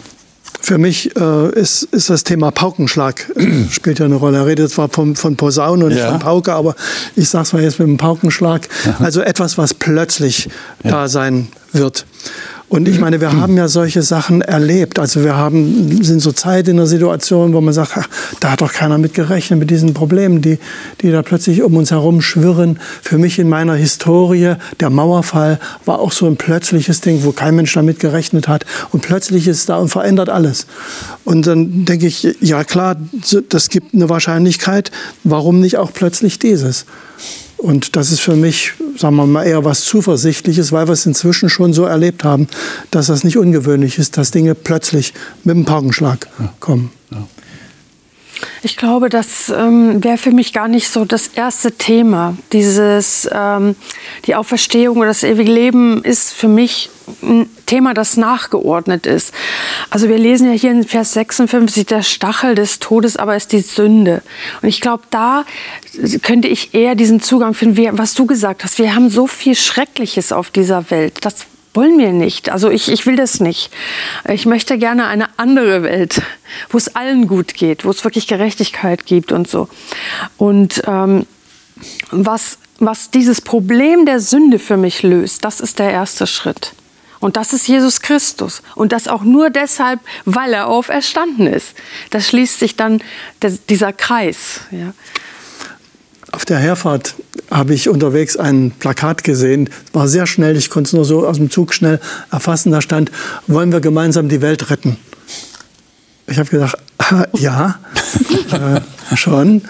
Für 0.66 0.80
mich 0.80 1.16
äh, 1.16 1.50
ist, 1.60 1.84
ist 1.92 2.10
das 2.10 2.24
Thema 2.24 2.50
Paukenschlag 2.50 3.30
äh, 3.36 3.66
spielt 3.72 4.00
ja 4.00 4.06
eine 4.06 4.16
Rolle. 4.16 4.40
Er 4.40 4.46
redet 4.48 4.72
zwar 4.72 4.90
von, 4.90 5.16
von 5.16 5.36
Posaune 5.36 5.86
und 5.86 5.92
nicht 5.92 6.00
Ja. 6.02 6.10
von 6.10 6.18
Pauke, 6.18 6.54
aber 6.54 6.76
ich 7.16 7.30
sage 7.30 7.44
es 7.44 7.54
mal 7.54 7.62
jetzt 7.62 7.78
mit 7.78 7.88
dem 7.88 7.98
Paukenschlag. 7.98 8.68
Also 8.98 9.22
etwas, 9.22 9.60
was 9.60 9.76
plötzlich 9.76 10.50
da 10.82 11.08
sein 11.08 11.50
wird. 11.72 12.08
Und 12.68 12.88
ich 12.88 13.00
meine, 13.00 13.22
wir 13.22 13.32
haben 13.32 13.56
ja 13.58 13.68
solche 13.68 14.02
Sachen 14.02 14.42
erlebt. 14.42 14.98
Also 14.98 15.24
wir 15.24 15.36
haben, 15.36 16.04
sind 16.04 16.20
so 16.20 16.32
Zeit 16.32 16.68
in 16.68 16.78
der 16.78 16.88
Situation, 16.88 17.54
wo 17.54 17.62
man 17.62 17.74
sagt, 17.74 17.92
ach, 17.96 18.08
da 18.40 18.52
hat 18.52 18.62
doch 18.62 18.74
keiner 18.74 18.98
mit 18.98 19.14
gerechnet, 19.14 19.60
mit 19.60 19.70
diesen 19.70 19.94
Problemen, 19.94 20.42
die, 20.42 20.58
die 21.02 21.12
da 21.12 21.22
plötzlich 21.22 21.62
um 21.62 21.76
uns 21.78 21.92
herum 21.92 22.22
schwirren. 22.22 22.80
Für 23.04 23.20
mich 23.20 23.38
in 23.38 23.50
meiner 23.50 23.76
Historie, 23.76 24.56
der 24.80 24.90
Mauerfall 24.90 25.60
war 25.86 26.00
auch 26.00 26.12
so 26.12 26.26
ein 26.26 26.38
plötzliches 26.38 27.02
Ding, 27.02 27.24
wo 27.24 27.32
kein 27.32 27.56
Mensch 27.56 27.74
damit 27.74 28.00
gerechnet 28.00 28.48
hat. 28.48 28.66
Und 28.92 29.02
plötzlich 29.02 29.48
ist 29.48 29.60
es 29.60 29.66
da 29.68 29.78
und 29.78 29.90
verändert 29.90 30.30
alles. 30.30 30.66
Und 31.24 31.46
dann 31.46 31.86
denke 31.86 32.08
ich, 32.08 32.36
ja 32.42 32.64
klar, 32.64 32.96
das 33.50 33.70
gibt 33.70 33.94
eine 33.94 34.10
Wahrscheinlichkeit. 34.10 34.92
Warum 35.24 35.60
nicht 35.60 35.78
auch 35.78 35.94
plötzlich 35.94 36.40
dieses? 36.40 36.86
Und 37.58 37.96
das 37.96 38.12
ist 38.12 38.20
für 38.20 38.36
mich, 38.36 38.74
sagen 38.98 39.16
wir 39.16 39.26
mal, 39.26 39.44
eher 39.44 39.64
was 39.64 39.82
Zuversichtliches, 39.86 40.72
weil 40.72 40.88
wir 40.88 40.94
es 40.94 41.06
inzwischen 41.06 41.50
schon 41.50 41.74
so 41.74 41.86
erlebt 41.86 42.24
haben, 42.24 42.48
dass 42.92 43.08
das 43.08 43.24
nicht 43.24 43.38
ungewöhnlich 43.38 43.98
ist, 43.98 44.18
dass 44.18 44.32
Dinge 44.32 44.56
plötzlich 44.56 45.14
mit 45.44 45.56
einem 45.56 45.66
Paukenschlag 45.66 46.28
kommen. 46.60 46.92
Ich 48.62 48.78
glaube, 48.78 49.10
das 49.10 49.50
ähm, 49.56 50.04
wäre 50.04 50.18
für 50.18 50.32
mich 50.32 50.52
gar 50.52 50.68
nicht 50.68 50.90
so 50.90 51.06
das 51.06 51.28
erste 51.28 51.72
Thema. 51.72 52.36
Dieses, 52.52 53.30
ähm, 53.32 53.76
die 54.26 54.36
Auferstehung 54.36 54.98
oder 54.98 55.08
das 55.08 55.24
ewige 55.24 55.52
Leben 55.52 56.04
ist 56.04 56.34
für 56.34 56.48
mich 56.48 56.90
ein 57.22 57.48
Thema, 57.66 57.94
das 57.94 58.18
nachgeordnet 58.18 59.06
ist. 59.06 59.34
Also 59.90 60.10
wir 60.10 60.18
lesen 60.18 60.48
ja 60.48 60.54
hier 60.54 60.72
in 60.72 60.84
Vers 60.84 61.14
56, 61.14 61.86
der 61.86 62.04
Stachel 62.04 62.56
des 62.56 62.80
Todes 62.80 63.18
aber 63.18 63.36
ist 63.36 63.52
die 63.52 63.62
Sünde. 63.62 64.22
Und 64.62 64.70
ich 64.70 64.82
glaube, 64.82 65.04
da 65.10 65.46
könnte 66.22 66.48
ich 66.48 66.74
eher 66.74 66.96
diesen 66.96 67.22
Zugang 67.22 67.54
finden, 67.54 67.98
was 67.98 68.14
du 68.14 68.26
gesagt 68.26 68.64
hast. 68.64 68.80
Wir 68.80 68.96
haben 68.96 69.10
so 69.10 69.28
viel 69.28 69.56
Schreckliches 69.56 70.32
auf 70.32 70.52
dieser 70.52 70.90
Welt. 70.92 71.20
Das 71.22 71.46
wollen 71.76 71.98
wir 71.98 72.14
nicht. 72.14 72.50
Also 72.50 72.70
ich, 72.70 72.90
ich 72.90 73.06
will 73.06 73.16
das 73.16 73.40
nicht. 73.40 73.70
Ich 74.30 74.46
möchte 74.46 74.78
gerne 74.78 75.08
eine 75.08 75.28
andere 75.38 75.84
Welt, 75.84 76.22
wo 76.70 76.78
es 76.78 76.96
allen 76.96 77.28
gut 77.28 77.54
geht, 77.54 77.86
wo 77.86 77.90
es 77.90 78.04
wirklich 78.04 78.28
Gerechtigkeit 78.28 79.06
gibt 79.06 79.32
und 79.32 79.48
so. 79.48 79.68
Und 80.38 80.82
ähm, 80.88 81.26
was, 82.12 82.58
was 82.80 83.12
dieses 83.12 83.42
Problem 83.42 84.06
der 84.06 84.20
Sünde 84.20 84.60
für 84.60 84.78
mich 84.78 85.04
löst, 85.04 85.44
das 85.44 85.60
ist 85.60 85.80
der 85.80 85.92
erste 85.92 86.28
Schritt. 86.28 86.72
Und 87.26 87.38
das 87.38 87.54
ist 87.54 87.68
Jesus 87.68 88.02
Christus. 88.02 88.62
Und 88.76 88.92
das 88.92 89.08
auch 89.08 89.24
nur 89.24 89.50
deshalb, 89.50 90.00
weil 90.26 90.54
er 90.54 90.68
auferstanden 90.68 91.48
ist. 91.48 91.74
Da 92.12 92.22
schließt 92.22 92.60
sich 92.60 92.76
dann 92.76 93.02
der, 93.42 93.50
dieser 93.68 93.94
Kreis. 93.94 94.60
Ja. 94.70 94.94
Auf 96.32 96.46
der 96.46 96.60
Herfahrt 96.60 97.16
habe 97.50 97.74
ich 97.74 97.90
unterwegs 97.90 98.38
ein 98.38 98.74
Plakat 98.78 99.24
gesehen, 99.24 99.72
war 99.92 100.08
sehr 100.08 100.28
schnell, 100.28 100.56
ich 100.56 100.70
konnte 100.70 100.90
es 100.90 100.94
nur 100.94 101.04
so 101.04 101.26
aus 101.26 101.38
dem 101.38 101.50
Zug 101.50 101.74
schnell 101.74 102.00
erfassen, 102.30 102.72
da 102.72 102.80
stand, 102.80 103.10
wollen 103.48 103.72
wir 103.72 103.80
gemeinsam 103.80 104.30
die 104.30 104.44
Welt 104.44 104.70
retten? 104.70 104.98
Ich 106.28 106.38
habe 106.38 106.52
gedacht, 106.52 106.78
ja, 107.34 107.80
äh, 108.52 109.18
schon, 109.18 109.64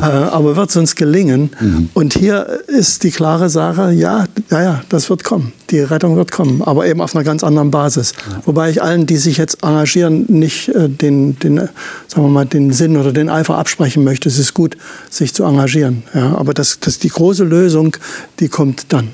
aber 0.00 0.56
wird 0.56 0.70
es 0.70 0.76
uns 0.76 0.94
gelingen? 0.94 1.50
Und 1.94 2.14
hier 2.14 2.60
ist 2.66 3.02
die 3.02 3.10
klare 3.10 3.48
Sache, 3.50 3.92
ja, 3.92 4.26
ja, 4.50 4.62
ja, 4.62 4.84
das 4.88 5.10
wird 5.10 5.24
kommen, 5.24 5.52
die 5.70 5.80
Rettung 5.80 6.16
wird 6.16 6.30
kommen, 6.30 6.62
aber 6.62 6.86
eben 6.86 7.00
auf 7.00 7.14
einer 7.14 7.24
ganz 7.24 7.44
anderen 7.44 7.70
Basis. 7.70 8.12
Wobei 8.44 8.70
ich 8.70 8.82
allen, 8.82 9.06
die 9.06 9.16
sich 9.16 9.36
jetzt 9.36 9.62
engagieren, 9.62 10.26
nicht 10.28 10.68
äh, 10.68 10.88
den, 10.88 11.38
den, 11.38 11.58
äh, 11.58 11.68
sagen 12.08 12.24
wir 12.24 12.28
mal, 12.28 12.46
den 12.46 12.72
Sinn 12.72 12.96
oder 12.96 13.12
den 13.12 13.28
Eifer 13.28 13.56
absprechen 13.56 14.04
möchte. 14.04 14.28
Es 14.28 14.38
ist 14.38 14.54
gut, 14.54 14.76
sich 15.10 15.34
zu 15.34 15.44
engagieren. 15.44 16.04
Ja, 16.14 16.36
aber 16.36 16.54
das, 16.54 16.80
das 16.80 16.98
die 16.98 17.08
große 17.08 17.44
Lösung, 17.44 17.96
die 18.40 18.48
kommt 18.48 18.86
dann. 18.92 19.08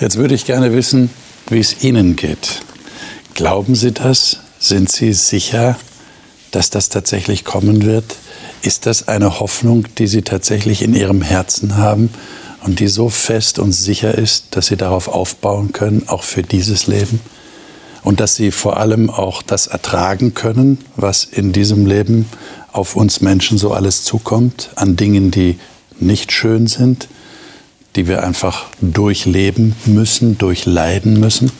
Jetzt 0.00 0.16
würde 0.16 0.34
ich 0.34 0.44
gerne 0.44 0.72
wissen, 0.72 1.10
wie 1.48 1.60
es 1.60 1.84
Ihnen 1.84 2.16
geht. 2.16 2.60
Glauben 3.34 3.74
Sie 3.74 3.92
das? 3.92 4.38
Sind 4.58 4.90
Sie 4.90 5.12
sicher, 5.12 5.76
dass 6.56 6.70
das 6.70 6.88
tatsächlich 6.88 7.44
kommen 7.44 7.84
wird? 7.84 8.16
Ist 8.62 8.86
das 8.86 9.08
eine 9.08 9.40
Hoffnung, 9.40 9.84
die 9.98 10.06
Sie 10.06 10.22
tatsächlich 10.22 10.80
in 10.80 10.94
Ihrem 10.94 11.20
Herzen 11.20 11.76
haben 11.76 12.08
und 12.64 12.80
die 12.80 12.88
so 12.88 13.10
fest 13.10 13.58
und 13.58 13.72
sicher 13.72 14.14
ist, 14.16 14.56
dass 14.56 14.68
Sie 14.68 14.78
darauf 14.78 15.08
aufbauen 15.08 15.72
können, 15.72 16.04
auch 16.08 16.22
für 16.22 16.42
dieses 16.42 16.86
Leben? 16.86 17.20
Und 18.02 18.20
dass 18.20 18.36
Sie 18.36 18.52
vor 18.52 18.78
allem 18.78 19.10
auch 19.10 19.42
das 19.42 19.66
ertragen 19.66 20.32
können, 20.32 20.78
was 20.96 21.24
in 21.24 21.52
diesem 21.52 21.84
Leben 21.84 22.24
auf 22.72 22.96
uns 22.96 23.20
Menschen 23.20 23.58
so 23.58 23.74
alles 23.74 24.04
zukommt, 24.04 24.70
an 24.76 24.96
Dingen, 24.96 25.30
die 25.30 25.58
nicht 26.00 26.32
schön 26.32 26.68
sind, 26.68 27.08
die 27.96 28.08
wir 28.08 28.22
einfach 28.22 28.64
durchleben 28.80 29.76
müssen, 29.84 30.38
durchleiden 30.38 31.20
müssen. 31.20 31.52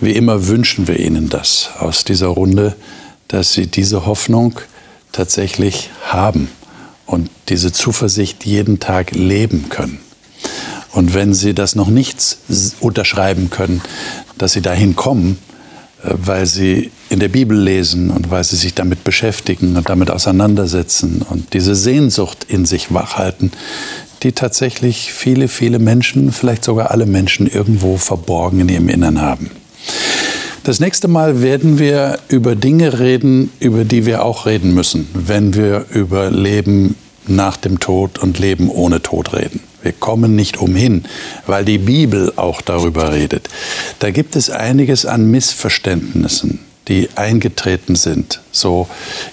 Wie 0.00 0.12
immer 0.12 0.48
wünschen 0.48 0.88
wir 0.88 0.98
Ihnen 0.98 1.28
das 1.28 1.68
aus 1.78 2.04
dieser 2.04 2.28
Runde, 2.28 2.76
dass 3.32 3.54
Sie 3.54 3.66
diese 3.66 4.04
Hoffnung 4.04 4.60
tatsächlich 5.10 5.90
haben 6.06 6.48
und 7.06 7.30
diese 7.48 7.72
Zuversicht 7.72 8.44
jeden 8.44 8.78
Tag 8.78 9.12
leben 9.12 9.68
können. 9.70 10.00
Und 10.92 11.14
wenn 11.14 11.32
Sie 11.32 11.54
das 11.54 11.74
noch 11.74 11.88
nicht 11.88 12.36
unterschreiben 12.80 13.48
können, 13.48 13.80
dass 14.36 14.52
Sie 14.52 14.60
dahin 14.60 14.96
kommen, 14.96 15.38
äh, 16.04 16.10
weil 16.12 16.44
Sie 16.44 16.90
in 17.08 17.20
der 17.20 17.28
Bibel 17.28 17.58
lesen 17.58 18.10
und 18.10 18.30
weil 18.30 18.44
Sie 18.44 18.56
sich 18.56 18.74
damit 18.74 19.02
beschäftigen 19.02 19.76
und 19.76 19.88
damit 19.88 20.10
auseinandersetzen 20.10 21.22
und 21.22 21.54
diese 21.54 21.74
Sehnsucht 21.74 22.44
in 22.48 22.66
sich 22.66 22.92
wachhalten, 22.92 23.50
die 24.22 24.32
tatsächlich 24.32 25.12
viele, 25.12 25.48
viele 25.48 25.78
Menschen, 25.78 26.32
vielleicht 26.32 26.64
sogar 26.64 26.90
alle 26.90 27.06
Menschen 27.06 27.46
irgendwo 27.46 27.96
verborgen 27.96 28.60
in 28.60 28.68
ihrem 28.68 28.88
Innern 28.90 29.22
haben. 29.22 29.50
Das 30.64 30.78
nächste 30.78 31.08
Mal 31.08 31.42
werden 31.42 31.80
wir 31.80 32.20
über 32.28 32.54
Dinge 32.54 33.00
reden, 33.00 33.50
über 33.58 33.84
die 33.84 34.06
wir 34.06 34.24
auch 34.24 34.46
reden 34.46 34.72
müssen, 34.74 35.08
wenn 35.12 35.54
wir 35.54 35.86
über 35.90 36.30
Leben 36.30 36.94
nach 37.26 37.56
dem 37.56 37.80
Tod 37.80 38.20
und 38.20 38.38
Leben 38.38 38.70
ohne 38.70 39.02
Tod 39.02 39.32
reden. 39.32 39.58
Wir 39.82 39.90
kommen 39.90 40.36
nicht 40.36 40.58
umhin, 40.58 41.02
weil 41.48 41.64
die 41.64 41.78
Bibel 41.78 42.32
auch 42.36 42.60
darüber 42.62 43.12
redet. 43.12 43.48
Da 43.98 44.12
gibt 44.12 44.36
es 44.36 44.50
einiges 44.50 45.04
an 45.04 45.28
Missverständnissen, 45.32 46.60
die 46.86 47.08
eingetreten 47.16 47.96
sind, 47.96 48.40
so 48.52 48.86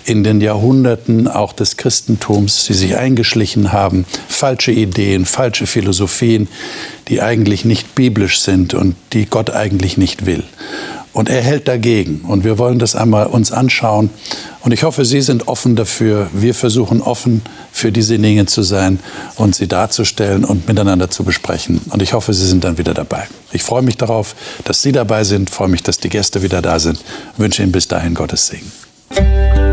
in 0.05 0.23
den 0.23 0.41
Jahrhunderten 0.41 1.27
auch 1.27 1.53
des 1.53 1.77
Christentums, 1.77 2.65
die 2.65 2.73
sich 2.73 2.97
eingeschlichen 2.97 3.71
haben, 3.71 4.05
falsche 4.27 4.71
Ideen, 4.71 5.27
falsche 5.27 5.67
Philosophien, 5.67 6.47
die 7.07 7.21
eigentlich 7.21 7.65
nicht 7.65 7.93
biblisch 7.93 8.39
sind 8.39 8.73
und 8.73 8.95
die 9.13 9.27
Gott 9.27 9.51
eigentlich 9.51 9.95
nicht 9.95 10.25
will. 10.25 10.43
Und 11.11 11.29
er 11.29 11.41
hält 11.41 11.67
dagegen. 11.67 12.21
Und 12.27 12.43
wir 12.43 12.57
wollen 12.57 12.79
das 12.79 12.95
einmal 12.95 13.27
uns 13.27 13.51
anschauen. 13.51 14.09
Und 14.61 14.71
ich 14.73 14.83
hoffe, 14.83 15.05
Sie 15.05 15.21
sind 15.21 15.47
offen 15.47 15.75
dafür. 15.75 16.29
Wir 16.33 16.53
versuchen 16.53 17.01
offen 17.01 17.41
für 17.71 17.91
diese 17.91 18.19
Dinge 18.19 18.45
zu 18.45 18.61
sein 18.61 18.99
und 19.35 19.55
sie 19.55 19.67
darzustellen 19.67 20.43
und 20.43 20.67
miteinander 20.67 21.09
zu 21.09 21.23
besprechen. 21.23 21.81
Und 21.89 22.01
ich 22.01 22.13
hoffe, 22.13 22.33
Sie 22.33 22.45
sind 22.45 22.63
dann 22.63 22.77
wieder 22.77 22.93
dabei. 22.93 23.27
Ich 23.51 23.63
freue 23.63 23.81
mich 23.81 23.97
darauf, 23.97 24.35
dass 24.65 24.81
Sie 24.81 24.91
dabei 24.91 25.23
sind, 25.23 25.49
freue 25.49 25.69
mich, 25.69 25.81
dass 25.83 25.97
die 25.97 26.09
Gäste 26.09 26.43
wieder 26.43 26.61
da 26.61 26.79
sind. 26.79 26.99
Ich 27.33 27.39
wünsche 27.39 27.63
Ihnen 27.63 27.71
bis 27.71 27.87
dahin 27.87 28.13
Gottes 28.13 28.47
Segen. 28.47 29.68